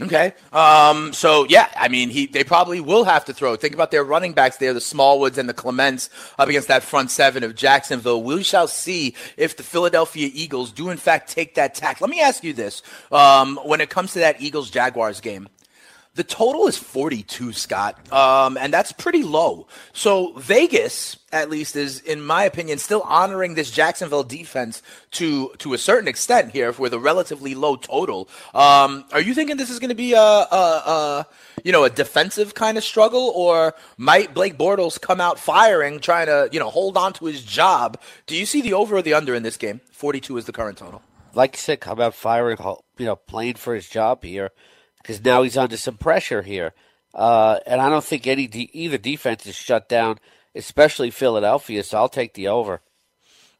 Okay. 0.00 0.34
Um, 0.52 1.12
so 1.12 1.46
yeah, 1.48 1.68
I 1.76 1.88
mean, 1.88 2.10
he 2.10 2.26
they 2.26 2.44
probably 2.44 2.80
will 2.80 3.04
have 3.04 3.24
to 3.26 3.32
throw. 3.32 3.54
Think 3.56 3.74
about 3.74 3.90
their 3.90 4.04
running 4.04 4.32
backs 4.32 4.56
there, 4.56 4.72
the 4.74 4.80
Smallwoods 4.80 5.38
and 5.38 5.48
the 5.48 5.54
Clements 5.54 6.10
up 6.38 6.48
against 6.48 6.68
that 6.68 6.82
front 6.82 7.10
seven 7.10 7.44
of 7.44 7.54
Jacksonville. 7.54 8.22
We 8.22 8.42
shall 8.42 8.68
see 8.68 9.14
if 9.36 9.56
the 9.56 9.62
Philadelphia 9.62 10.30
Eagles 10.32 10.72
do 10.72 10.90
in 10.90 10.96
fact 10.96 11.30
take 11.30 11.54
that 11.54 11.74
tack. 11.74 12.00
Let 12.00 12.10
me 12.10 12.20
ask 12.20 12.42
you 12.42 12.52
this: 12.52 12.82
um, 13.12 13.58
when 13.64 13.80
it 13.80 13.90
comes 13.90 14.12
to 14.14 14.20
that 14.20 14.40
Eagles 14.40 14.70
Jaguars 14.70 15.20
game. 15.20 15.48
The 16.16 16.24
total 16.24 16.66
is 16.66 16.76
42, 16.76 17.52
Scott, 17.52 18.12
um, 18.12 18.58
and 18.58 18.74
that's 18.74 18.90
pretty 18.90 19.22
low. 19.22 19.68
So 19.92 20.32
Vegas, 20.32 21.16
at 21.30 21.48
least, 21.48 21.76
is, 21.76 22.00
in 22.00 22.20
my 22.20 22.42
opinion, 22.42 22.78
still 22.78 23.02
honoring 23.02 23.54
this 23.54 23.70
Jacksonville 23.70 24.24
defense 24.24 24.82
to 25.12 25.54
to 25.58 25.72
a 25.72 25.78
certain 25.78 26.08
extent 26.08 26.50
here 26.50 26.72
with 26.72 26.94
a 26.94 26.98
relatively 26.98 27.54
low 27.54 27.76
total. 27.76 28.28
Um, 28.54 29.04
are 29.12 29.20
you 29.20 29.34
thinking 29.34 29.56
this 29.56 29.70
is 29.70 29.78
going 29.78 29.90
to 29.90 29.94
be 29.94 30.14
a, 30.14 30.20
a, 30.20 30.82
a 30.84 31.26
you 31.62 31.70
know 31.70 31.84
a 31.84 31.90
defensive 31.90 32.56
kind 32.56 32.76
of 32.76 32.82
struggle, 32.82 33.32
or 33.36 33.74
might 33.96 34.34
Blake 34.34 34.58
Bortles 34.58 35.00
come 35.00 35.20
out 35.20 35.38
firing, 35.38 36.00
trying 36.00 36.26
to 36.26 36.48
you 36.50 36.58
know 36.58 36.70
hold 36.70 36.96
on 36.96 37.12
to 37.14 37.26
his 37.26 37.44
job? 37.44 38.00
Do 38.26 38.34
you 38.34 38.46
see 38.46 38.60
the 38.60 38.72
over 38.72 38.96
or 38.96 39.02
the 39.02 39.14
under 39.14 39.32
in 39.32 39.44
this 39.44 39.56
game? 39.56 39.80
42 39.92 40.38
is 40.38 40.46
the 40.46 40.52
current 40.52 40.76
total. 40.76 41.02
Like 41.34 41.54
I 41.54 41.58
said, 41.58 41.78
come 41.78 42.00
out 42.00 42.16
firing, 42.16 42.58
you 42.98 43.06
know, 43.06 43.14
playing 43.14 43.54
for 43.54 43.76
his 43.76 43.88
job 43.88 44.24
here 44.24 44.50
because 45.02 45.24
now 45.24 45.42
he's 45.42 45.56
under 45.56 45.76
some 45.76 45.96
pressure 45.96 46.42
here. 46.42 46.72
Uh, 47.14 47.58
and 47.66 47.80
I 47.80 47.88
don't 47.88 48.04
think 48.04 48.26
any 48.26 48.46
de- 48.46 48.70
either 48.72 48.98
defense 48.98 49.46
is 49.46 49.54
shut 49.56 49.88
down, 49.88 50.18
especially 50.54 51.10
Philadelphia. 51.10 51.82
So 51.82 51.98
I'll 51.98 52.08
take 52.08 52.34
the 52.34 52.48
over. 52.48 52.80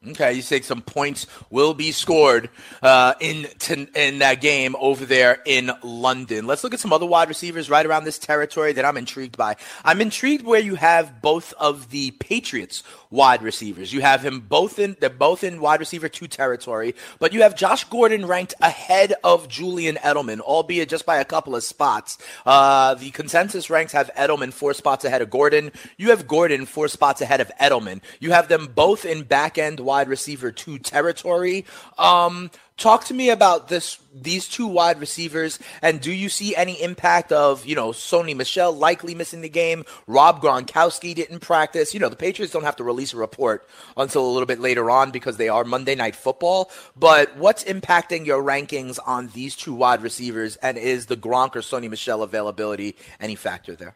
Okay, 0.09 0.33
you 0.33 0.41
say 0.41 0.61
some 0.61 0.81
points 0.81 1.27
will 1.51 1.75
be 1.75 1.91
scored 1.91 2.49
uh, 2.81 3.13
in 3.19 3.47
in 3.93 4.17
that 4.17 4.41
game 4.41 4.75
over 4.79 5.05
there 5.05 5.37
in 5.45 5.69
London. 5.83 6.47
Let's 6.47 6.63
look 6.63 6.73
at 6.73 6.79
some 6.79 6.91
other 6.91 7.05
wide 7.05 7.27
receivers 7.27 7.69
right 7.69 7.85
around 7.85 8.05
this 8.05 8.17
territory 8.17 8.73
that 8.73 8.83
I'm 8.83 8.97
intrigued 8.97 9.37
by. 9.37 9.57
I'm 9.85 10.01
intrigued 10.01 10.43
where 10.43 10.59
you 10.59 10.73
have 10.73 11.21
both 11.21 11.53
of 11.53 11.91
the 11.91 12.09
Patriots 12.11 12.81
wide 13.11 13.43
receivers. 13.43 13.93
You 13.93 14.01
have 14.01 14.25
him 14.25 14.39
both 14.39 14.79
in 14.79 14.97
they're 14.99 15.11
both 15.11 15.43
in 15.43 15.61
wide 15.61 15.79
receiver 15.79 16.09
two 16.09 16.27
territory, 16.27 16.95
but 17.19 17.31
you 17.31 17.43
have 17.43 17.55
Josh 17.55 17.83
Gordon 17.83 18.25
ranked 18.25 18.55
ahead 18.59 19.13
of 19.23 19.47
Julian 19.47 19.97
Edelman, 19.97 20.39
albeit 20.39 20.89
just 20.89 21.05
by 21.05 21.17
a 21.17 21.25
couple 21.25 21.55
of 21.55 21.63
spots. 21.63 22.17
Uh, 22.43 22.95
the 22.95 23.11
consensus 23.11 23.69
ranks 23.69 23.91
have 23.91 24.09
Edelman 24.17 24.51
four 24.51 24.73
spots 24.73 25.05
ahead 25.05 25.21
of 25.21 25.29
Gordon. 25.29 25.71
You 25.97 26.09
have 26.09 26.27
Gordon 26.27 26.65
four 26.65 26.87
spots 26.87 27.21
ahead 27.21 27.39
of 27.39 27.51
Edelman. 27.61 28.01
You 28.19 28.31
have 28.31 28.47
them 28.47 28.67
both 28.73 29.05
in 29.05 29.21
back 29.21 29.59
end 29.59 29.79
wide 29.91 30.07
receiver 30.07 30.53
two 30.53 30.79
territory. 30.79 31.65
Um, 31.97 32.49
talk 32.77 33.03
to 33.03 33.13
me 33.13 33.29
about 33.29 33.67
this 33.67 33.99
these 34.15 34.47
two 34.47 34.67
wide 34.67 35.01
receivers 35.01 35.59
and 35.81 35.99
do 35.99 36.13
you 36.13 36.29
see 36.29 36.55
any 36.55 36.81
impact 36.81 37.33
of 37.33 37.65
you 37.65 37.75
know 37.75 37.89
Sony 37.89 38.33
Michel 38.33 38.71
likely 38.71 39.13
missing 39.13 39.41
the 39.41 39.49
game? 39.49 39.83
Rob 40.07 40.41
Gronkowski 40.41 41.13
didn't 41.13 41.41
practice. 41.41 41.93
You 41.93 41.99
know 41.99 42.07
the 42.07 42.15
Patriots 42.15 42.53
don't 42.53 42.63
have 42.63 42.77
to 42.77 42.85
release 42.85 43.11
a 43.11 43.17
report 43.17 43.67
until 43.97 44.25
a 44.25 44.31
little 44.31 44.45
bit 44.45 44.61
later 44.61 44.89
on 44.89 45.11
because 45.11 45.35
they 45.35 45.49
are 45.49 45.65
Monday 45.65 45.95
night 45.95 46.15
football. 46.15 46.71
But 46.95 47.35
what's 47.35 47.65
impacting 47.65 48.25
your 48.25 48.41
rankings 48.41 48.97
on 49.05 49.27
these 49.33 49.57
two 49.57 49.73
wide 49.73 50.01
receivers 50.01 50.55
and 50.55 50.77
is 50.77 51.07
the 51.07 51.17
Gronk 51.17 51.57
or 51.57 51.59
Sony 51.59 51.89
Michel 51.89 52.23
availability 52.23 52.95
any 53.19 53.35
factor 53.35 53.75
there? 53.75 53.95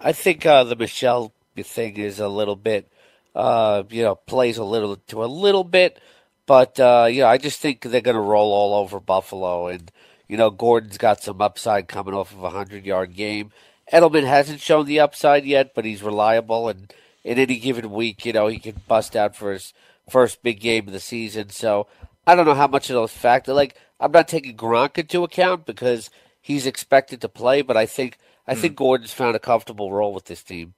I 0.00 0.10
think 0.10 0.44
uh, 0.44 0.64
the 0.64 0.74
Michel 0.74 1.32
thing 1.62 1.98
is 1.98 2.18
a 2.18 2.26
little 2.26 2.56
bit, 2.56 2.90
uh, 3.34 3.82
you 3.90 4.02
know, 4.02 4.14
plays 4.14 4.58
a 4.58 4.64
little 4.64 4.96
to 4.96 5.24
a 5.24 5.26
little 5.26 5.64
bit, 5.64 6.00
but 6.46 6.78
uh, 6.78 7.08
you 7.10 7.20
know, 7.22 7.28
I 7.28 7.38
just 7.38 7.60
think 7.60 7.82
they're 7.82 8.00
going 8.00 8.16
to 8.16 8.20
roll 8.20 8.52
all 8.52 8.74
over 8.74 9.00
Buffalo, 9.00 9.68
and 9.68 9.90
you 10.28 10.36
know, 10.36 10.50
Gordon's 10.50 10.98
got 10.98 11.22
some 11.22 11.40
upside 11.40 11.88
coming 11.88 12.14
off 12.14 12.32
of 12.32 12.42
a 12.42 12.50
hundred 12.50 12.84
yard 12.84 13.14
game. 13.14 13.50
Edelman 13.92 14.24
hasn't 14.24 14.60
shown 14.60 14.86
the 14.86 15.00
upside 15.00 15.44
yet, 15.44 15.72
but 15.74 15.84
he's 15.84 16.02
reliable, 16.02 16.68
and 16.68 16.92
in 17.22 17.38
any 17.38 17.58
given 17.58 17.90
week, 17.90 18.24
you 18.24 18.32
know, 18.32 18.46
he 18.46 18.58
can 18.58 18.80
bust 18.86 19.16
out 19.16 19.34
for 19.34 19.52
his 19.52 19.72
first 20.08 20.42
big 20.42 20.60
game 20.60 20.86
of 20.86 20.92
the 20.92 21.00
season. 21.00 21.48
So 21.50 21.86
I 22.26 22.34
don't 22.34 22.46
know 22.46 22.54
how 22.54 22.66
much 22.66 22.90
of 22.90 22.94
those 22.94 23.12
factor. 23.12 23.52
Like 23.52 23.76
I'm 23.98 24.12
not 24.12 24.28
taking 24.28 24.56
Gronk 24.56 24.98
into 24.98 25.24
account 25.24 25.66
because 25.66 26.10
he's 26.40 26.66
expected 26.66 27.20
to 27.20 27.28
play, 27.28 27.62
but 27.62 27.76
I 27.76 27.86
think 27.86 28.18
I 28.46 28.54
think 28.54 28.76
Gordon's 28.76 29.14
found 29.14 29.36
a 29.36 29.40
comfortable 29.40 29.92
role 29.92 30.12
with 30.12 30.26
this 30.26 30.42
team. 30.42 30.74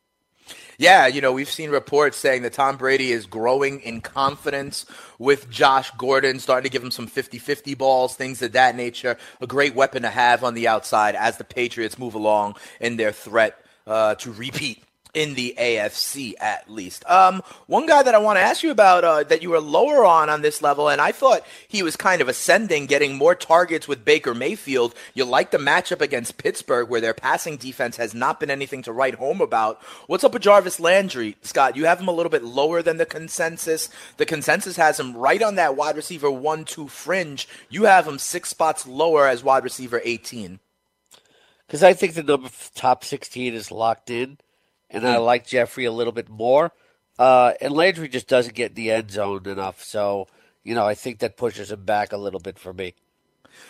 Yeah, 0.78 1.06
you 1.06 1.20
know, 1.20 1.32
we've 1.32 1.50
seen 1.50 1.70
reports 1.70 2.18
saying 2.18 2.42
that 2.42 2.52
Tom 2.52 2.76
Brady 2.76 3.10
is 3.10 3.24
growing 3.26 3.80
in 3.80 4.02
confidence 4.02 4.84
with 5.18 5.48
Josh 5.48 5.90
Gordon, 5.92 6.38
starting 6.38 6.68
to 6.68 6.72
give 6.72 6.82
him 6.82 6.90
some 6.90 7.06
50 7.06 7.38
50 7.38 7.74
balls, 7.74 8.14
things 8.14 8.42
of 8.42 8.52
that 8.52 8.76
nature. 8.76 9.16
A 9.40 9.46
great 9.46 9.74
weapon 9.74 10.02
to 10.02 10.10
have 10.10 10.44
on 10.44 10.54
the 10.54 10.68
outside 10.68 11.14
as 11.14 11.38
the 11.38 11.44
Patriots 11.44 11.98
move 11.98 12.14
along 12.14 12.56
in 12.80 12.96
their 12.96 13.12
threat 13.12 13.58
uh, 13.86 14.16
to 14.16 14.32
repeat 14.32 14.82
in 15.16 15.32
the 15.32 15.54
AFC 15.58 16.34
at 16.38 16.70
least. 16.70 17.02
Um, 17.10 17.42
one 17.66 17.86
guy 17.86 18.02
that 18.02 18.14
I 18.14 18.18
want 18.18 18.36
to 18.36 18.42
ask 18.42 18.62
you 18.62 18.70
about 18.70 19.02
uh, 19.02 19.22
that 19.24 19.40
you 19.40 19.48
were 19.48 19.60
lower 19.60 20.04
on 20.04 20.28
on 20.28 20.42
this 20.42 20.60
level, 20.60 20.90
and 20.90 21.00
I 21.00 21.10
thought 21.10 21.42
he 21.66 21.82
was 21.82 21.96
kind 21.96 22.20
of 22.20 22.28
ascending, 22.28 22.84
getting 22.84 23.16
more 23.16 23.34
targets 23.34 23.88
with 23.88 24.04
Baker 24.04 24.34
Mayfield. 24.34 24.94
You 25.14 25.24
like 25.24 25.52
the 25.52 25.58
matchup 25.58 26.02
against 26.02 26.36
Pittsburgh, 26.36 26.90
where 26.90 27.00
their 27.00 27.14
passing 27.14 27.56
defense 27.56 27.96
has 27.96 28.14
not 28.14 28.38
been 28.38 28.50
anything 28.50 28.82
to 28.82 28.92
write 28.92 29.14
home 29.14 29.40
about. 29.40 29.82
What's 30.06 30.22
up 30.22 30.34
with 30.34 30.42
Jarvis 30.42 30.78
Landry, 30.78 31.38
Scott? 31.40 31.76
You 31.76 31.86
have 31.86 31.98
him 31.98 32.08
a 32.08 32.12
little 32.12 32.30
bit 32.30 32.44
lower 32.44 32.82
than 32.82 32.98
the 32.98 33.06
consensus. 33.06 33.88
The 34.18 34.26
consensus 34.26 34.76
has 34.76 35.00
him 35.00 35.16
right 35.16 35.42
on 35.42 35.54
that 35.54 35.76
wide 35.76 35.96
receiver 35.96 36.30
one-two 36.30 36.88
fringe. 36.88 37.48
You 37.70 37.84
have 37.84 38.06
him 38.06 38.18
six 38.18 38.50
spots 38.50 38.86
lower 38.86 39.26
as 39.26 39.42
wide 39.42 39.64
receiver 39.64 40.02
18. 40.04 40.60
Because 41.66 41.82
I 41.82 41.94
think 41.94 42.12
the 42.12 42.22
number 42.22 42.50
top 42.74 43.02
16 43.02 43.54
is 43.54 43.72
locked 43.72 44.10
in 44.10 44.36
and 44.96 45.06
I 45.06 45.18
like 45.18 45.46
Jeffery 45.46 45.84
a 45.84 45.92
little 45.92 46.12
bit 46.12 46.30
more. 46.30 46.72
Uh, 47.18 47.52
and 47.60 47.72
Landry 47.72 48.08
just 48.08 48.28
doesn't 48.28 48.54
get 48.54 48.70
in 48.70 48.74
the 48.74 48.90
end 48.90 49.10
zone 49.10 49.46
enough, 49.46 49.82
so 49.82 50.26
you 50.64 50.74
know 50.74 50.86
I 50.86 50.94
think 50.94 51.18
that 51.18 51.36
pushes 51.36 51.70
him 51.70 51.84
back 51.84 52.12
a 52.12 52.16
little 52.16 52.40
bit 52.40 52.58
for 52.58 52.72
me. 52.72 52.94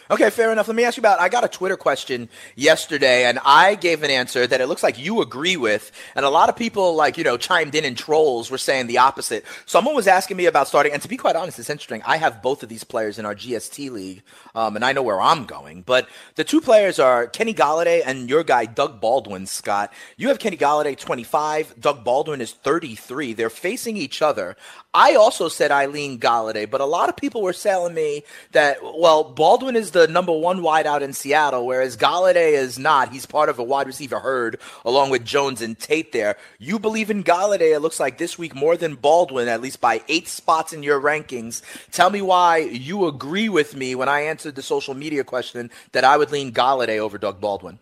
Okay, 0.09 0.31
fair 0.31 0.53
enough. 0.53 0.69
Let 0.69 0.77
me 0.77 0.85
ask 0.85 0.97
you 0.97 1.01
about. 1.01 1.21
I 1.21 1.29
got 1.29 1.43
a 1.43 1.49
Twitter 1.49 1.77
question 1.77 2.29
yesterday, 2.55 3.25
and 3.25 3.41
I 3.45 3.75
gave 3.75 4.05
an 4.05 4.11
answer 4.11 4.47
that 4.47 4.61
it 4.61 4.69
looks 4.69 4.85
like 4.85 5.01
you 5.01 5.21
agree 5.21 5.57
with, 5.57 5.91
and 6.15 6.25
a 6.25 6.31
lot 6.31 6.49
of 6.49 6.55
people 6.55 6.95
like 6.95 7.19
you 7.19 7.25
know 7.25 7.37
chimed 7.37 7.75
in 7.75 7.85
and 7.85 7.99
trolls 7.99 8.49
were 8.49 8.59
saying 8.59 8.87
the 8.87 8.99
opposite. 8.99 9.45
Someone 9.65 9.97
was 9.97 10.07
asking 10.07 10.37
me 10.37 10.47
about 10.47 10.69
starting, 10.69 10.93
and 10.93 11.03
to 11.03 11.09
be 11.09 11.17
quite 11.17 11.35
honest, 11.35 11.59
it's 11.59 11.71
interesting. 11.71 12.03
I 12.07 12.19
have 12.19 12.41
both 12.41 12.63
of 12.63 12.69
these 12.69 12.85
players 12.85 13.19
in 13.19 13.27
our 13.27 13.35
GST 13.35 13.91
league, 13.91 14.23
um, 14.55 14.77
and 14.77 14.85
I 14.85 14.93
know 14.93 15.03
where 15.03 15.21
I'm 15.21 15.45
going. 15.45 15.83
But 15.83 16.09
the 16.37 16.45
two 16.45 16.61
players 16.61 17.01
are 17.01 17.27
Kenny 17.27 17.53
Golladay 17.53 18.03
and 18.07 18.31
your 18.31 18.45
guy 18.45 18.67
Doug 18.67 19.01
Baldwin. 19.01 19.47
Scott, 19.47 19.93
you 20.17 20.29
have 20.29 20.39
Kenny 20.39 20.57
Golladay 20.57 20.97
25, 20.97 21.81
Doug 21.81 22.05
Baldwin 22.05 22.41
is 22.41 22.53
33. 22.53 23.33
They're 23.33 23.51
facing 23.51 23.97
each 23.97 24.23
other. 24.23 24.57
I 24.95 25.15
also 25.15 25.49
said 25.49 25.73
Eileen 25.73 26.19
Golladay, 26.19 26.71
but 26.71 26.81
a 26.81 26.87
lot 26.87 27.09
of 27.09 27.17
people 27.17 27.43
were 27.43 27.53
telling 27.53 27.93
me 27.93 28.23
that, 28.53 28.79
well, 28.83 29.25
Baldwin 29.25 29.77
is 29.77 29.91
the 29.97 30.07
number 30.07 30.33
one 30.33 30.61
wideout 30.61 31.01
in 31.01 31.15
Seattle, 31.15 31.65
whereas 31.65 31.97
Golladay 31.97 32.53
is 32.53 32.79
not. 32.79 33.13
He's 33.13 33.25
part 33.25 33.49
of 33.49 33.59
a 33.59 33.63
wide 33.63 33.87
receiver 33.87 34.19
herd 34.19 34.61
along 34.85 35.09
with 35.09 35.25
Jones 35.25 35.63
and 35.63 35.79
Tate 35.79 36.13
there. 36.13 36.37
You 36.59 36.79
believe 36.79 37.11
in 37.11 37.25
Golladay, 37.25 37.75
it 37.75 37.81
looks 37.81 37.99
like 37.99 38.19
this 38.19 38.39
week 38.39 38.55
more 38.55 38.77
than 38.77 38.97
Baldwin, 38.97 39.49
at 39.49 39.63
least 39.63 39.81
by 39.81 40.03
eight 40.09 40.29
spots 40.29 40.75
in 40.75 40.83
your 40.83 41.01
rankings. 41.01 41.63
Tell 41.93 42.11
me 42.11 42.21
why 42.21 42.59
you 42.59 43.07
agree 43.07 43.49
with 43.49 43.75
me 43.75 43.95
when 43.95 44.09
I 44.09 44.21
answered 44.21 44.55
the 44.55 44.63
social 44.63 44.93
media 44.93 45.25
question 45.25 45.71
that 45.93 46.05
I 46.05 46.19
would 46.19 46.31
lean 46.31 46.53
Golladay 46.53 46.99
over 46.99 47.17
Doug 47.17 47.41
Baldwin. 47.41 47.79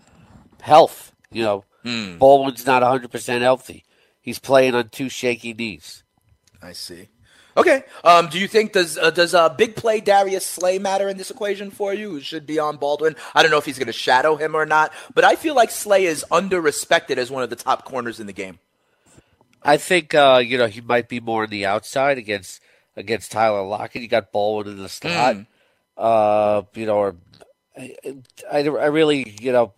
Health. 0.61 1.13
You 1.33 1.43
know, 1.43 1.65
mm. 1.85 2.17
Baldwin's 2.19 2.65
not 2.65 2.83
100% 2.83 3.41
healthy. 3.41 3.85
He's 4.23 4.39
playing 4.39 4.77
on 4.77 4.89
two 4.91 5.09
shaky 5.09 5.53
knees. 5.53 6.05
I 6.63 6.73
see. 6.73 7.09
Okay. 7.57 7.85
Um, 8.03 8.29
do 8.29 8.39
you 8.39 8.49
think 8.49 8.73
does 8.73 8.99
uh, 8.99 9.11
does 9.11 9.35
uh, 9.35 9.49
big 9.49 9.77
play 9.77 10.01
Darius 10.01 10.45
Slay 10.45 10.79
matter 10.79 11.09
in 11.09 11.17
this 11.17 11.31
equation 11.31 11.71
for 11.71 11.95
you? 11.95 12.11
Who 12.11 12.21
should 12.21 12.47
be 12.47 12.59
on 12.59 12.77
Baldwin? 12.77 13.15
I 13.35 13.43
don't 13.43 13.51
know 13.51 13.59
if 13.59 13.65
he's 13.65 13.79
going 13.79 13.87
to 13.87 13.93
shadow 13.93 14.37
him 14.37 14.55
or 14.55 14.67
not, 14.67 14.93
but 15.15 15.25
I 15.25 15.37
feel 15.37 15.55
like 15.55 15.71
Slay 15.71 16.05
is 16.05 16.25
under 16.31 16.61
respected 16.61 17.19
as 17.19 17.31
one 17.31 17.43
of 17.43 17.51
the 17.51 17.57
top 17.57 17.85
corners 17.85 18.19
in 18.19 18.27
the 18.27 18.33
game. 18.33 18.59
I 19.63 19.77
think 19.77 20.15
uh, 20.15 20.43
you 20.45 20.59
know 20.59 20.67
he 20.67 20.81
might 20.81 21.09
be 21.09 21.21
more 21.21 21.45
on 21.45 21.51
the 21.51 21.67
outside 21.67 22.19
against 22.19 22.61
against 22.97 23.31
Tyler 23.31 23.63
Lockett. 23.63 24.03
You 24.03 24.09
got 24.09 24.33
Baldwin 24.33 24.77
in 24.77 24.83
the 24.83 24.89
slot. 24.89 25.37
Mm. 25.37 25.47
Uh, 25.97 26.63
you 26.75 26.87
know, 26.87 26.97
or 26.97 27.17
I, 27.79 27.95
I, 28.51 28.59
I 28.59 28.87
really 28.87 29.37
you 29.41 29.53
know 29.53 29.73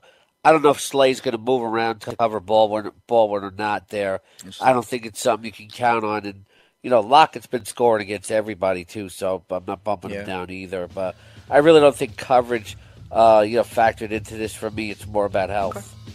I 0.45 0.53
don't 0.53 0.63
know 0.63 0.71
if 0.71 0.81
Slay's 0.81 1.21
going 1.21 1.33
to 1.33 1.39
move 1.39 1.63
around 1.63 2.01
to 2.03 2.17
cover 2.17 2.41
Baldwin 2.41 2.93
Baldwin 3.07 3.45
or 3.45 3.51
not. 3.51 3.89
There, 3.91 4.21
I 4.61 4.73
don't 4.73 4.87
think 4.87 5.05
it's 5.05 5.21
something 5.21 5.45
you 5.45 5.53
can 5.53 5.69
count 5.69 6.05
on 6.05 6.25
and 6.25 6.47
you 6.87 6.91
know, 6.91 7.01
Lockett's 7.01 7.49
been 7.49 7.65
scoring 7.65 8.03
against 8.03 8.31
everybody 8.31 8.85
too, 8.85 9.09
so 9.09 9.43
I'm 9.51 9.65
not 9.67 9.83
bumping 9.83 10.13
yeah. 10.13 10.21
him 10.21 10.27
down 10.27 10.51
either. 10.51 10.87
But 10.87 11.17
I 11.51 11.59
really 11.59 11.81
don't 11.81 11.97
think 11.97 12.17
coverage, 12.17 12.79
uh, 13.11 13.45
you 13.45 13.57
know, 13.57 13.65
factored 13.65 14.13
into 14.13 14.37
this 14.37 14.55
for 14.55 14.71
me. 14.71 14.93
It's 14.93 15.05
more 15.05 15.25
about 15.25 15.51
health. 15.51 15.79
Okay. 15.79 16.06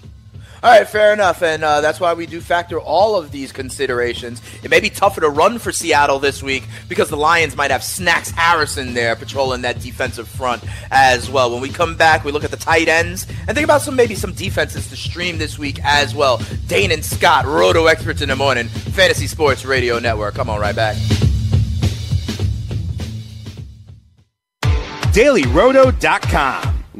All 0.63 0.69
right, 0.69 0.87
fair 0.87 1.11
enough, 1.11 1.41
and 1.41 1.63
uh, 1.63 1.81
that's 1.81 1.99
why 1.99 2.13
we 2.13 2.27
do 2.27 2.39
factor 2.39 2.79
all 2.79 3.15
of 3.15 3.31
these 3.31 3.51
considerations. 3.51 4.43
It 4.61 4.69
may 4.69 4.79
be 4.79 4.91
tougher 4.91 5.19
to 5.21 5.29
run 5.29 5.57
for 5.57 5.71
Seattle 5.71 6.19
this 6.19 6.43
week 6.43 6.65
because 6.87 7.09
the 7.09 7.17
Lions 7.17 7.55
might 7.55 7.71
have 7.71 7.83
Snacks 7.83 8.29
Harrison 8.29 8.93
there 8.93 9.15
patrolling 9.15 9.63
that 9.63 9.79
defensive 9.79 10.27
front 10.27 10.63
as 10.91 11.31
well. 11.31 11.51
When 11.51 11.61
we 11.63 11.69
come 11.69 11.95
back, 11.95 12.23
we 12.23 12.31
look 12.31 12.43
at 12.43 12.51
the 12.51 12.57
tight 12.57 12.87
ends 12.87 13.25
and 13.47 13.55
think 13.55 13.63
about 13.63 13.81
some 13.81 13.95
maybe 13.95 14.13
some 14.13 14.33
defenses 14.33 14.87
to 14.89 14.95
stream 14.95 15.39
this 15.39 15.57
week 15.57 15.79
as 15.83 16.13
well. 16.13 16.39
Dane 16.67 16.91
and 16.91 17.03
Scott, 17.03 17.45
Roto 17.45 17.87
experts 17.87 18.21
in 18.21 18.29
the 18.29 18.35
morning, 18.35 18.67
Fantasy 18.67 19.25
Sports 19.25 19.65
Radio 19.65 19.97
Network. 19.97 20.35
Come 20.35 20.47
on, 20.47 20.59
right 20.59 20.75
back. 20.75 20.95
DailyRoto.com. 25.11 26.80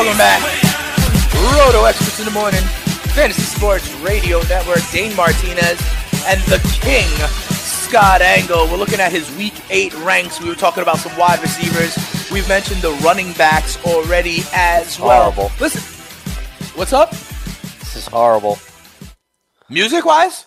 Welcome 0.00 0.16
back. 0.16 0.40
Roto 1.58 1.84
Experts 1.84 2.20
in 2.20 2.24
the 2.24 2.30
Morning, 2.30 2.62
Fantasy 3.12 3.42
Sports 3.42 3.92
Radio 3.96 4.40
Network, 4.44 4.80
Dane 4.90 5.14
Martinez, 5.14 5.78
and 6.24 6.40
the 6.44 6.58
King, 6.80 7.06
Scott 7.50 8.22
Engel. 8.22 8.66
We're 8.68 8.78
looking 8.78 8.98
at 8.98 9.12
his 9.12 9.30
Week 9.36 9.52
8 9.68 9.92
ranks. 9.96 10.40
We 10.40 10.48
were 10.48 10.54
talking 10.54 10.82
about 10.82 11.00
some 11.00 11.14
wide 11.18 11.42
receivers. 11.42 11.94
We've 12.32 12.48
mentioned 12.48 12.80
the 12.80 12.92
running 13.04 13.34
backs 13.34 13.76
already 13.84 14.38
as 14.54 14.98
well. 14.98 15.32
Horrible. 15.32 15.54
Listen, 15.60 15.82
what's 16.78 16.94
up? 16.94 17.10
This 17.10 17.96
is 17.96 18.06
horrible. 18.06 18.58
Music 19.68 20.06
wise? 20.06 20.46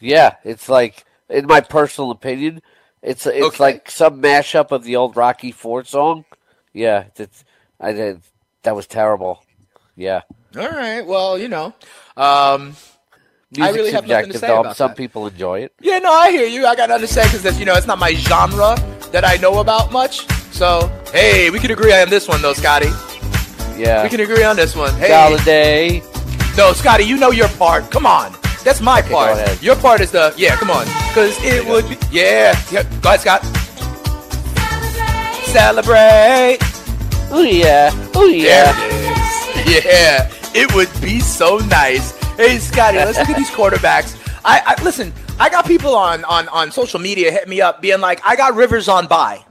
Yeah, 0.00 0.36
it's 0.44 0.68
like, 0.68 1.06
in 1.30 1.46
my 1.46 1.62
personal 1.62 2.10
opinion, 2.10 2.60
it's 3.00 3.26
it's 3.26 3.42
okay. 3.54 3.56
like 3.58 3.90
some 3.90 4.20
mashup 4.20 4.70
of 4.70 4.84
the 4.84 4.96
old 4.96 5.16
Rocky 5.16 5.50
Ford 5.50 5.86
song. 5.86 6.26
Yeah, 6.74 7.04
it's 7.16 7.42
I 7.80 7.92
did 7.92 8.20
that 8.62 8.76
was 8.76 8.86
terrible. 8.86 9.44
Yeah. 9.96 10.22
All 10.56 10.68
right. 10.68 11.06
Well, 11.06 11.38
you 11.38 11.48
know, 11.48 11.74
um, 12.16 12.76
I 13.60 13.70
really 13.70 13.92
have 13.92 14.06
nothing 14.06 14.32
to 14.32 14.38
say 14.38 14.46
though. 14.46 14.60
about 14.60 14.76
Some 14.76 14.90
that. 14.90 14.96
people 14.96 15.26
enjoy 15.26 15.60
it. 15.60 15.72
Yeah, 15.80 15.98
no, 15.98 16.12
I 16.12 16.30
hear 16.30 16.46
you. 16.46 16.66
I 16.66 16.74
got 16.74 16.88
nothing 16.88 17.06
to 17.06 17.12
say 17.12 17.24
because 17.24 17.58
you 17.58 17.66
know 17.66 17.74
it's 17.74 17.86
not 17.86 17.98
my 17.98 18.14
genre 18.14 18.76
that 19.12 19.24
I 19.24 19.36
know 19.36 19.60
about 19.60 19.92
much. 19.92 20.26
So 20.52 20.90
hey, 21.12 21.50
we 21.50 21.58
can 21.58 21.70
agree 21.70 21.92
on 21.92 22.08
this 22.08 22.28
one 22.28 22.40
though, 22.42 22.54
Scotty. 22.54 22.88
Yeah. 23.76 24.02
We 24.02 24.10
can 24.10 24.20
agree 24.20 24.44
on 24.44 24.56
this 24.56 24.76
one. 24.76 24.94
Hey. 24.94 25.12
Holiday. 25.12 26.02
No, 26.56 26.72
Scotty, 26.72 27.04
you 27.04 27.16
know 27.16 27.30
your 27.30 27.48
part. 27.48 27.90
Come 27.90 28.06
on. 28.06 28.34
That's 28.64 28.80
my 28.80 29.00
okay, 29.00 29.12
part. 29.12 29.62
Your 29.62 29.76
part 29.76 30.00
is 30.00 30.12
the 30.12 30.32
yeah. 30.36 30.54
Come 30.56 30.70
on, 30.70 30.84
because 31.08 31.36
it 31.42 31.66
would 31.66 31.88
be 31.88 31.96
yeah. 32.12 32.58
yeah. 32.70 32.84
Go 33.00 33.10
ahead, 33.10 33.20
Scott. 33.20 33.42
Celebrate. 35.46 36.71
Oh 37.34 37.42
yeah. 37.42 37.90
Oh 38.14 38.26
yeah. 38.26 38.72
It 39.64 39.84
yeah. 39.84 40.30
It 40.54 40.74
would 40.74 40.90
be 41.00 41.18
so 41.20 41.56
nice. 41.58 42.16
Hey 42.36 42.58
Scotty, 42.58 42.98
let's 42.98 43.18
look 43.18 43.30
at 43.30 43.36
these 43.36 43.50
quarterbacks. 43.58 44.18
I, 44.44 44.76
I 44.76 44.82
listen. 44.82 45.12
I 45.40 45.48
got 45.48 45.66
people 45.66 45.94
on 45.94 46.24
on 46.24 46.48
on 46.48 46.70
social 46.72 47.00
media 47.00 47.32
hit 47.32 47.48
me 47.48 47.60
up, 47.62 47.80
being 47.80 48.00
like, 48.00 48.20
"I 48.24 48.36
got 48.36 48.54
Rivers 48.54 48.86
on 48.86 49.06
by, 49.06 49.44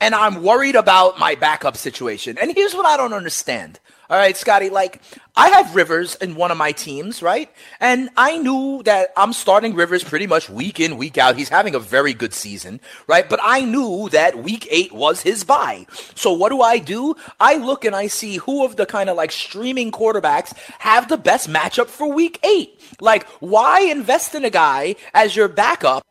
and 0.00 0.14
I'm 0.14 0.42
worried 0.42 0.74
about 0.74 1.18
my 1.18 1.34
backup 1.36 1.76
situation." 1.76 2.36
And 2.36 2.52
here's 2.54 2.74
what 2.74 2.84
I 2.84 2.96
don't 2.96 3.12
understand. 3.12 3.78
All 4.10 4.18
right, 4.18 4.36
Scotty, 4.36 4.68
like 4.68 5.00
I 5.34 5.48
have 5.48 5.74
Rivers 5.74 6.14
in 6.16 6.34
one 6.34 6.50
of 6.50 6.58
my 6.58 6.72
teams, 6.72 7.22
right? 7.22 7.50
And 7.80 8.10
I 8.18 8.36
knew 8.36 8.82
that 8.84 9.14
I'm 9.16 9.32
starting 9.32 9.74
Rivers 9.74 10.04
pretty 10.04 10.26
much 10.26 10.50
week 10.50 10.78
in, 10.78 10.98
week 10.98 11.16
out. 11.16 11.36
He's 11.36 11.48
having 11.48 11.74
a 11.74 11.78
very 11.78 12.12
good 12.12 12.34
season, 12.34 12.80
right? 13.06 13.26
But 13.26 13.40
I 13.42 13.62
knew 13.62 14.10
that 14.10 14.42
week 14.42 14.68
eight 14.70 14.92
was 14.92 15.22
his 15.22 15.42
bye. 15.42 15.86
So 16.14 16.32
what 16.34 16.50
do 16.50 16.60
I 16.60 16.78
do? 16.78 17.14
I 17.40 17.56
look 17.56 17.86
and 17.86 17.96
I 17.96 18.08
see 18.08 18.36
who 18.36 18.64
of 18.66 18.76
the 18.76 18.84
kind 18.84 19.08
of 19.08 19.16
like 19.16 19.32
streaming 19.32 19.90
quarterbacks 19.90 20.54
have 20.80 21.08
the 21.08 21.16
best 21.16 21.48
matchup 21.48 21.86
for 21.86 22.12
week 22.12 22.38
eight. 22.44 22.78
Like, 23.00 23.26
why 23.40 23.80
invest 23.80 24.34
in 24.34 24.44
a 24.44 24.50
guy 24.50 24.96
as 25.14 25.34
your 25.34 25.48
backup 25.48 26.04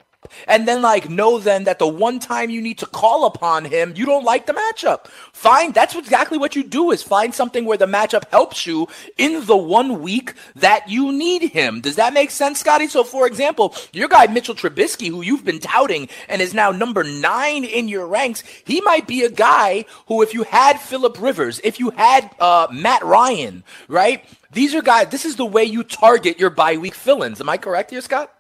and 0.47 0.67
then 0.67 0.81
like 0.81 1.09
know 1.09 1.39
then 1.39 1.63
that 1.65 1.79
the 1.79 1.87
one 1.87 2.19
time 2.19 2.49
you 2.49 2.61
need 2.61 2.77
to 2.79 2.85
call 2.85 3.25
upon 3.25 3.65
him, 3.65 3.93
you 3.95 4.05
don't 4.05 4.23
like 4.23 4.45
the 4.45 4.53
matchup. 4.53 5.07
Fine, 5.31 5.71
that's 5.71 5.95
exactly 5.95 6.37
what 6.37 6.55
you 6.55 6.63
do 6.63 6.91
is 6.91 7.03
find 7.03 7.33
something 7.33 7.65
where 7.65 7.77
the 7.77 7.85
matchup 7.85 8.29
helps 8.29 8.65
you 8.65 8.87
in 9.17 9.45
the 9.45 9.57
one 9.57 10.01
week 10.01 10.33
that 10.55 10.89
you 10.89 11.11
need 11.11 11.51
him. 11.51 11.81
Does 11.81 11.95
that 11.95 12.13
make 12.13 12.31
sense, 12.31 12.59
Scotty? 12.59 12.87
So 12.87 13.03
for 13.03 13.27
example, 13.27 13.75
your 13.91 14.07
guy 14.07 14.27
Mitchell 14.27 14.55
Trubisky, 14.55 15.07
who 15.07 15.21
you've 15.21 15.45
been 15.45 15.59
touting 15.59 16.09
and 16.29 16.41
is 16.41 16.53
now 16.53 16.71
number 16.71 17.03
nine 17.03 17.63
in 17.63 17.87
your 17.87 18.07
ranks, 18.07 18.43
he 18.65 18.81
might 18.81 19.07
be 19.07 19.23
a 19.23 19.29
guy 19.29 19.85
who, 20.07 20.21
if 20.21 20.33
you 20.33 20.43
had 20.43 20.79
Philip 20.79 21.19
Rivers, 21.19 21.59
if 21.63 21.79
you 21.79 21.91
had 21.91 22.29
uh, 22.39 22.67
Matt 22.71 23.03
Ryan, 23.03 23.63
right? 23.87 24.23
These 24.51 24.75
are 24.75 24.81
guys. 24.81 25.09
This 25.09 25.25
is 25.25 25.35
the 25.35 25.45
way 25.45 25.63
you 25.63 25.83
target 25.83 26.39
your 26.39 26.49
bye 26.49 26.77
week 26.77 26.93
fill-ins. 26.93 27.41
Am 27.41 27.49
I 27.49 27.57
correct 27.57 27.91
here, 27.91 28.01
Scott? 28.01 28.31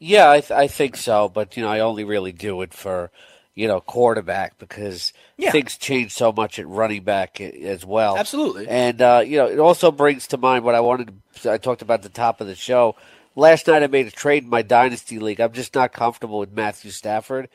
Yeah, 0.00 0.30
I, 0.30 0.40
th- 0.40 0.50
I 0.52 0.66
think 0.68 0.96
so, 0.96 1.28
but 1.28 1.56
you 1.56 1.62
know, 1.62 1.68
I 1.70 1.80
only 1.80 2.04
really 2.04 2.32
do 2.32 2.62
it 2.62 2.72
for 2.74 3.10
you 3.54 3.66
know 3.66 3.80
quarterback 3.80 4.58
because 4.58 5.12
Yeah. 5.36 5.50
things 5.50 5.76
change 5.76 6.12
so 6.12 6.32
much 6.32 6.58
at 6.58 6.68
running 6.68 7.02
back 7.02 7.40
as 7.40 7.84
well. 7.84 8.16
Absolutely. 8.16 8.68
and 8.68 9.00
uh, 9.02 9.22
you 9.26 9.36
know, 9.38 9.46
it 9.46 9.58
also 9.58 9.90
brings 9.90 10.26
to 10.28 10.36
mind 10.38 10.64
what 10.64 10.74
I 10.74 10.80
wanted. 10.80 11.12
to 11.42 11.52
I 11.52 11.58
talked 11.58 11.82
about 11.82 11.94
at 12.00 12.02
the 12.02 12.08
top 12.10 12.40
of 12.40 12.46
the 12.46 12.54
show 12.54 12.96
last 13.34 13.66
night. 13.66 13.82
I 13.82 13.86
made 13.88 14.06
a 14.06 14.10
trade 14.12 14.44
in 14.44 14.50
my 14.50 14.62
dynasty 14.62 15.18
league. 15.18 15.40
I'm 15.40 15.52
just 15.52 15.74
not 15.74 15.92
comfortable 15.92 16.38
with 16.38 16.52
Matthew 16.52 16.90
Stafford 16.90 17.48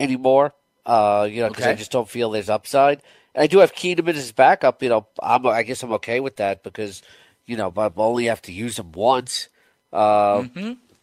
anymore. 0.00 0.54
Uh, 0.84 1.26
you 1.30 1.40
know, 1.40 1.48
because 1.48 1.66
I 1.66 1.74
just 1.74 1.90
don't 1.90 2.08
feel 2.08 2.30
there's 2.30 2.48
upside. 2.50 3.02
And 3.34 3.42
I 3.42 3.46
do 3.48 3.58
have 3.58 3.74
Keenum 3.74 4.08
as 4.08 4.16
his 4.16 4.32
backup. 4.32 4.82
You 4.82 4.88
know, 4.88 5.06
I'm, 5.22 5.44
I 5.46 5.62
guess 5.62 5.82
I'm 5.82 5.92
okay 5.94 6.20
with 6.20 6.36
that 6.36 6.62
because 6.62 7.02
you 7.46 7.56
know, 7.56 7.72
I 7.76 7.90
only 7.96 8.26
have 8.26 8.42
to 8.42 8.52
use 8.52 8.78
him 8.78 8.92
once. 8.92 9.48
Uh, 9.92 10.44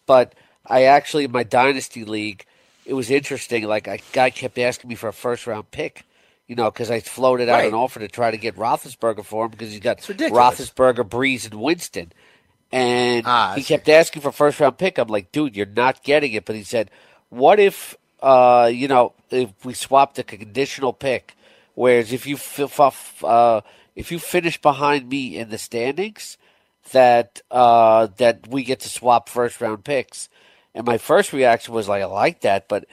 But 0.06 0.36
I 0.66 0.84
actually, 0.84 1.26
in 1.26 1.32
my 1.32 1.44
dynasty 1.44 2.06
league, 2.06 2.46
it 2.86 2.94
was 2.94 3.10
interesting. 3.12 3.64
Like 3.66 3.88
a 3.88 4.00
guy 4.12 4.30
kept 4.30 4.58
asking 4.58 4.90
me 4.90 4.96
for 4.96 5.08
a 5.10 5.14
first 5.14 5.48
round 5.48 5.72
pick. 5.72 6.06
You 6.48 6.56
know, 6.56 6.70
because 6.70 6.92
I 6.92 7.00
floated 7.00 7.48
out 7.48 7.60
Right. 7.60 7.68
an 7.70 7.74
offer 7.74 8.00
to 8.00 8.10
try 8.10 8.30
to 8.30 8.38
get 8.38 8.58
Roethlisberger 8.58 9.24
for 9.24 9.46
him 9.46 9.52
because 9.52 9.72
he's 9.72 9.80
got. 9.80 10.00
Roethlisberger, 10.00 11.08
Brees, 11.08 11.46
and 11.50 11.56
Winston. 11.60 12.12
And 12.72 13.24
Ah, 13.26 13.54
he 13.56 13.64
kept 13.64 13.88
asking 13.88 14.22
for 14.24 14.32
first 14.32 14.60
round 14.60 14.78
pick. 14.78 14.98
I'm 14.98 15.08
like, 15.08 15.32
dude, 15.32 15.56
you're 15.56 15.66
not 15.66 16.04
getting 16.04 16.34
it. 16.34 16.44
But 16.44 16.56
he 16.58 16.64
said, 16.64 16.92
what 17.30 17.60
if, 17.60 17.96
uh, 18.22 18.70
you 18.74 18.88
know, 18.90 19.14
if 19.32 19.52
we 19.64 19.74
swapped 19.74 20.20
a 20.20 20.24
conditional 20.24 20.92
pick, 20.92 21.36
whereas 21.76 22.12
if 22.12 22.28
you 22.28 22.36
f- 22.36 23.24
uh, 23.24 23.62
if 23.96 24.12
you 24.12 24.20
finish 24.20 24.62
behind 24.62 25.08
me 25.08 25.38
in 25.38 25.50
the 25.50 25.58
standings, 25.58 26.38
that 26.92 27.42
uh, 27.52 28.08
that 28.18 28.48
we 28.50 28.64
get 28.64 28.82
to 28.82 28.90
swap 28.90 29.30
first 29.30 29.62
round 29.62 29.84
picks. 29.86 30.28
And 30.76 30.86
my 30.86 30.98
first 30.98 31.34
reaction 31.34 31.74
was 31.74 31.88
like, 31.88 32.02
I 32.02 32.06
like 32.06 32.42
that, 32.42 32.68
but 32.68 32.86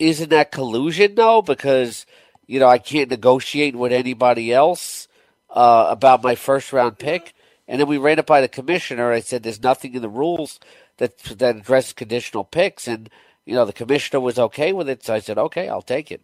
isn't 0.00 0.30
that 0.30 0.50
collusion 0.50 1.14
though? 1.14 1.42
Because 1.42 2.06
you 2.46 2.58
know 2.58 2.66
I 2.68 2.78
can't 2.78 3.10
negotiate 3.10 3.76
with 3.76 3.92
anybody 3.92 4.52
else 4.52 5.06
uh, 5.50 5.86
about 5.90 6.22
my 6.22 6.34
first 6.34 6.72
round 6.72 6.98
pick. 6.98 7.34
And 7.68 7.80
then 7.80 7.86
we 7.86 7.98
ran 7.98 8.18
it 8.18 8.26
by 8.26 8.40
the 8.40 8.48
commissioner. 8.48 9.12
I 9.12 9.20
said, 9.20 9.42
"There's 9.42 9.62
nothing 9.62 9.94
in 9.94 10.02
the 10.02 10.08
rules 10.08 10.58
that 10.96 11.18
that 11.18 11.56
addresses 11.56 11.92
conditional 11.92 12.44
picks," 12.44 12.88
and 12.88 13.08
you 13.44 13.54
know 13.54 13.64
the 13.64 13.72
commissioner 13.72 14.20
was 14.20 14.38
okay 14.38 14.72
with 14.72 14.88
it. 14.88 15.04
So 15.04 15.14
I 15.14 15.20
said, 15.20 15.38
"Okay, 15.38 15.68
I'll 15.68 15.82
take 15.82 16.10
it." 16.10 16.22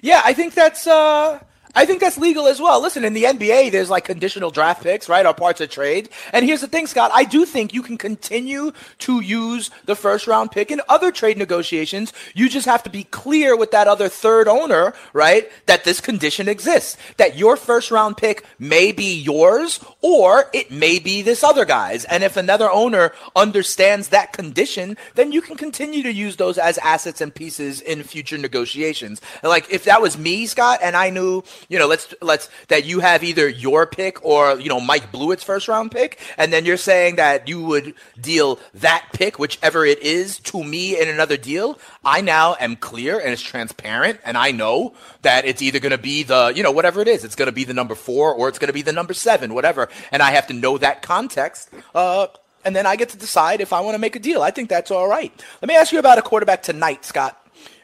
Yeah, 0.00 0.22
I 0.24 0.32
think 0.32 0.54
that's 0.54 0.86
uh 0.86 1.40
I 1.74 1.86
think 1.86 2.00
that's 2.00 2.18
legal 2.18 2.46
as 2.46 2.60
well. 2.60 2.82
Listen, 2.82 3.04
in 3.04 3.12
the 3.12 3.24
NBA, 3.24 3.70
there's 3.70 3.90
like 3.90 4.04
conditional 4.04 4.50
draft 4.50 4.82
picks, 4.82 5.08
right? 5.08 5.24
Or 5.24 5.32
parts 5.32 5.60
of 5.60 5.70
trade. 5.70 6.08
And 6.32 6.44
here's 6.44 6.62
the 6.62 6.66
thing, 6.66 6.86
Scott. 6.86 7.10
I 7.14 7.24
do 7.24 7.46
think 7.46 7.72
you 7.72 7.82
can 7.82 7.96
continue 7.96 8.72
to 8.98 9.20
use 9.20 9.70
the 9.84 9.94
first 9.94 10.26
round 10.26 10.50
pick 10.50 10.70
in 10.70 10.80
other 10.88 11.12
trade 11.12 11.38
negotiations. 11.38 12.12
You 12.34 12.48
just 12.48 12.66
have 12.66 12.82
to 12.84 12.90
be 12.90 13.04
clear 13.04 13.56
with 13.56 13.70
that 13.70 13.86
other 13.86 14.08
third 14.08 14.48
owner, 14.48 14.94
right? 15.12 15.50
That 15.66 15.84
this 15.84 16.00
condition 16.00 16.48
exists. 16.48 16.96
That 17.18 17.36
your 17.36 17.56
first 17.56 17.90
round 17.90 18.16
pick 18.16 18.44
may 18.58 18.90
be 18.90 19.14
yours 19.14 19.78
or 20.00 20.50
it 20.52 20.70
may 20.72 20.98
be 20.98 21.22
this 21.22 21.44
other 21.44 21.64
guy's. 21.64 22.04
And 22.06 22.24
if 22.24 22.36
another 22.36 22.70
owner 22.70 23.12
understands 23.36 24.08
that 24.08 24.32
condition, 24.32 24.96
then 25.14 25.30
you 25.30 25.40
can 25.40 25.56
continue 25.56 26.02
to 26.02 26.12
use 26.12 26.36
those 26.36 26.58
as 26.58 26.78
assets 26.78 27.20
and 27.20 27.34
pieces 27.34 27.80
in 27.80 28.02
future 28.02 28.38
negotiations. 28.38 29.20
Like 29.42 29.70
if 29.70 29.84
that 29.84 30.02
was 30.02 30.18
me, 30.18 30.46
Scott, 30.46 30.80
and 30.82 30.96
I 30.96 31.10
knew, 31.10 31.44
you 31.68 31.78
know, 31.78 31.86
let's 31.86 32.14
let's 32.20 32.48
that 32.68 32.84
you 32.84 33.00
have 33.00 33.22
either 33.22 33.48
your 33.48 33.86
pick 33.86 34.24
or 34.24 34.58
you 34.58 34.68
know 34.68 34.80
Mike 34.80 35.12
Blewett's 35.12 35.42
first 35.42 35.68
round 35.68 35.90
pick, 35.90 36.20
and 36.36 36.52
then 36.52 36.64
you're 36.64 36.76
saying 36.76 37.16
that 37.16 37.48
you 37.48 37.62
would 37.62 37.94
deal 38.20 38.58
that 38.74 39.06
pick, 39.12 39.38
whichever 39.38 39.84
it 39.84 39.98
is, 40.00 40.38
to 40.40 40.62
me 40.62 41.00
in 41.00 41.08
another 41.08 41.36
deal. 41.36 41.78
I 42.04 42.20
now 42.20 42.56
am 42.58 42.76
clear 42.76 43.18
and 43.18 43.30
it's 43.30 43.42
transparent, 43.42 44.20
and 44.24 44.36
I 44.36 44.52
know 44.52 44.94
that 45.22 45.44
it's 45.44 45.62
either 45.62 45.78
going 45.78 45.92
to 45.92 45.98
be 45.98 46.22
the 46.22 46.52
you 46.54 46.62
know 46.62 46.72
whatever 46.72 47.00
it 47.00 47.08
is, 47.08 47.24
it's 47.24 47.36
going 47.36 47.46
to 47.46 47.52
be 47.52 47.64
the 47.64 47.74
number 47.74 47.94
four 47.94 48.32
or 48.34 48.48
it's 48.48 48.58
going 48.58 48.68
to 48.68 48.74
be 48.74 48.82
the 48.82 48.92
number 48.92 49.14
seven, 49.14 49.54
whatever, 49.54 49.88
and 50.12 50.22
I 50.22 50.30
have 50.32 50.46
to 50.48 50.54
know 50.54 50.78
that 50.78 51.02
context. 51.02 51.70
Uh, 51.94 52.28
and 52.64 52.76
then 52.76 52.86
I 52.86 52.96
get 52.96 53.10
to 53.10 53.16
decide 53.16 53.60
if 53.60 53.72
I 53.72 53.80
want 53.80 53.94
to 53.94 53.98
make 53.98 54.16
a 54.16 54.18
deal. 54.18 54.42
I 54.42 54.50
think 54.50 54.68
that's 54.68 54.90
all 54.90 55.08
right. 55.08 55.32
Let 55.62 55.68
me 55.68 55.76
ask 55.76 55.92
you 55.92 55.98
about 55.98 56.18
a 56.18 56.22
quarterback 56.22 56.62
tonight, 56.62 57.04
Scott. 57.04 57.36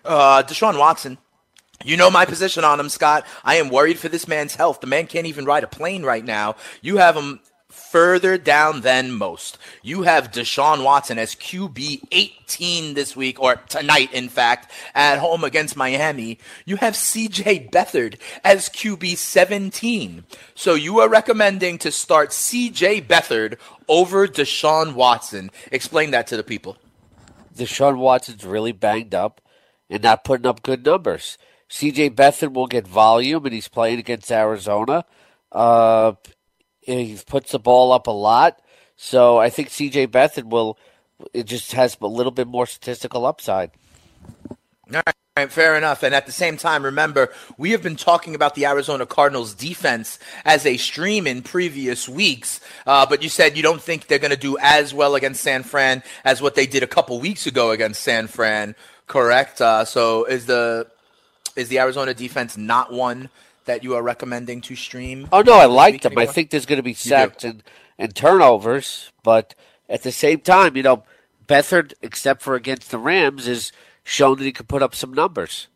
Uh, 0.05 0.43
Deshaun 0.43 0.79
Watson. 0.79 1.19
You 1.85 1.97
know 1.97 2.11
my 2.11 2.25
position 2.25 2.65
on 2.65 2.81
him, 2.81 2.89
Scott. 2.89 3.27
I 3.45 3.57
am 3.57 3.69
worried 3.69 3.99
for 3.99 4.09
this 4.09 4.27
man's 4.27 4.55
health. 4.55 4.81
The 4.81 4.87
man 4.87 5.07
can't 5.07 5.27
even 5.27 5.45
ride 5.45 5.65
a 5.65 5.69
plane 5.69 6.03
right 6.03 6.25
now. 6.25 6.57
You 6.81 6.97
have 6.97 7.17
him 7.17 7.41
further 7.77 8.39
down 8.39 8.81
than 8.81 9.13
most. 9.13 9.59
You 9.83 10.03
have 10.03 10.31
Deshaun 10.31 10.83
Watson 10.83 11.19
as 11.19 11.35
QB 11.35 12.09
18 12.11 12.95
this 12.95 13.15
week, 13.15 13.41
or 13.41 13.57
tonight, 13.69 14.13
in 14.13 14.29
fact, 14.29 14.73
at 14.95 15.19
home 15.19 15.45
against 15.45 15.77
Miami. 15.77 16.39
You 16.65 16.77
have 16.77 16.95
CJ 16.95 17.71
Beathard 17.71 18.19
as 18.43 18.69
QB 18.69 19.17
17. 19.17 20.25
So 20.55 20.75
you 20.75 21.01
are 21.01 21.09
recommending 21.09 21.79
to 21.79 21.93
start 21.93 22.31
CJ 22.31 23.07
Beathard 23.07 23.59
over 23.89 24.27
Deshaun 24.27 24.95
Watson. 24.95 25.51
Explain 25.71 26.11
that 26.11 26.27
to 26.29 26.37
the 26.37 26.43
people. 26.43 26.77
Deshaun 27.55 27.99
Watson's 27.99 28.45
really 28.45 28.73
banged 28.73 29.15
up 29.15 29.41
and 29.89 30.03
not 30.03 30.25
putting 30.25 30.47
up 30.47 30.63
good 30.63 30.85
numbers. 30.85 31.39
CJ 31.71 32.11
Beathard 32.15 32.53
will 32.53 32.67
get 32.67 32.87
volume, 32.87 33.45
and 33.45 33.55
he's 33.55 33.69
playing 33.69 33.99
against 33.99 34.31
Arizona. 34.31 35.05
Uh, 35.51 36.13
he 36.81 37.19
puts 37.27 37.53
the 37.53 37.59
ball 37.59 37.93
up 37.93 38.07
a 38.07 38.13
lot, 38.13 38.61
so 38.97 39.39
I 39.39 39.51
think 39.51 39.69
CJ 39.69 40.09
Beathard 40.09 40.49
will. 40.49 40.79
It 41.33 41.45
just 41.45 41.73
has 41.73 41.97
a 42.01 42.07
little 42.07 42.33
bit 42.33 42.47
more 42.47 42.67
statistical 42.67 43.25
upside. 43.25 43.71
All 44.95 45.03
right, 45.37 45.51
fair 45.51 45.75
enough. 45.77 46.03
And 46.03 46.15
at 46.15 46.27
the 46.27 46.33
same 46.33 46.57
time, 46.57 46.85
remember, 46.85 47.33
we 47.59 47.73
have 47.73 47.83
been 47.83 47.97
talking 47.97 48.35
about 48.35 48.55
the 48.55 48.67
Arizona 48.67 49.07
Cardinals 49.07 49.55
defense 49.55 50.19
as 50.45 50.65
a 50.67 50.77
stream 50.77 51.27
in 51.27 51.43
previous 51.43 52.09
weeks, 52.09 52.61
uh, 52.87 53.07
but 53.07 53.23
you 53.23 53.29
said 53.29 53.57
you 53.57 53.63
don't 53.63 53.83
think 53.83 54.07
they're 54.07 54.19
going 54.19 54.31
to 54.31 54.37
do 54.37 54.57
as 54.61 54.95
well 54.95 55.15
against 55.15 55.43
San 55.43 55.63
Fran 55.63 56.03
as 56.25 56.41
what 56.41 56.55
they 56.55 56.67
did 56.67 56.83
a 56.83 56.87
couple 56.87 57.19
weeks 57.19 57.47
ago 57.47 57.71
against 57.71 58.03
San 58.03 58.29
Fran, 58.29 58.77
correct? 59.07 59.61
Uh, 59.61 59.85
so 59.85 60.25
is 60.25 60.47
the 60.47 60.87
is 61.57 61.69
the 61.69 61.79
Arizona 61.79 62.15
defense 62.15 62.57
not 62.57 62.93
one 62.93 63.31
that 63.65 63.83
you 63.83 63.95
are 63.95 64.03
recommending 64.03 64.61
to 64.63 64.77
stream? 64.77 65.29
Oh 65.33 65.43
no, 65.43 65.55
I 65.55 65.67
like 65.67 66.03
them. 66.03 66.17
I 66.17 66.27
think 66.27 66.51
there's 66.51 66.67
going 66.67 66.79
to 66.79 66.83
be 66.83 66.95
sacks 66.95 67.45
and, 67.45 67.63
and 67.99 68.15
turnovers, 68.15 69.11
but 69.23 69.55
at 69.89 70.03
the 70.03 70.13
same 70.13 70.41
time, 70.41 70.77
you 70.77 70.83
know, 70.83 71.05
Beathard, 71.47 71.95
except 72.03 72.43
for 72.43 72.55
against 72.55 72.91
the 72.91 72.99
Rams, 72.99 73.47
is 73.47 73.73
shown 74.05 74.39
that 74.39 74.45
he 74.45 74.53
could 74.53 74.69
put 74.69 74.83
up 74.83 74.95
some 74.95 75.13
numbers. 75.13 75.69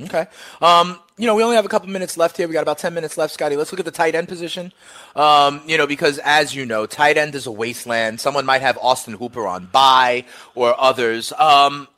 Okay. 0.00 0.26
Um, 0.62 0.98
you 1.18 1.26
know, 1.26 1.34
we 1.34 1.42
only 1.42 1.56
have 1.56 1.66
a 1.66 1.68
couple 1.68 1.88
minutes 1.88 2.16
left 2.16 2.36
here. 2.36 2.48
We 2.48 2.54
got 2.54 2.62
about 2.62 2.78
10 2.78 2.94
minutes 2.94 3.18
left, 3.18 3.34
Scotty. 3.34 3.56
Let's 3.56 3.72
look 3.72 3.78
at 3.78 3.84
the 3.84 3.90
tight 3.90 4.14
end 4.14 4.26
position. 4.26 4.72
Um, 5.14 5.60
you 5.66 5.76
know, 5.76 5.86
because 5.86 6.18
as 6.18 6.54
you 6.54 6.64
know, 6.64 6.86
tight 6.86 7.18
end 7.18 7.34
is 7.34 7.46
a 7.46 7.50
wasteland. 7.52 8.18
Someone 8.18 8.46
might 8.46 8.62
have 8.62 8.78
Austin 8.78 9.14
Hooper 9.14 9.46
on 9.46 9.66
bye 9.66 10.24
or 10.54 10.80
others. 10.80 11.32
Um, 11.32 11.88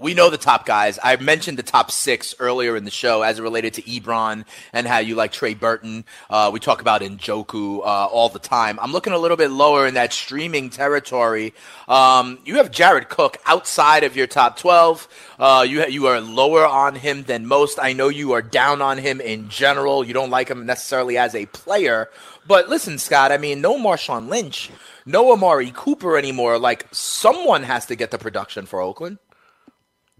we 0.00 0.14
know 0.14 0.30
the 0.30 0.38
top 0.38 0.64
guys. 0.64 0.96
I 1.02 1.16
mentioned 1.16 1.58
the 1.58 1.64
top 1.64 1.90
six 1.90 2.32
earlier 2.38 2.76
in 2.76 2.84
the 2.84 2.90
show 2.90 3.22
as 3.22 3.40
it 3.40 3.42
related 3.42 3.74
to 3.74 3.82
Ebron 3.82 4.44
and 4.72 4.86
how 4.86 4.98
you 4.98 5.16
like 5.16 5.32
Trey 5.32 5.54
Burton. 5.54 6.04
Uh, 6.30 6.50
we 6.52 6.60
talk 6.60 6.80
about 6.80 7.00
Njoku 7.00 7.80
uh, 7.80 7.82
all 7.82 8.28
the 8.28 8.38
time. 8.38 8.78
I'm 8.80 8.92
looking 8.92 9.12
a 9.12 9.18
little 9.18 9.36
bit 9.36 9.50
lower 9.50 9.88
in 9.88 9.94
that 9.94 10.12
streaming 10.12 10.70
territory. 10.70 11.52
Um, 11.88 12.38
you 12.44 12.58
have 12.58 12.70
Jared 12.70 13.08
Cook 13.08 13.38
outside 13.44 14.04
of 14.04 14.14
your 14.14 14.28
top 14.28 14.56
12. 14.56 15.08
Uh, 15.36 15.66
you 15.68 15.84
you 15.86 16.06
are 16.06 16.20
lower 16.20 16.64
on 16.64 16.94
him 16.94 17.24
than 17.24 17.46
most. 17.46 17.80
I 17.80 17.92
know 17.92 18.08
you 18.08 18.32
are 18.32 18.42
down 18.42 18.80
on 18.80 18.98
him 18.98 19.20
in 19.20 19.48
general. 19.48 20.04
You 20.04 20.14
don't 20.14 20.30
like 20.30 20.48
him 20.48 20.64
necessarily 20.64 21.18
as 21.18 21.34
a 21.34 21.46
player. 21.46 22.08
But 22.46 22.68
listen, 22.68 22.98
Scott. 22.98 23.32
I 23.32 23.38
mean, 23.38 23.60
no 23.60 23.76
Marshawn 23.76 24.28
Lynch, 24.28 24.70
no 25.04 25.32
Amari 25.32 25.72
Cooper 25.74 26.16
anymore. 26.16 26.56
Like 26.56 26.86
someone 26.92 27.64
has 27.64 27.86
to 27.86 27.96
get 27.96 28.12
the 28.12 28.18
production 28.18 28.64
for 28.64 28.80
Oakland. 28.80 29.18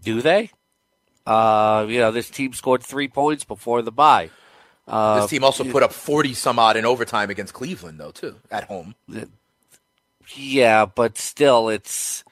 Do 0.09 0.23
they? 0.23 0.51
Uh, 1.27 1.85
you 1.87 1.99
know, 1.99 2.11
this 2.11 2.31
team 2.31 2.55
scored 2.55 2.83
three 2.83 3.09
points 3.09 3.45
before 3.45 3.83
the 3.83 3.93
bye. 3.93 4.31
Uh, 4.87 5.21
This 5.21 5.29
team 5.31 5.45
also 5.45 5.65
put 5.65 5.83
up 5.83 5.93
40 5.93 6.33
some 6.33 6.59
odd 6.59 6.79
in 6.79 6.87
overtime 6.87 7.29
against 7.29 7.53
Cleveland, 7.53 8.01
though, 8.01 8.11
too, 8.11 8.37
at 8.51 8.65
home. 8.65 8.95
Yeah, 10.35 10.87
but 10.87 11.19
still, 11.19 11.69
it's 11.69 12.25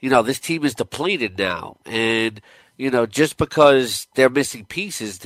you 0.00 0.10
know 0.10 0.22
this 0.22 0.38
team 0.38 0.64
is 0.64 0.74
depleted 0.76 1.36
now, 1.38 1.76
and 1.84 2.40
you 2.76 2.90
know 2.90 3.04
just 3.06 3.36
because 3.36 4.06
they're 4.14 4.30
missing 4.30 4.64
pieces, 4.64 5.18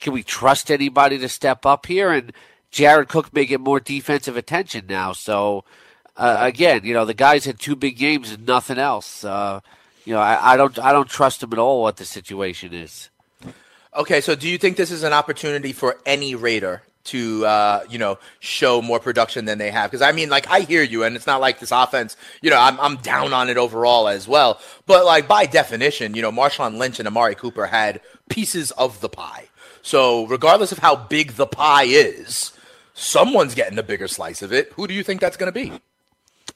can 0.00 0.12
we 0.12 0.22
trust 0.24 0.68
anybody 0.70 1.16
to 1.18 1.28
step 1.28 1.64
up 1.64 1.86
here? 1.86 2.10
And 2.10 2.32
Jared 2.72 3.08
Cook 3.08 3.32
may 3.32 3.44
get 3.44 3.60
more 3.60 3.78
defensive 3.80 4.36
attention 4.36 4.86
now. 4.88 5.12
So 5.12 5.64
uh, 6.16 6.38
again, 6.40 6.80
you 6.84 6.94
know 6.94 7.04
the 7.04 7.14
guys 7.14 7.44
had 7.44 7.58
two 7.60 7.76
big 7.76 7.96
games 7.98 8.32
and 8.32 8.46
nothing 8.46 8.78
else. 8.78 9.24
Uh, 9.24 9.60
you 10.04 10.14
know, 10.14 10.20
I, 10.20 10.54
I 10.54 10.56
don't 10.56 10.78
I 10.78 10.92
don't 10.92 11.08
trust 11.08 11.42
him 11.42 11.52
at 11.52 11.58
all. 11.58 11.82
What 11.82 11.96
the 11.96 12.04
situation 12.04 12.72
is. 12.72 13.10
Okay, 13.94 14.20
so 14.20 14.34
do 14.34 14.48
you 14.48 14.58
think 14.58 14.76
this 14.76 14.90
is 14.90 15.02
an 15.02 15.12
opportunity 15.12 15.72
for 15.72 15.98
any 16.06 16.34
Raider 16.34 16.82
to 17.04 17.44
uh, 17.44 17.84
you 17.88 17.98
know 17.98 18.18
show 18.40 18.80
more 18.80 19.00
production 19.00 19.44
than 19.44 19.58
they 19.58 19.70
have? 19.70 19.90
Because 19.90 20.02
I 20.02 20.12
mean 20.12 20.28
like 20.28 20.48
I 20.50 20.60
hear 20.60 20.82
you 20.82 21.04
and 21.04 21.16
it's 21.16 21.26
not 21.26 21.40
like 21.40 21.60
this 21.60 21.72
offense 21.72 22.16
you 22.40 22.50
know 22.50 22.58
I'm 22.58 22.78
I'm 22.80 22.96
down 22.96 23.32
on 23.32 23.48
it 23.48 23.56
overall 23.56 24.08
as 24.08 24.26
well. 24.26 24.60
But 24.86 25.04
like 25.04 25.28
by 25.28 25.46
definition 25.46 26.14
you 26.14 26.22
know 26.22 26.32
Marshawn 26.32 26.78
Lynch 26.78 26.98
and 26.98 27.08
Amari 27.08 27.34
Cooper 27.34 27.66
had 27.66 28.00
pieces 28.28 28.70
of 28.72 29.00
the 29.00 29.08
pie. 29.08 29.48
So 29.82 30.26
regardless 30.26 30.72
of 30.72 30.78
how 30.78 30.96
big 30.96 31.32
the 31.32 31.46
pie 31.46 31.84
is 31.84 32.52
someone's 32.94 33.54
getting 33.54 33.76
the 33.76 33.82
bigger 33.82 34.08
slice 34.08 34.42
of 34.42 34.52
it. 34.52 34.72
Who 34.74 34.86
do 34.86 34.94
you 34.94 35.02
think 35.02 35.20
that's 35.20 35.36
going 35.36 35.52
to 35.52 35.58
be? 35.58 35.72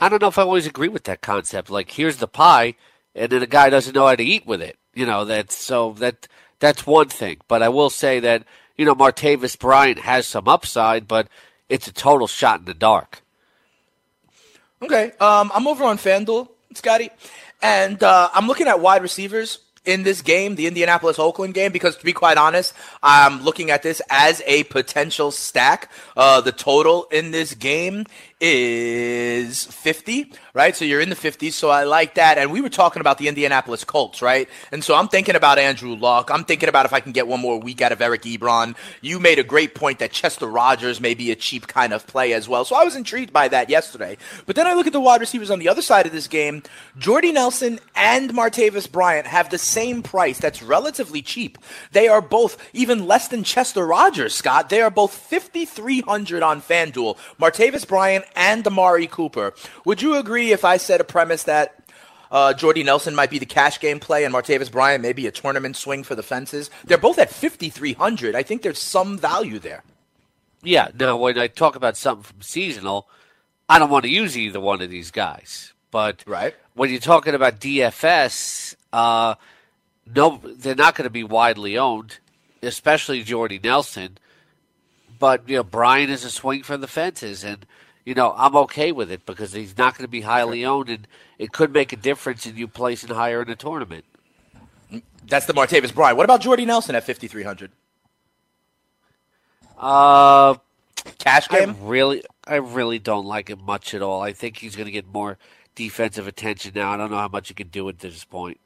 I 0.01 0.09
don't 0.09 0.21
know 0.21 0.29
if 0.29 0.39
I 0.39 0.43
always 0.43 0.67
agree 0.67 0.89
with 0.89 1.05
that 1.05 1.23
concept. 1.23 1.71
Like 1.71 1.91
here's 1.91 2.17
the 2.17 2.29
pie 2.29 2.75
and 3.17 3.33
then 3.33 3.43
a 3.43 3.47
guy 3.47 3.69
doesn't 3.69 3.95
know 3.95 4.07
how 4.07 4.15
to 4.15 4.23
eat 4.23 4.47
with 4.47 4.63
it 4.63 4.79
you 4.95 5.05
know 5.05 5.25
that's 5.25 5.57
so 5.57 5.93
that 5.95 6.29
that's 6.61 6.87
one 6.87 7.09
thing 7.09 7.39
but 7.49 7.63
I 7.63 7.69
will 7.69 7.91
say 7.91 8.21
that 8.21 8.45
you 8.77 8.85
know, 8.85 8.95
Martavis 8.95 9.59
Bryant 9.59 10.01
has 10.01 10.27
some 10.27 10.49
upside, 10.49 11.09
but 11.09 11.29
it's 11.69 11.89
a 11.89 11.93
total 11.93 12.27
shot 12.27 12.61
in 12.61 12.65
the 12.67 12.75
dark. 12.75 13.23
Okay. 14.83 15.13
Um, 15.19 15.51
I'm 15.55 15.67
over 15.67 15.85
on 15.85 15.97
FanDuel, 15.97 16.49
Scotty, 16.75 17.11
and 17.63 18.03
uh, 18.03 18.31
I'm 18.35 18.47
looking 18.47 18.67
at 18.67 18.81
wide 18.81 19.03
receivers 19.03 19.61
in 19.87 20.03
this 20.03 20.21
game, 20.21 20.57
the 20.57 20.67
Indianapolis 20.67 21.19
Oakland 21.19 21.55
game, 21.55 21.73
because 21.73 21.97
to 21.97 22.05
be 22.05 22.13
quite 22.13 22.37
honest, 22.37 22.75
I'm 23.03 23.43
looking 23.43 23.71
at 23.71 23.83
this 23.83 24.03
as 24.11 24.43
a 24.45 24.65
potential 24.65 25.31
stack. 25.31 25.91
Uh, 26.17 26.41
the 26.41 26.53
total 26.53 27.07
in 27.11 27.31
this 27.31 27.55
game 27.55 28.05
is 28.39 29.65
50, 29.65 30.31
right? 30.53 30.77
So 30.77 30.85
you're 30.85 31.01
in 31.01 31.09
the 31.09 31.17
50s. 31.17 31.53
So 31.53 31.71
I 31.71 31.85
like 31.85 32.17
that. 32.17 32.37
And 32.37 32.53
we 32.53 32.61
were 32.61 32.69
talking 32.69 33.01
about 33.01 33.17
the 33.17 33.29
Indianapolis 33.29 33.83
Colts, 33.83 34.21
right? 34.21 34.49
And 34.71 34.85
so 34.85 34.95
I'm 34.95 35.09
thinking 35.09 35.37
about 35.37 35.59
Andrew 35.59 35.95
Luck. 35.95 36.31
I'm 36.31 36.45
thinking 36.45 36.69
about 36.69 36.85
if 36.85 36.93
I 36.93 37.01
can 37.01 37.13
get 37.13 37.27
one 37.27 37.41
more 37.41 37.59
week 37.59 37.81
out 37.81 37.93
of 37.93 38.03
Eric 38.03 38.23
Ebron. 38.23 38.77
You 39.01 39.19
made 39.19 39.39
a 39.39 39.45
great 39.45 39.75
point 39.75 40.01
that 40.01 40.13
Chester 40.13 40.47
Rogers 40.47 41.01
may 41.01 41.15
be 41.15 41.31
a 41.31 41.37
cheap 41.37 41.67
kind 41.67 41.95
of 41.95 42.07
play 42.07 42.35
as 42.35 42.47
well. 42.47 42.67
So 42.67 42.77
I 42.77 42.85
was 42.85 42.95
intrigued 42.95 43.33
by 43.33 43.49
that 43.49 43.71
yesterday. 43.71 44.19
But 44.45 44.55
then 44.55 44.67
I 44.67 44.75
look 44.75 44.87
at 44.87 44.93
the 44.93 45.01
wide 45.01 45.21
receivers 45.21 45.51
on 45.51 45.59
the 45.59 45.69
other 45.69 45.83
side 45.83 46.05
of 46.05 46.13
this 46.13 46.29
game. 46.29 46.63
Jordy 46.99 47.33
Nelson 47.33 47.81
and 47.95 48.35
Martavis 48.35 48.91
Bryant 48.91 49.27
have 49.27 49.49
the 49.49 49.59
same 49.59 50.03
price 50.03 50.39
that's 50.39 50.63
relatively 50.63 51.23
cheap. 51.23 51.57
They 51.93 52.07
are 52.09 52.21
both 52.21 52.63
even 52.75 53.07
less 53.07 53.29
than 53.29 53.45
Chester 53.45 53.87
Rogers, 53.87 54.35
Scott. 54.35 54.69
They 54.69 54.83
are 54.83 54.91
both 54.91 55.15
5,300 55.15 56.43
on 56.43 56.61
FanDuel. 56.61 57.17
Martavis 57.41 57.89
Bryant 57.89 58.26
and 58.35 58.67
Amari 58.67 59.07
Cooper. 59.07 59.55
Would 59.85 60.03
you 60.03 60.17
agree 60.17 60.53
if 60.53 60.65
I 60.65 60.77
said 60.77 61.01
a 61.01 61.05
premise 61.05 61.45
that 61.45 61.83
uh, 62.31 62.53
Jordy 62.55 62.83
Nelson 62.83 63.15
might 63.15 63.31
be 63.31 63.39
the 63.39 63.47
cash 63.47 63.79
game 63.79 64.01
play 64.01 64.25
and 64.25 64.35
Martavis 64.35 64.71
Bryant 64.71 65.03
may 65.03 65.13
be 65.13 65.27
a 65.27 65.31
tournament 65.31 65.77
swing 65.77 66.03
for 66.03 66.15
the 66.15 66.23
fences? 66.23 66.71
They're 66.85 66.99
both 66.99 67.19
at 67.19 67.31
5,300. 67.31 68.35
I 68.35 68.43
think 68.43 68.63
there's 68.63 68.79
some 68.79 69.19
value 69.19 69.59
there. 69.59 69.85
Yeah, 70.63 70.89
now 70.99 71.17
when 71.17 71.39
I 71.39 71.47
talk 71.47 71.77
about 71.77 71.97
something 71.97 72.25
from 72.25 72.43
seasonal, 72.43 73.09
I 73.69 73.79
don't 73.79 73.91
want 73.91 74.05
to 74.05 74.11
use 74.11 74.37
either 74.37 74.61
one 74.61 74.83
of 74.83 74.91
these 74.91 75.11
guys. 75.11 75.73
But 75.91 76.25
right. 76.27 76.55
when 76.75 76.91
you're 76.91 76.99
talking 76.99 77.35
about 77.35 77.61
DFS, 77.61 78.75
uh, 78.93 79.37
no, 80.13 80.41
they're 80.45 80.75
not 80.75 80.95
going 80.95 81.05
to 81.05 81.11
be 81.11 81.25
widely 81.25 81.79
owned, 81.79 82.19
especially 82.63 83.23
Jordy 83.23 83.61
Nelson. 83.63 84.19
But 85.19 85.49
you 85.49 85.57
know, 85.57 85.63
Bryant 85.63 86.11
is 86.11 86.25
a 86.25 86.31
swing 86.31 86.63
for 86.63 86.77
the 86.77 86.87
fences, 86.87 87.45
and 87.45 87.65
you 88.07 88.15
know, 88.15 88.33
I'm 88.39 88.57
okay 88.57 88.93
with 88.93 89.11
it 89.11 89.27
because 89.27 89.53
he's 89.53 89.77
not 89.77 89.99
going 89.99 90.05
to 90.05 90.11
be 90.11 90.23
highly 90.23 90.65
owned, 90.65 90.89
and 90.89 91.07
it 91.39 91.53
could 91.53 91.73
make 91.73 91.93
a 91.93 91.97
difference 91.97 92.47
in 92.47 92.57
you 92.57 92.69
placing 92.69 93.11
higher 93.11 93.43
in 93.43 93.49
the 93.49 93.57
tournament. 93.57 94.05
That's 95.27 95.47
the 95.47 95.53
Martavis 95.53 95.93
Bryant. 95.93 96.17
What 96.17 96.23
about 96.23 96.41
Jordy 96.41 96.65
Nelson 96.65 96.95
at 96.95 97.05
5,300? 97.05 97.73
Uh, 99.77 100.55
cash 101.19 101.49
game. 101.49 101.71
I 101.71 101.75
really, 101.85 102.23
I 102.47 102.55
really 102.55 103.01
don't 103.01 103.27
like 103.27 103.51
it 103.51 103.61
much 103.61 103.93
at 103.93 104.03
all. 104.03 104.23
I 104.23 104.33
think 104.33 104.59
he's 104.59 104.77
going 104.77 104.87
to 104.87 104.93
get 104.93 105.13
more 105.13 105.37
defensive 105.75 106.29
attention 106.29 106.73
now. 106.77 106.93
I 106.93 106.97
don't 106.97 107.11
know 107.11 107.19
how 107.19 107.29
much 107.29 107.49
he 107.49 107.55
can 107.55 107.69
do 107.69 107.89
at 107.89 107.99
this 107.99 108.23
point. 108.23 108.61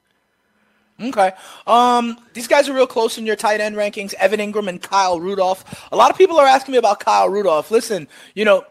Okay. 1.01 1.33
Um, 1.67 2.19
these 2.35 2.47
guys 2.47 2.69
are 2.69 2.75
real 2.75 2.87
close 2.87 3.17
in 3.17 3.25
your 3.25 3.37
tight 3.37 3.63
end 3.63 3.75
rankings. 3.75 4.13
Evan 4.15 4.39
Engram 4.39 4.69
and 4.69 4.83
Kyle 4.83 5.19
Rudolph. 5.19 5.89
A 5.93 5.97
lot 5.97 6.11
of 6.11 6.19
people 6.19 6.39
are 6.39 6.47
asking 6.47 6.73
me 6.73 6.79
about 6.79 7.01
Kyle 7.01 7.31
Rudolph. 7.31 7.71
Listen, 7.71 8.07
you 8.35 8.45
know, 8.45 8.65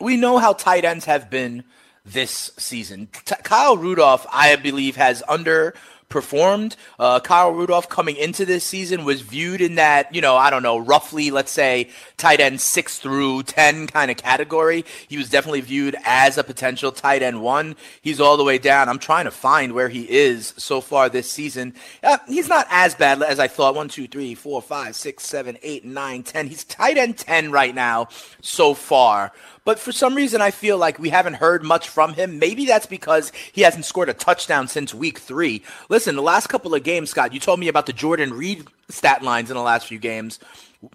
we 0.00 0.16
know 0.16 0.38
how 0.38 0.52
tight 0.52 0.84
ends 0.84 1.04
have 1.04 1.30
been 1.30 1.64
this 2.04 2.52
season. 2.56 3.08
T- 3.24 3.34
Kyle 3.42 3.76
Rudolph, 3.76 4.26
I 4.32 4.56
believe, 4.56 4.96
has 4.96 5.22
under 5.28 5.74
performed. 6.08 6.76
Uh, 6.98 7.20
Kyle 7.20 7.50
Rudolph 7.50 7.88
coming 7.88 8.16
into 8.16 8.44
this 8.44 8.64
season 8.64 9.04
was 9.04 9.22
viewed 9.22 9.60
in 9.60 9.74
that, 9.74 10.14
you 10.14 10.20
know, 10.20 10.36
I 10.36 10.50
don't 10.50 10.62
know, 10.62 10.78
roughly, 10.78 11.30
let's 11.30 11.50
say, 11.50 11.90
tight 12.16 12.40
end 12.40 12.60
six 12.60 12.98
through 12.98 13.42
10 13.44 13.88
kind 13.88 14.10
of 14.10 14.16
category. 14.16 14.84
He 15.08 15.18
was 15.18 15.28
definitely 15.28 15.62
viewed 15.62 15.96
as 16.04 16.38
a 16.38 16.44
potential 16.44 16.92
tight 16.92 17.22
end 17.22 17.42
one. 17.42 17.76
He's 18.00 18.20
all 18.20 18.36
the 18.36 18.44
way 18.44 18.58
down. 18.58 18.88
I'm 18.88 18.98
trying 18.98 19.24
to 19.24 19.30
find 19.30 19.72
where 19.72 19.88
he 19.88 20.08
is 20.08 20.54
so 20.56 20.80
far 20.80 21.08
this 21.08 21.30
season. 21.30 21.74
Uh, 22.02 22.18
he's 22.28 22.48
not 22.48 22.66
as 22.70 22.94
bad 22.94 23.22
as 23.22 23.40
I 23.40 23.48
thought. 23.48 23.74
One, 23.74 23.88
two, 23.88 24.06
three, 24.06 24.34
four, 24.34 24.62
five, 24.62 24.94
six, 24.94 25.24
seven, 25.24 25.58
eight, 25.62 25.84
nine, 25.84 26.22
ten. 26.22 26.46
He's 26.46 26.64
tight 26.64 26.98
end 26.98 27.18
10 27.18 27.50
right 27.50 27.74
now 27.74 28.08
so 28.40 28.74
far. 28.74 29.32
But 29.66 29.80
for 29.80 29.90
some 29.90 30.14
reason, 30.14 30.40
I 30.40 30.52
feel 30.52 30.78
like 30.78 31.00
we 31.00 31.10
haven't 31.10 31.34
heard 31.34 31.64
much 31.64 31.88
from 31.88 32.14
him. 32.14 32.38
Maybe 32.38 32.66
that's 32.66 32.86
because 32.86 33.32
he 33.52 33.62
hasn't 33.62 33.84
scored 33.84 34.08
a 34.08 34.14
touchdown 34.14 34.68
since 34.68 34.94
week 34.94 35.18
three. 35.18 35.64
Listen, 35.88 36.14
the 36.14 36.22
last 36.22 36.46
couple 36.46 36.72
of 36.72 36.84
games, 36.84 37.10
Scott, 37.10 37.34
you 37.34 37.40
told 37.40 37.58
me 37.58 37.66
about 37.66 37.86
the 37.86 37.92
Jordan 37.92 38.32
Reed 38.32 38.64
stat 38.88 39.22
lines 39.22 39.50
in 39.50 39.56
the 39.56 39.62
last 39.62 39.88
few 39.88 39.98
games. 39.98 40.38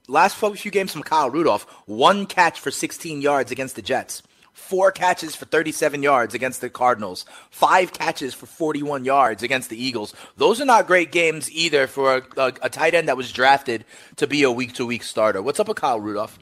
Last 0.08 0.38
few 0.38 0.72
games 0.72 0.94
from 0.94 1.04
Kyle 1.04 1.30
Rudolph, 1.30 1.64
one 1.86 2.26
catch 2.26 2.62
for 2.62 2.72
16 2.72 3.22
yards 3.22 3.52
against 3.52 3.76
the 3.76 3.82
Jets 3.82 4.24
four 4.54 4.92
catches 4.92 5.36
for 5.36 5.46
37 5.46 6.04
yards 6.04 6.34
against 6.34 6.62
the 6.62 6.70
Cardinals, 6.70 7.26
five 7.50 7.92
catches 7.92 8.34
for 8.34 8.46
41 8.46 9.04
yards 9.04 9.44
against 9.44 9.70
the 9.70 9.82
Eagles. 9.82 10.14
Those 10.38 10.62
are 10.62 10.66
not 10.66 10.88
great 10.88 11.12
games 11.12 11.52
either 11.52 11.88
for 11.88 12.18
a, 12.18 12.22
a, 12.38 12.54
a 12.64 12.70
tight 12.70 12.94
end 12.94 13.10
that 13.10 13.18
was 13.18 13.32
drafted 13.32 13.84
to 14.18 14.28
be 14.28 14.44
a 14.44 14.52
week 14.52 14.74
to 14.76 14.86
week 14.86 15.04
starter. 15.04 15.42
What's 15.42 15.60
up 15.60 15.68
with 15.68 15.78
Kyle 15.78 16.00
Rudolph? 16.00 16.40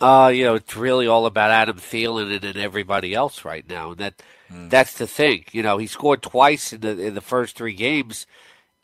Uh, 0.00 0.32
you 0.34 0.44
know, 0.44 0.54
it's 0.54 0.76
really 0.76 1.06
all 1.06 1.26
about 1.26 1.50
Adam 1.50 1.76
Thielen 1.76 2.34
and, 2.34 2.44
and 2.44 2.56
everybody 2.56 3.14
else 3.14 3.44
right 3.44 3.68
now. 3.68 3.90
And 3.90 3.98
that 3.98 4.22
mm. 4.50 4.70
that's 4.70 4.94
the 4.94 5.06
thing. 5.06 5.44
You 5.52 5.62
know, 5.62 5.76
he 5.76 5.86
scored 5.86 6.22
twice 6.22 6.72
in 6.72 6.80
the 6.80 6.98
in 6.98 7.14
the 7.14 7.20
first 7.20 7.56
three 7.56 7.74
games, 7.74 8.26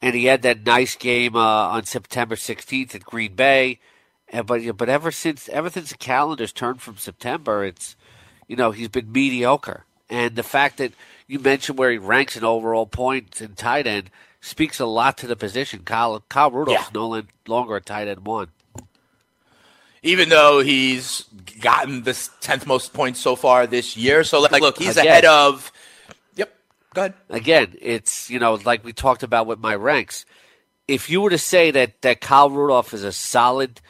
and 0.03 0.14
he 0.14 0.27
had 0.27 0.43
that 0.43 0.67
nice 0.67 0.95
game 0.95 1.35
uh, 1.35 1.69
on 1.69 1.85
September 1.85 2.35
16th 2.35 2.95
at 2.95 3.05
Green 3.05 3.35
Bay. 3.35 3.81
And 4.29 4.47
but 4.47 4.77
but 4.77 4.89
ever 4.91 5.11
since 5.11 5.49
ever 5.49 5.71
since 5.71 5.91
the 5.91 5.97
calendar's 5.97 6.53
turned 6.53 6.83
from 6.83 6.99
September, 6.99 7.64
it's 7.64 7.97
you 8.47 8.57
know 8.57 8.73
he's 8.73 8.89
been 8.89 9.11
mediocre. 9.11 9.85
And 10.11 10.37
the 10.37 10.43
fact 10.43 10.77
that 10.79 10.93
you 11.27 11.39
mentioned 11.39 11.79
where 11.79 11.91
he 11.91 11.99
ranks 11.99 12.37
in 12.37 12.45
overall 12.45 12.87
points 12.87 13.41
in 13.41 13.55
tight 13.55 13.87
end 13.87 14.11
speaks 14.41 14.79
a 14.79 14.87
lot 14.87 15.17
to 15.19 15.27
the 15.27 15.37
position. 15.37 15.81
Kyle 15.85 16.23
Kyle 16.29 16.51
Rudolph's 16.51 16.91
yeah. 16.95 17.01
no 17.01 17.23
longer 17.47 17.77
a 17.77 17.81
tight 17.81 18.07
end 18.07 18.27
one 18.27 18.49
even 20.07 20.29
though 20.29 20.61
he's 20.61 21.23
gotten 21.61 22.03
the 22.05 22.13
10th 22.13 22.67
most 22.67 22.93
points 22.93 23.21
so 23.21 23.35
far 23.35 23.67
this 23.67 23.97
year. 23.97 24.25
So, 24.25 24.41
like, 24.41 24.63
look, 24.63 24.79
he's 24.79 24.97
Again. 24.97 25.07
ahead 25.07 25.25
of. 25.25 25.73
Yep. 26.37 26.55
Go 26.95 27.01
ahead. 27.03 27.15
Again, 27.29 27.75
it's, 27.81 28.31
you 28.31 28.39
know, 28.39 28.55
like 28.65 28.85
we 28.85 28.93
talked 28.93 29.23
about 29.23 29.47
with 29.47 29.59
my 29.59 29.75
ranks. 29.75 30.25
If 30.87 31.11
you 31.11 31.21
were 31.21 31.31
to 31.31 31.39
say 31.39 31.73
that, 31.73 32.01
that 32.03 32.21
Kyle 32.21 32.49
Rudolph 32.49 32.95
is 32.95 33.03
a 33.03 33.13
solid 33.13 33.81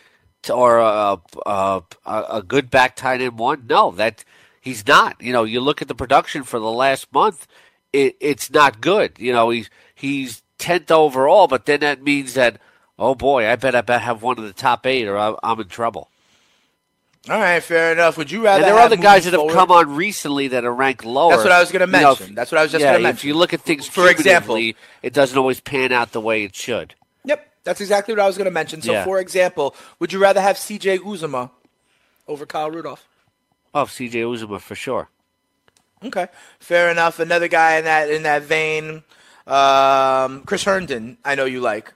or 0.51 0.79
a, 0.79 1.19
a, 1.45 1.83
a 2.07 2.43
good 2.43 2.71
back 2.71 2.97
tight 2.97 3.21
end 3.21 3.39
one, 3.39 3.67
no, 3.69 3.91
that 3.93 4.25
he's 4.61 4.87
not. 4.87 5.21
You 5.21 5.33
know, 5.33 5.45
you 5.45 5.61
look 5.61 5.83
at 5.83 5.89
the 5.89 5.95
production 5.95 6.45
for 6.45 6.59
the 6.59 6.71
last 6.71 7.13
month, 7.13 7.47
it, 7.93 8.17
it's 8.21 8.51
not 8.51 8.81
good. 8.81 9.19
You 9.19 9.33
know, 9.33 9.51
he's, 9.51 9.69
he's 9.95 10.43
10th 10.59 10.91
overall, 10.91 11.47
but 11.47 11.67
then 11.67 11.81
that 11.81 12.03
means 12.03 12.35
that 12.35 12.59
oh 12.99 13.15
boy, 13.15 13.49
I 13.49 13.57
bet 13.57 13.75
I 13.75 13.81
bet 13.81 14.03
have 14.03 14.23
one 14.23 14.39
of 14.39 14.45
the 14.45 14.53
top 14.53 14.87
eight, 14.87 15.07
or 15.07 15.17
I'm 15.43 15.61
in 15.61 15.69
trouble. 15.69 16.11
All 17.29 17.41
right, 17.41 17.61
fair 17.61 17.93
enough. 17.93 18.17
Would 18.19 18.31
you 18.31 18.45
rather? 18.45 18.63
And 18.63 18.71
there 18.71 18.79
are 18.79 18.85
other 18.85 18.97
guys 18.97 19.25
that 19.25 19.33
have 19.33 19.51
come 19.51 19.73
on 19.73 19.97
recently 19.97 20.49
that 20.49 20.65
are 20.65 20.73
ranked 20.73 21.05
lower. 21.05 21.31
That's 21.31 21.43
what 21.43 21.53
I 21.53 21.59
was 21.59 21.73
going 21.73 21.81
to 21.81 21.87
mention. 21.89 22.29
You 22.29 22.33
know, 22.33 22.37
That's 22.37 22.53
what 22.53 22.59
I 22.59 22.63
was 22.63 22.71
just 22.71 22.83
yeah, 22.83 22.93
going 22.93 23.01
to 23.01 23.03
mention. 23.03 23.19
If 23.19 23.25
you 23.25 23.35
look 23.35 23.53
at 23.53 23.63
things, 23.63 23.89
for 23.89 24.09
example, 24.09 24.57
it 24.57 25.13
doesn't 25.13 25.37
always 25.37 25.59
pan 25.59 25.91
out 25.91 26.13
the 26.13 26.21
way 26.21 26.45
it 26.45 26.55
should. 26.55 26.95
Yep, 27.25 27.45
that's 27.65 27.81
exactly 27.81 28.15
what 28.15 28.23
I 28.23 28.27
was 28.29 28.37
going 28.37 28.45
to 28.45 28.53
mention. 28.53 28.81
So, 28.81 28.93
yeah. 28.93 29.05
for 29.05 29.19
example, 29.19 29.75
would 29.99 30.13
you 30.13 30.21
rather 30.21 30.41
have 30.41 30.57
C.J. 30.57 30.99
Uzomah 30.99 31.51
over 32.29 32.47
Kyle 32.47 32.71
Rudolph? 32.71 33.09
Oh, 33.75 33.87
C.J. 33.87 34.21
Uzomah 34.21 34.61
for 34.61 34.77
sure. 34.77 35.09
Okay, 36.05 36.29
fair 36.61 36.91
enough. 36.91 37.19
Another 37.19 37.49
guy 37.49 37.79
in 37.79 37.85
that 37.87 38.09
in 38.09 38.23
that 38.23 38.43
vein, 38.43 39.03
um, 39.49 40.45
Chris 40.45 40.63
Herndon. 40.63 41.19
I 41.25 41.35
know 41.35 41.45
you 41.45 41.61
like. 41.61 41.93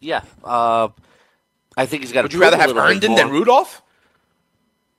Yeah, 0.00 0.22
uh, 0.44 0.88
I 1.76 1.86
think 1.86 2.02
he's 2.02 2.12
got. 2.12 2.22
Would 2.22 2.32
you 2.32 2.40
rather 2.40 2.56
have 2.56 2.74
Herndon 2.74 3.14
than 3.14 3.30
Rudolph 3.30 3.82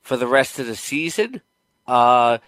for 0.01 0.17
the 0.17 0.27
rest 0.27 0.59
of 0.59 0.67
the 0.67 0.75
season? 0.75 1.41
Uh, 1.87 2.39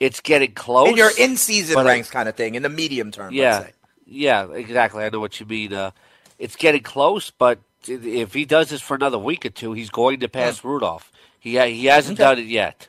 it's 0.00 0.20
getting 0.20 0.52
close. 0.52 0.88
in 0.90 0.96
your 0.96 1.10
in 1.16 1.36
season 1.36 1.74
but, 1.74 1.86
uh, 1.86 1.88
ranks 1.90 2.10
kind 2.10 2.28
of 2.28 2.34
thing, 2.34 2.54
in 2.56 2.62
the 2.62 2.68
medium 2.68 3.10
term. 3.12 3.32
Yeah, 3.32 3.60
say. 3.64 3.72
yeah, 4.06 4.50
exactly. 4.50 5.04
I 5.04 5.10
know 5.10 5.20
what 5.20 5.38
you 5.38 5.46
mean. 5.46 5.72
Uh, 5.72 5.92
it's 6.38 6.56
getting 6.56 6.82
close, 6.82 7.30
but 7.30 7.60
if 7.86 8.34
he 8.34 8.44
does 8.44 8.70
this 8.70 8.80
for 8.82 8.94
another 8.94 9.18
week 9.18 9.46
or 9.46 9.50
two, 9.50 9.72
he's 9.72 9.90
going 9.90 10.20
to 10.20 10.28
pass 10.28 10.64
Rudolph. 10.64 11.12
He 11.38 11.58
he 11.58 11.86
hasn't 11.86 12.18
Okay. 12.18 12.28
done 12.28 12.38
it 12.38 12.46
yet. 12.46 12.88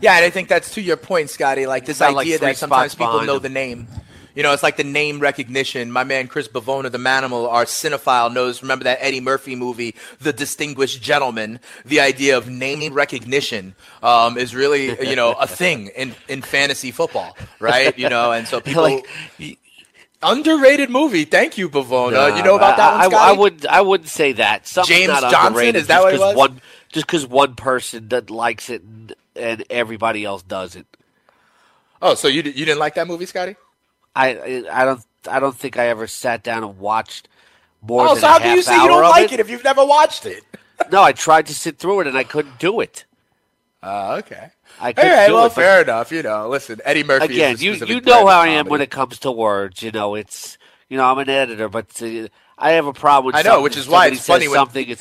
Yeah, 0.00 0.16
and 0.16 0.24
I 0.24 0.30
think 0.30 0.48
that's 0.48 0.74
to 0.74 0.82
your 0.82 0.96
point, 0.96 1.30
Scotty. 1.30 1.66
Like 1.66 1.86
this 1.86 2.00
not 2.00 2.14
like 2.14 2.26
idea 2.26 2.38
that 2.38 2.56
sometimes 2.56 2.94
people 2.94 3.22
know 3.22 3.36
him. 3.36 3.42
the 3.42 3.48
name. 3.48 3.86
You 4.34 4.42
know, 4.42 4.52
it's 4.52 4.62
like 4.62 4.76
the 4.76 4.84
name 4.84 5.20
recognition. 5.20 5.90
My 5.90 6.04
man 6.04 6.28
Chris 6.28 6.48
Bivona, 6.48 6.90
the 6.90 6.98
Manimal, 6.98 7.48
our 7.48 7.64
cinephile, 7.64 8.32
knows. 8.32 8.62
Remember 8.62 8.84
that 8.84 8.98
Eddie 9.00 9.20
Murphy 9.20 9.56
movie, 9.56 9.94
The 10.20 10.32
Distinguished 10.32 11.02
Gentleman? 11.02 11.60
The 11.84 12.00
idea 12.00 12.36
of 12.36 12.48
name 12.48 12.94
recognition 12.94 13.74
um, 14.02 14.38
is 14.38 14.54
really, 14.54 15.08
you 15.08 15.16
know, 15.16 15.32
a 15.32 15.46
thing 15.46 15.88
in, 15.88 16.14
in 16.28 16.42
fantasy 16.42 16.90
football, 16.90 17.36
right? 17.60 17.96
You 17.98 18.08
know, 18.08 18.32
and 18.32 18.46
so 18.46 18.60
people. 18.62 18.82
Like, 18.82 19.06
underrated 20.22 20.88
movie. 20.88 21.24
Thank 21.24 21.58
you, 21.58 21.68
Bivona. 21.68 22.36
You 22.36 22.42
know 22.42 22.56
about 22.56 22.76
that 22.76 22.92
I, 22.92 23.08
one, 23.08 23.16
I, 23.16 23.28
I 23.28 23.32
would 23.32 23.66
I 23.66 23.80
wouldn't 23.80 24.08
say 24.08 24.32
that. 24.32 24.66
Something's 24.66 25.06
James 25.06 25.20
Johnson? 25.20 25.76
Is 25.76 25.88
that 25.88 26.00
what 26.00 26.14
it 26.14 26.20
was? 26.20 26.36
One 26.36 26.60
just 26.92 27.06
because 27.06 27.26
one 27.26 27.54
person 27.56 28.08
that 28.08 28.30
likes 28.30 28.70
it 28.70 28.82
and, 28.82 29.14
and 29.34 29.64
everybody 29.70 30.24
else 30.24 30.42
doesn't. 30.42 30.86
Oh, 32.00 32.14
so 32.14 32.28
you, 32.28 32.42
you 32.42 32.64
didn't 32.64 32.78
like 32.78 32.94
that 32.94 33.06
movie, 33.06 33.26
Scotty? 33.26 33.56
I 34.14 34.64
I 34.70 34.84
don't 34.84 35.04
I 35.30 35.40
don't 35.40 35.56
think 35.56 35.76
I 35.78 35.88
ever 35.88 36.06
sat 36.06 36.42
down 36.42 36.62
and 36.64 36.78
watched 36.78 37.28
more 37.80 38.06
Oh, 38.08 38.14
so 38.14 38.26
how 38.26 38.38
can 38.38 38.56
you 38.56 38.62
say 38.62 38.74
you 38.80 38.88
don't 38.88 39.02
like 39.02 39.32
it 39.32 39.40
if 39.40 39.48
you've 39.50 39.64
never 39.64 39.84
watched 39.84 40.26
it? 40.26 40.44
No, 40.90 41.00
I 41.00 41.12
tried 41.12 41.46
to 41.46 41.54
sit 41.54 41.78
through 41.78 42.00
it 42.00 42.06
and 42.08 42.18
I 42.18 42.24
couldn't 42.24 42.58
do 42.58 42.80
it. 42.80 43.04
Uh, 43.84 44.16
okay. 44.20 44.50
I 44.80 44.88
All 44.88 44.92
couldn't 44.94 45.10
right, 45.12 45.26
do 45.28 45.34
well, 45.34 45.46
it. 45.46 45.52
fair 45.52 45.80
enough. 45.82 46.10
You 46.10 46.24
know, 46.24 46.48
listen, 46.48 46.80
Eddie 46.84 47.04
Murphy. 47.04 47.26
again, 47.34 47.54
is 47.54 47.62
you 47.62 47.74
you 47.74 48.00
know 48.00 48.26
how 48.26 48.40
I 48.40 48.48
am 48.48 48.66
when 48.66 48.80
it 48.80 48.90
comes 48.90 49.20
to 49.20 49.30
words. 49.30 49.80
You 49.82 49.92
know, 49.92 50.16
it's 50.16 50.58
you 50.88 50.96
know 50.96 51.04
I'm 51.04 51.18
an 51.18 51.28
editor, 51.28 51.68
but 51.68 51.86
uh, 52.02 52.26
I 52.58 52.72
have 52.72 52.86
a 52.86 52.92
problem. 52.92 53.26
with 53.26 53.36
I 53.36 53.48
know, 53.48 53.62
which 53.62 53.76
is 53.76 53.86
why 53.88 54.08
it's 54.08 54.26
funny 54.26 54.48
when- 54.48 54.56
something 54.56 54.88
is 54.88 55.00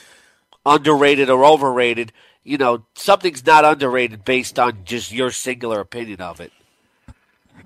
underrated 0.65 1.31
or 1.31 1.43
overrated. 1.45 2.11
You 2.43 2.57
know, 2.59 2.85
something's 2.93 3.43
not 3.43 3.65
underrated 3.65 4.23
based 4.23 4.59
on 4.59 4.79
just 4.85 5.11
your 5.11 5.31
singular 5.31 5.79
opinion 5.79 6.21
of 6.21 6.39
it. 6.41 6.51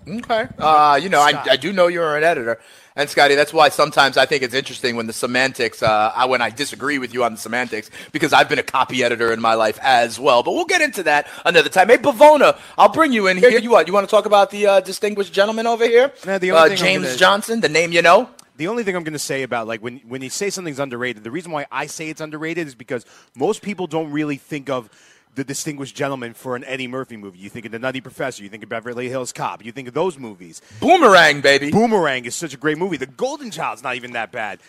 Okay. 0.08 0.48
Uh, 0.58 1.00
you 1.02 1.10
know, 1.10 1.20
I, 1.20 1.44
I 1.52 1.58
do 1.58 1.74
know 1.74 1.88
you're 1.88 2.16
an 2.16 2.24
editor. 2.24 2.60
And 2.98 3.10
Scotty, 3.10 3.36
that's 3.36 3.52
why 3.52 3.70
sometimes 3.70 4.16
I 4.16 4.26
think 4.26 4.42
it's 4.42 4.54
interesting 4.54 4.96
when 4.96 5.06
the 5.06 5.14
semantics, 5.14 5.84
uh, 5.84 6.14
I, 6.16 6.26
when 6.26 6.42
I 6.42 6.50
disagree 6.50 6.98
with 6.98 7.14
you 7.14 7.26
on 7.26 7.34
the 7.34 7.38
semantics, 7.38 7.90
because 8.14 8.32
I've 8.32 8.48
been 8.48 8.60
a 8.60 8.64
copy 8.64 9.04
editor 9.04 9.34
in 9.34 9.42
my 9.42 9.56
life 9.56 9.78
as 9.82 10.18
well. 10.18 10.44
But 10.44 10.54
we'll 10.54 10.66
get 10.66 10.82
into 10.82 11.04
that 11.04 11.28
another 11.44 11.68
time. 11.68 11.90
Hey, 11.90 11.98
Bivona, 11.98 12.58
I'll 12.78 12.94
bring 12.94 13.12
you 13.12 13.28
in 13.28 13.38
here. 13.38 13.50
You 13.50 13.72
what? 13.72 13.88
You 13.88 13.94
want 13.94 14.08
to 14.08 14.12
talk 14.12 14.26
about 14.26 14.50
the 14.50 14.68
uh, 14.68 14.80
distinguished 14.80 15.34
gentleman 15.34 15.68
over 15.68 15.86
here? 15.86 16.14
No, 16.26 16.38
the 16.38 16.52
uh, 16.52 16.58
only 16.58 16.70
thing 16.70 16.78
James 16.78 17.06
gonna- 17.06 17.18
Johnson, 17.18 17.60
the 17.60 17.70
name 17.70 17.92
you 17.92 18.02
know. 18.02 18.30
The 18.58 18.70
only 18.70 18.86
thing 18.86 18.96
I'm 18.96 19.04
going 19.04 19.12
to 19.12 19.20
say 19.20 19.44
about 19.44 19.68
like 19.68 19.82
when 19.84 19.98
when 20.08 20.22
you 20.22 20.30
say 20.30 20.50
something's 20.50 20.80
underrated, 20.80 21.26
the 21.26 21.32
reason 21.32 21.52
why 21.52 21.66
I 21.70 21.88
say 21.88 22.08
it's 22.08 22.22
underrated 22.22 22.68
is 22.68 22.76
because 22.76 23.06
most 23.36 23.62
people 23.62 23.86
don't 23.86 24.12
really 24.12 24.38
think 24.38 24.70
of 24.70 24.90
the 25.36 25.44
distinguished 25.44 25.96
gentleman 25.96 26.34
for 26.34 26.56
an 26.56 26.64
Eddie 26.64 26.88
Murphy 26.88 27.18
movie. 27.18 27.40
You 27.40 27.50
think 27.50 27.66
of 27.66 27.72
the 27.72 27.80
Nutty 27.80 28.02
Professor, 28.02 28.42
you 28.42 28.50
think 28.50 28.64
of 28.64 28.70
Beverly 28.70 29.10
Hills 29.10 29.32
Cop, 29.32 29.64
you 29.64 29.72
think 29.72 29.88
of 29.88 29.94
those 29.94 30.18
movies. 30.18 30.62
Boomerang, 30.80 31.42
baby. 31.42 31.72
Boomerang 31.72 32.26
is 32.26 32.36
such 32.36 32.54
a 32.54 32.58
great 32.58 32.78
movie. 32.78 32.98
The 32.98 33.06
Golden 33.06 33.52
Child's 33.52 33.84
not 33.84 33.96
even 33.96 34.14
that 34.14 34.32
bad. 34.32 34.60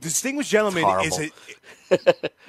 Distinguished 0.00 0.50
Gentleman 0.50 0.84
is 1.04 1.18
a, 1.18 1.30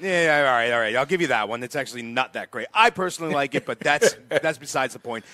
yeah, 0.02 0.46
all 0.48 0.54
right, 0.54 0.72
all 0.72 0.80
right. 0.80 0.96
I'll 0.96 1.06
give 1.06 1.22
you 1.22 1.28
that 1.28 1.48
one. 1.48 1.64
It's 1.64 1.76
actually 1.76 2.02
not 2.02 2.34
that 2.34 2.52
great. 2.52 2.68
I 2.74 2.90
personally 2.90 3.34
like 3.34 3.56
it, 3.56 3.66
but 3.66 3.80
that's 3.80 4.16
that's 4.30 4.58
besides 4.58 4.94
the 4.94 5.00
point. 5.00 5.26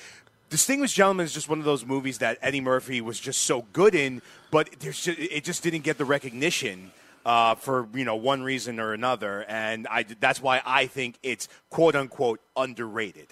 Distinguished 0.50 0.96
Gentleman 0.96 1.24
is 1.24 1.34
just 1.34 1.48
one 1.48 1.60
of 1.60 1.66
those 1.66 1.86
movies 1.86 2.18
that 2.18 2.38
Eddie 2.42 2.60
Murphy 2.60 3.00
was 3.00 3.20
just 3.20 3.44
so 3.44 3.66
good 3.72 3.96
in, 3.96 4.22
but 4.52 4.70
there's 4.80 5.02
just, 5.02 5.18
it 5.18 5.44
just 5.46 5.64
didn't 5.64 5.82
get 5.82 5.98
the 5.98 6.04
recognition 6.04 6.92
uh, 7.26 7.56
for 7.56 7.88
you 7.94 8.06
know 8.06 8.16
one 8.16 8.44
reason 8.44 8.80
or 8.80 8.94
another, 8.94 9.44
and 9.48 9.88
I 9.88 10.04
that's 10.04 10.42
why 10.42 10.62
I 10.66 10.88
think 10.88 11.18
it's 11.24 11.48
quote 11.70 11.96
unquote 11.96 12.40
underrated. 12.56 13.28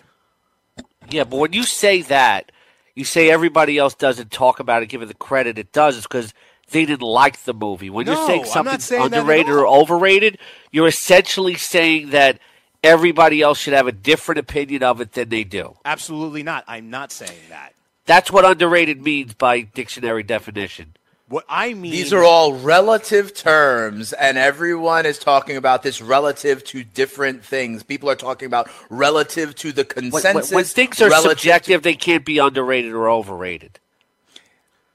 Yeah, 1.10 1.24
but 1.24 1.38
when 1.38 1.54
you 1.54 1.64
say 1.64 2.02
that, 2.04 2.52
you 2.96 3.04
say 3.04 3.30
everybody 3.30 3.78
else 3.78 3.96
doesn't 3.96 4.32
talk 4.32 4.60
about 4.60 4.84
it, 4.84 4.88
give 4.88 5.02
it 5.02 5.08
the 5.08 5.14
credit 5.14 5.58
it 5.58 5.72
does, 5.72 5.98
it's 5.98 6.06
because 6.06 6.34
they 6.72 6.86
didn't 6.86 7.02
like 7.02 7.44
the 7.44 7.54
movie. 7.54 7.90
When 7.90 8.06
No, 8.06 8.14
you're 8.14 8.28
saying 8.28 8.46
something's 8.46 8.86
saying 8.86 9.06
underrated 9.06 9.50
or 9.50 9.68
overrated, 9.68 10.38
you're 10.72 10.88
essentially 10.88 11.56
saying 11.56 12.12
that 12.12 12.40
everybody 12.84 13.42
else 13.42 13.60
should 13.60 13.74
have 13.74 13.88
a 13.88 13.92
different 13.92 14.40
opinion 14.40 14.84
of 14.84 15.02
it 15.02 15.14
than 15.14 15.30
they 15.30 15.44
do. 15.44 15.78
Absolutely 15.86 16.44
not. 16.44 16.64
I'm 16.68 16.90
not 16.90 17.12
saying 17.12 17.40
that. 17.50 17.74
That's 18.06 18.32
what 18.32 18.46
underrated 18.46 19.02
means 19.02 19.34
by 19.34 19.62
dictionary 19.62 20.24
definition. 20.24 20.96
What 21.30 21.46
I 21.48 21.76
mean, 21.76 21.92
These 21.92 22.12
are 22.12 22.24
all 22.24 22.54
relative 22.56 23.36
terms, 23.36 24.14
and 24.14 24.36
everyone 24.36 25.06
is 25.06 25.20
talking 25.20 25.58
about 25.58 25.84
this 25.84 26.02
relative 26.02 26.64
to 26.66 26.84
different 26.84 27.46
things. 27.46 27.84
People 27.84 28.10
are 28.10 28.16
talking 28.16 28.48
about 28.48 28.68
relative 28.90 29.54
to 29.58 29.72
the 29.72 29.84
When, 29.94 30.06
when- 30.10 30.12
consensus. 30.24 30.52
when 30.52 30.66
things 30.66 31.00
are 31.02 31.10
relative 31.10 31.32
to- 31.32 31.38
subjective, 31.38 31.84
they 31.84 31.94
can't 31.94 32.26
be 32.26 32.40
underrated 32.40 32.94
or 32.94 33.10
overrated. 33.12 33.80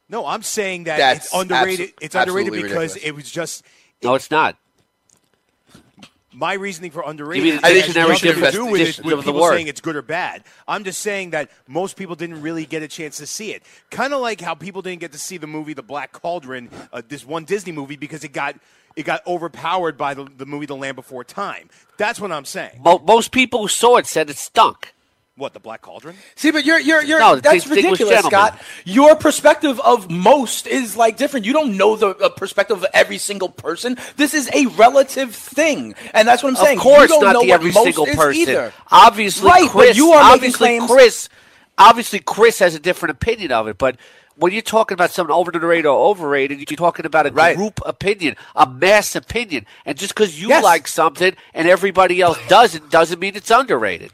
No, 0.08 0.26
I'm 0.26 0.42
saying 0.42 0.84
that 0.84 0.98
That's 0.98 1.26
it's 1.26 1.34
underrated. 1.34 1.90
abso- 1.90 1.98
it's 2.00 2.14
underrated 2.16 2.52
because 2.52 2.64
ridiculous. 2.64 2.96
it 2.96 3.10
was 3.12 3.30
just 3.30 3.62
No, 4.02 4.14
it's 4.14 4.30
not. 4.30 4.56
My 6.34 6.54
reasoning 6.54 6.90
for 6.90 7.02
underrated. 7.06 7.60
the 7.60 7.66
has 7.66 7.84
dictionary 7.84 8.08
nothing 8.10 8.34
to 8.34 8.50
do 8.50 8.66
with, 8.66 8.80
it, 8.80 9.04
with 9.04 9.24
people 9.24 9.48
saying 9.48 9.66
it's 9.68 9.80
good 9.80 9.96
or 9.96 10.02
bad. 10.02 10.44
I'm 10.66 10.84
just 10.84 11.00
saying 11.00 11.30
that 11.30 11.50
most 11.68 11.96
people 11.96 12.16
didn't 12.16 12.42
really 12.42 12.66
get 12.66 12.82
a 12.82 12.88
chance 12.88 13.16
to 13.18 13.26
see 13.26 13.52
it. 13.52 13.62
Kind 13.90 14.12
of 14.12 14.20
like 14.20 14.40
how 14.40 14.54
people 14.54 14.82
didn't 14.82 15.00
get 15.00 15.12
to 15.12 15.18
see 15.18 15.36
the 15.36 15.46
movie 15.46 15.74
The 15.74 15.82
Black 15.82 16.12
Cauldron, 16.12 16.70
uh, 16.92 17.02
this 17.06 17.24
one 17.26 17.44
Disney 17.44 17.72
movie, 17.72 17.96
because 17.96 18.24
it 18.24 18.32
got 18.32 18.56
it 18.96 19.04
got 19.04 19.26
overpowered 19.26 19.96
by 19.96 20.14
the, 20.14 20.24
the 20.24 20.46
movie 20.46 20.66
The 20.66 20.76
Land 20.76 20.96
Before 20.96 21.24
Time. 21.24 21.68
That's 21.96 22.20
what 22.20 22.30
I'm 22.30 22.44
saying. 22.44 22.80
Mo- 22.84 23.02
most 23.04 23.32
people 23.32 23.62
who 23.62 23.68
saw 23.68 23.96
it 23.96 24.06
said 24.06 24.30
it 24.30 24.36
stunk. 24.36 24.93
What 25.36 25.52
the 25.52 25.58
Black 25.58 25.82
Cauldron? 25.82 26.14
See, 26.36 26.52
but 26.52 26.64
you're 26.64 26.78
you're 26.78 27.02
you're 27.02 27.18
No, 27.18 27.34
that's 27.34 27.64
distinguished 27.64 28.00
ridiculous. 28.02 28.24
Scott. 28.26 28.62
Your 28.84 29.16
perspective 29.16 29.80
of 29.80 30.08
most 30.08 30.68
is 30.68 30.96
like 30.96 31.16
different. 31.16 31.44
You 31.44 31.52
don't 31.52 31.76
know 31.76 31.96
the 31.96 32.10
uh, 32.10 32.28
perspective 32.28 32.78
of 32.78 32.86
every 32.94 33.18
single 33.18 33.48
person. 33.48 33.96
This 34.16 34.32
is 34.32 34.48
a 34.54 34.66
relative 34.66 35.34
thing, 35.34 35.96
and 36.12 36.28
that's 36.28 36.44
what 36.44 36.50
I'm 36.50 36.56
saying. 36.64 36.78
Of 36.78 36.84
course, 36.84 37.02
you 37.10 37.16
don't 37.16 37.24
not 37.24 37.32
know 37.32 37.40
the 37.42 37.48
what 37.48 37.54
every 37.60 37.72
most 37.72 37.82
single 37.84 38.06
person. 38.06 38.42
Either. 38.42 38.72
Obviously, 38.92 39.48
Right, 39.48 39.62
but 39.64 39.70
Chris. 39.72 39.96
you 39.96 40.12
are 40.12 40.32
obviously, 40.34 40.56
claims- 40.78 40.88
Chris. 40.90 41.28
Obviously, 41.78 42.20
Chris 42.20 42.60
has 42.60 42.76
a 42.76 42.78
different 42.78 43.10
opinion 43.10 43.50
of 43.50 43.66
it. 43.66 43.76
But 43.76 43.96
when 44.36 44.52
you're 44.52 44.62
talking 44.62 44.94
about 44.94 45.10
something 45.10 45.34
overrated 45.34 45.86
or 45.86 46.10
overrated, 46.10 46.58
you're 46.70 46.76
talking 46.76 47.06
about 47.06 47.26
a 47.26 47.32
Right. 47.32 47.56
group 47.56 47.80
opinion, 47.84 48.36
a 48.54 48.68
mass 48.68 49.16
opinion. 49.16 49.66
And 49.84 49.98
just 49.98 50.14
because 50.14 50.40
you 50.40 50.50
Yes. 50.50 50.62
like 50.62 50.86
something 50.86 51.34
and 51.52 51.68
everybody 51.68 52.20
else 52.20 52.38
doesn't, 52.46 52.90
doesn't 52.92 53.18
mean 53.18 53.34
it's 53.34 53.50
underrated. 53.50 54.12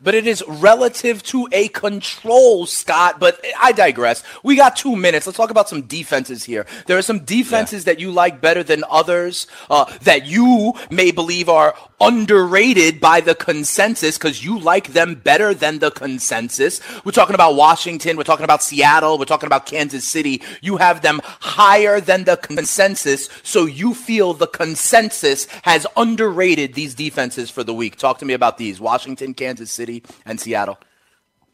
But 0.00 0.14
it 0.14 0.26
is 0.26 0.42
relative 0.46 1.22
to 1.24 1.48
a 1.52 1.68
control, 1.68 2.66
Scott. 2.66 3.20
But 3.20 3.44
I 3.58 3.72
digress. 3.72 4.22
We 4.42 4.56
got 4.56 4.76
two 4.76 4.96
minutes. 4.96 5.26
Let's 5.26 5.36
talk 5.36 5.50
about 5.50 5.68
some 5.68 5.82
defenses 5.82 6.44
here. 6.44 6.66
There 6.86 6.98
are 6.98 7.02
some 7.02 7.20
defenses 7.20 7.84
that 7.84 8.00
you 8.00 8.10
like 8.10 8.40
better 8.40 8.62
than 8.62 8.84
others 8.90 9.46
uh, 9.70 9.84
that 10.02 10.26
you 10.26 10.74
may 10.90 11.10
believe 11.10 11.48
are 11.48 11.74
underrated 12.00 13.00
by 13.00 13.20
the 13.20 13.34
consensus 13.34 14.16
because 14.16 14.44
you 14.44 14.58
like 14.58 14.92
them 14.92 15.14
better 15.16 15.52
than 15.52 15.80
the 15.80 15.90
consensus. 15.90 16.80
We're 17.04 17.12
talking 17.12 17.34
about 17.34 17.56
Washington. 17.56 18.16
We're 18.16 18.22
talking 18.24 18.44
about 18.44 18.62
Seattle. 18.62 19.18
We're 19.18 19.24
talking 19.24 19.48
about 19.48 19.66
Kansas 19.66 20.06
City. 20.06 20.42
You 20.60 20.76
have 20.76 21.02
them 21.02 21.20
higher 21.58 22.00
than 22.00 22.22
the 22.22 22.36
consensus, 22.36 23.28
so 23.42 23.66
you 23.66 23.92
feel 23.92 24.32
the 24.32 24.46
consensus 24.46 25.48
has 25.62 25.88
underrated 25.96 26.74
these 26.74 26.94
defenses 26.94 27.50
for 27.50 27.64
the 27.64 27.74
week. 27.74 27.96
Talk 27.96 28.18
to 28.18 28.24
me 28.24 28.32
about 28.32 28.58
these 28.58 28.78
Washington, 28.78 29.34
Kansas 29.34 29.72
City, 29.72 30.04
and 30.24 30.38
Seattle. 30.38 30.78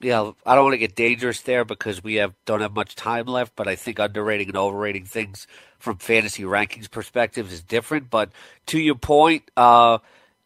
Yeah, 0.00 0.32
I 0.44 0.54
don't 0.54 0.64
want 0.64 0.74
to 0.74 0.78
get 0.78 0.94
dangerous 0.94 1.40
there 1.40 1.64
because 1.64 2.04
we 2.04 2.16
have 2.16 2.34
don't 2.44 2.60
have 2.60 2.74
much 2.74 2.94
time 2.94 3.24
left. 3.24 3.56
But 3.56 3.66
I 3.66 3.76
think 3.76 3.98
underrating 3.98 4.48
and 4.48 4.58
overrating 4.58 5.06
things 5.06 5.46
from 5.78 5.96
fantasy 5.96 6.42
rankings 6.42 6.90
perspectives 6.90 7.50
is 7.50 7.62
different. 7.62 8.10
But 8.10 8.28
to 8.66 8.78
your 8.78 8.96
point, 8.96 9.50
uh, 9.56 9.98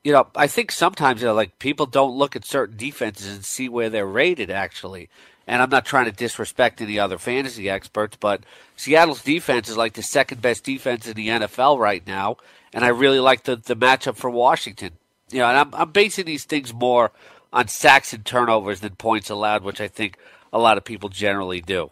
you 0.04 0.12
know, 0.12 0.28
I 0.36 0.46
think 0.46 0.70
sometimes 0.70 1.20
you 1.20 1.26
know, 1.26 1.34
like 1.34 1.58
people 1.58 1.86
don't 1.86 2.16
look 2.16 2.36
at 2.36 2.44
certain 2.44 2.76
defenses 2.76 3.34
and 3.34 3.44
see 3.44 3.68
where 3.68 3.90
they're 3.90 4.06
rated 4.06 4.52
actually. 4.52 5.08
And 5.48 5.62
I'm 5.62 5.70
not 5.70 5.86
trying 5.86 6.04
to 6.04 6.12
disrespect 6.12 6.82
any 6.82 6.98
other 6.98 7.16
fantasy 7.16 7.70
experts, 7.70 8.18
but 8.20 8.44
Seattle's 8.76 9.22
defense 9.22 9.70
is 9.70 9.78
like 9.78 9.94
the 9.94 10.02
second 10.02 10.42
best 10.42 10.62
defense 10.62 11.08
in 11.08 11.14
the 11.14 11.28
NFL 11.28 11.78
right 11.78 12.06
now, 12.06 12.36
and 12.74 12.84
I 12.84 12.88
really 12.88 13.18
like 13.18 13.44
the 13.44 13.56
the 13.56 13.74
matchup 13.74 14.16
for 14.16 14.28
Washington. 14.28 14.92
You 15.30 15.38
know, 15.38 15.48
and 15.48 15.58
I'm 15.58 15.74
I'm 15.74 15.90
basing 15.90 16.26
these 16.26 16.44
things 16.44 16.74
more 16.74 17.12
on 17.50 17.66
sacks 17.68 18.12
and 18.12 18.24
turnovers 18.24 18.80
than 18.80 18.96
points 18.96 19.30
allowed, 19.30 19.64
which 19.64 19.80
I 19.80 19.88
think 19.88 20.18
a 20.52 20.58
lot 20.58 20.76
of 20.76 20.84
people 20.84 21.08
generally 21.08 21.62
do. 21.62 21.90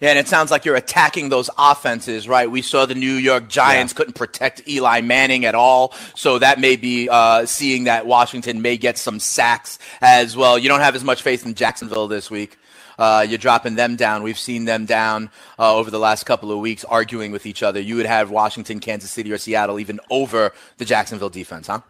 Yeah, 0.00 0.10
and 0.10 0.18
it 0.18 0.28
sounds 0.28 0.50
like 0.50 0.64
you're 0.64 0.76
attacking 0.76 1.28
those 1.28 1.50
offenses, 1.58 2.28
right? 2.28 2.50
We 2.50 2.62
saw 2.62 2.86
the 2.86 2.94
New 2.94 3.14
York 3.14 3.48
Giants 3.48 3.92
yeah. 3.92 3.96
couldn't 3.96 4.14
protect 4.14 4.68
Eli 4.68 5.00
Manning 5.00 5.44
at 5.44 5.54
all, 5.54 5.94
so 6.14 6.38
that 6.38 6.60
may 6.60 6.76
be 6.76 7.08
uh, 7.08 7.46
seeing 7.46 7.84
that 7.84 8.06
Washington 8.06 8.62
may 8.62 8.76
get 8.76 8.98
some 8.98 9.20
sacks 9.20 9.78
as 10.00 10.36
well. 10.36 10.58
You 10.58 10.68
don't 10.68 10.80
have 10.80 10.94
as 10.94 11.04
much 11.04 11.22
faith 11.22 11.44
in 11.44 11.54
Jacksonville 11.54 12.08
this 12.08 12.30
week. 12.30 12.56
Uh, 12.98 13.24
you're 13.28 13.38
dropping 13.38 13.76
them 13.76 13.94
down. 13.96 14.22
We've 14.24 14.38
seen 14.38 14.64
them 14.64 14.84
down 14.84 15.30
uh, 15.58 15.74
over 15.74 15.90
the 15.90 16.00
last 16.00 16.24
couple 16.24 16.50
of 16.50 16.58
weeks, 16.58 16.84
arguing 16.84 17.30
with 17.30 17.46
each 17.46 17.62
other. 17.62 17.80
You 17.80 17.96
would 17.96 18.06
have 18.06 18.30
Washington, 18.30 18.80
Kansas 18.80 19.10
City, 19.10 19.30
or 19.30 19.38
Seattle 19.38 19.78
even 19.78 20.00
over 20.10 20.52
the 20.78 20.84
Jacksonville 20.84 21.30
defense, 21.30 21.68
huh? 21.68 21.80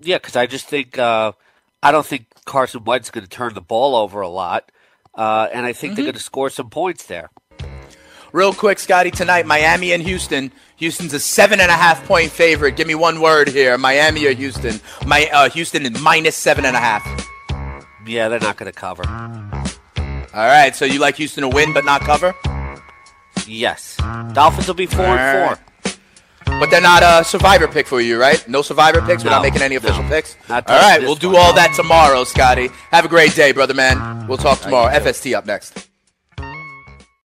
Yeah, 0.00 0.18
because 0.18 0.36
I 0.36 0.46
just 0.46 0.66
think 0.66 0.98
uh, 0.98 1.32
I 1.82 1.92
don't 1.92 2.06
think 2.06 2.26
Carson 2.44 2.84
Wentz 2.84 3.10
going 3.10 3.24
to 3.24 3.30
turn 3.30 3.54
the 3.54 3.60
ball 3.60 3.96
over 3.96 4.20
a 4.20 4.28
lot, 4.28 4.70
uh, 5.20 5.50
and 5.52 5.66
I 5.66 5.74
think 5.74 5.90
mm-hmm. 5.90 5.96
they're 5.96 6.04
going 6.06 6.14
to 6.14 6.22
score 6.22 6.48
some 6.48 6.70
points 6.70 7.04
there. 7.04 7.28
Real 8.32 8.54
quick, 8.54 8.78
Scotty, 8.78 9.10
tonight, 9.10 9.44
Miami 9.44 9.92
and 9.92 10.02
Houston. 10.02 10.50
Houston's 10.76 11.12
a 11.12 11.20
seven 11.20 11.60
and 11.60 11.70
a 11.70 11.74
half 11.74 12.06
point 12.06 12.30
favorite. 12.30 12.76
Give 12.76 12.86
me 12.86 12.94
one 12.94 13.20
word 13.20 13.48
here 13.48 13.76
Miami 13.76 14.24
or 14.24 14.32
Houston? 14.32 14.80
My, 15.04 15.28
uh, 15.30 15.50
Houston 15.50 15.84
is 15.84 16.00
minus 16.00 16.36
seven 16.36 16.64
and 16.64 16.74
a 16.74 16.80
half. 16.80 17.04
Yeah, 18.06 18.28
they're 18.28 18.40
not 18.40 18.56
going 18.56 18.72
to 18.72 18.78
cover. 18.78 19.06
All 20.32 20.46
right, 20.46 20.74
so 20.74 20.86
you 20.86 21.00
like 21.00 21.16
Houston 21.16 21.42
to 21.42 21.48
win 21.50 21.74
but 21.74 21.84
not 21.84 22.00
cover? 22.00 22.34
Yes. 23.46 23.98
Dolphins 24.32 24.68
will 24.68 24.74
be 24.74 24.86
four 24.86 25.04
and 25.04 25.58
four. 25.58 25.64
But 26.58 26.70
they're 26.70 26.80
not 26.80 27.02
a 27.02 27.24
survivor 27.24 27.68
pick 27.68 27.86
for 27.86 28.00
you, 28.00 28.20
right? 28.20 28.46
No 28.48 28.62
survivor 28.62 29.00
picks? 29.00 29.24
No, 29.24 29.30
We're 29.30 29.36
not 29.36 29.42
making 29.42 29.62
any 29.62 29.76
official 29.76 30.02
no. 30.02 30.08
picks? 30.08 30.36
All 30.50 30.60
right, 30.66 31.00
we'll 31.00 31.14
do 31.14 31.36
all 31.36 31.54
that 31.54 31.72
tomorrow, 31.74 32.24
Scotty. 32.24 32.68
Have 32.90 33.04
a 33.04 33.08
great 33.08 33.34
day, 33.34 33.52
brother 33.52 33.74
man. 33.74 34.26
We'll 34.26 34.38
talk 34.38 34.60
tomorrow. 34.60 34.92
FST 34.92 35.34
up 35.34 35.46
next. 35.46 35.89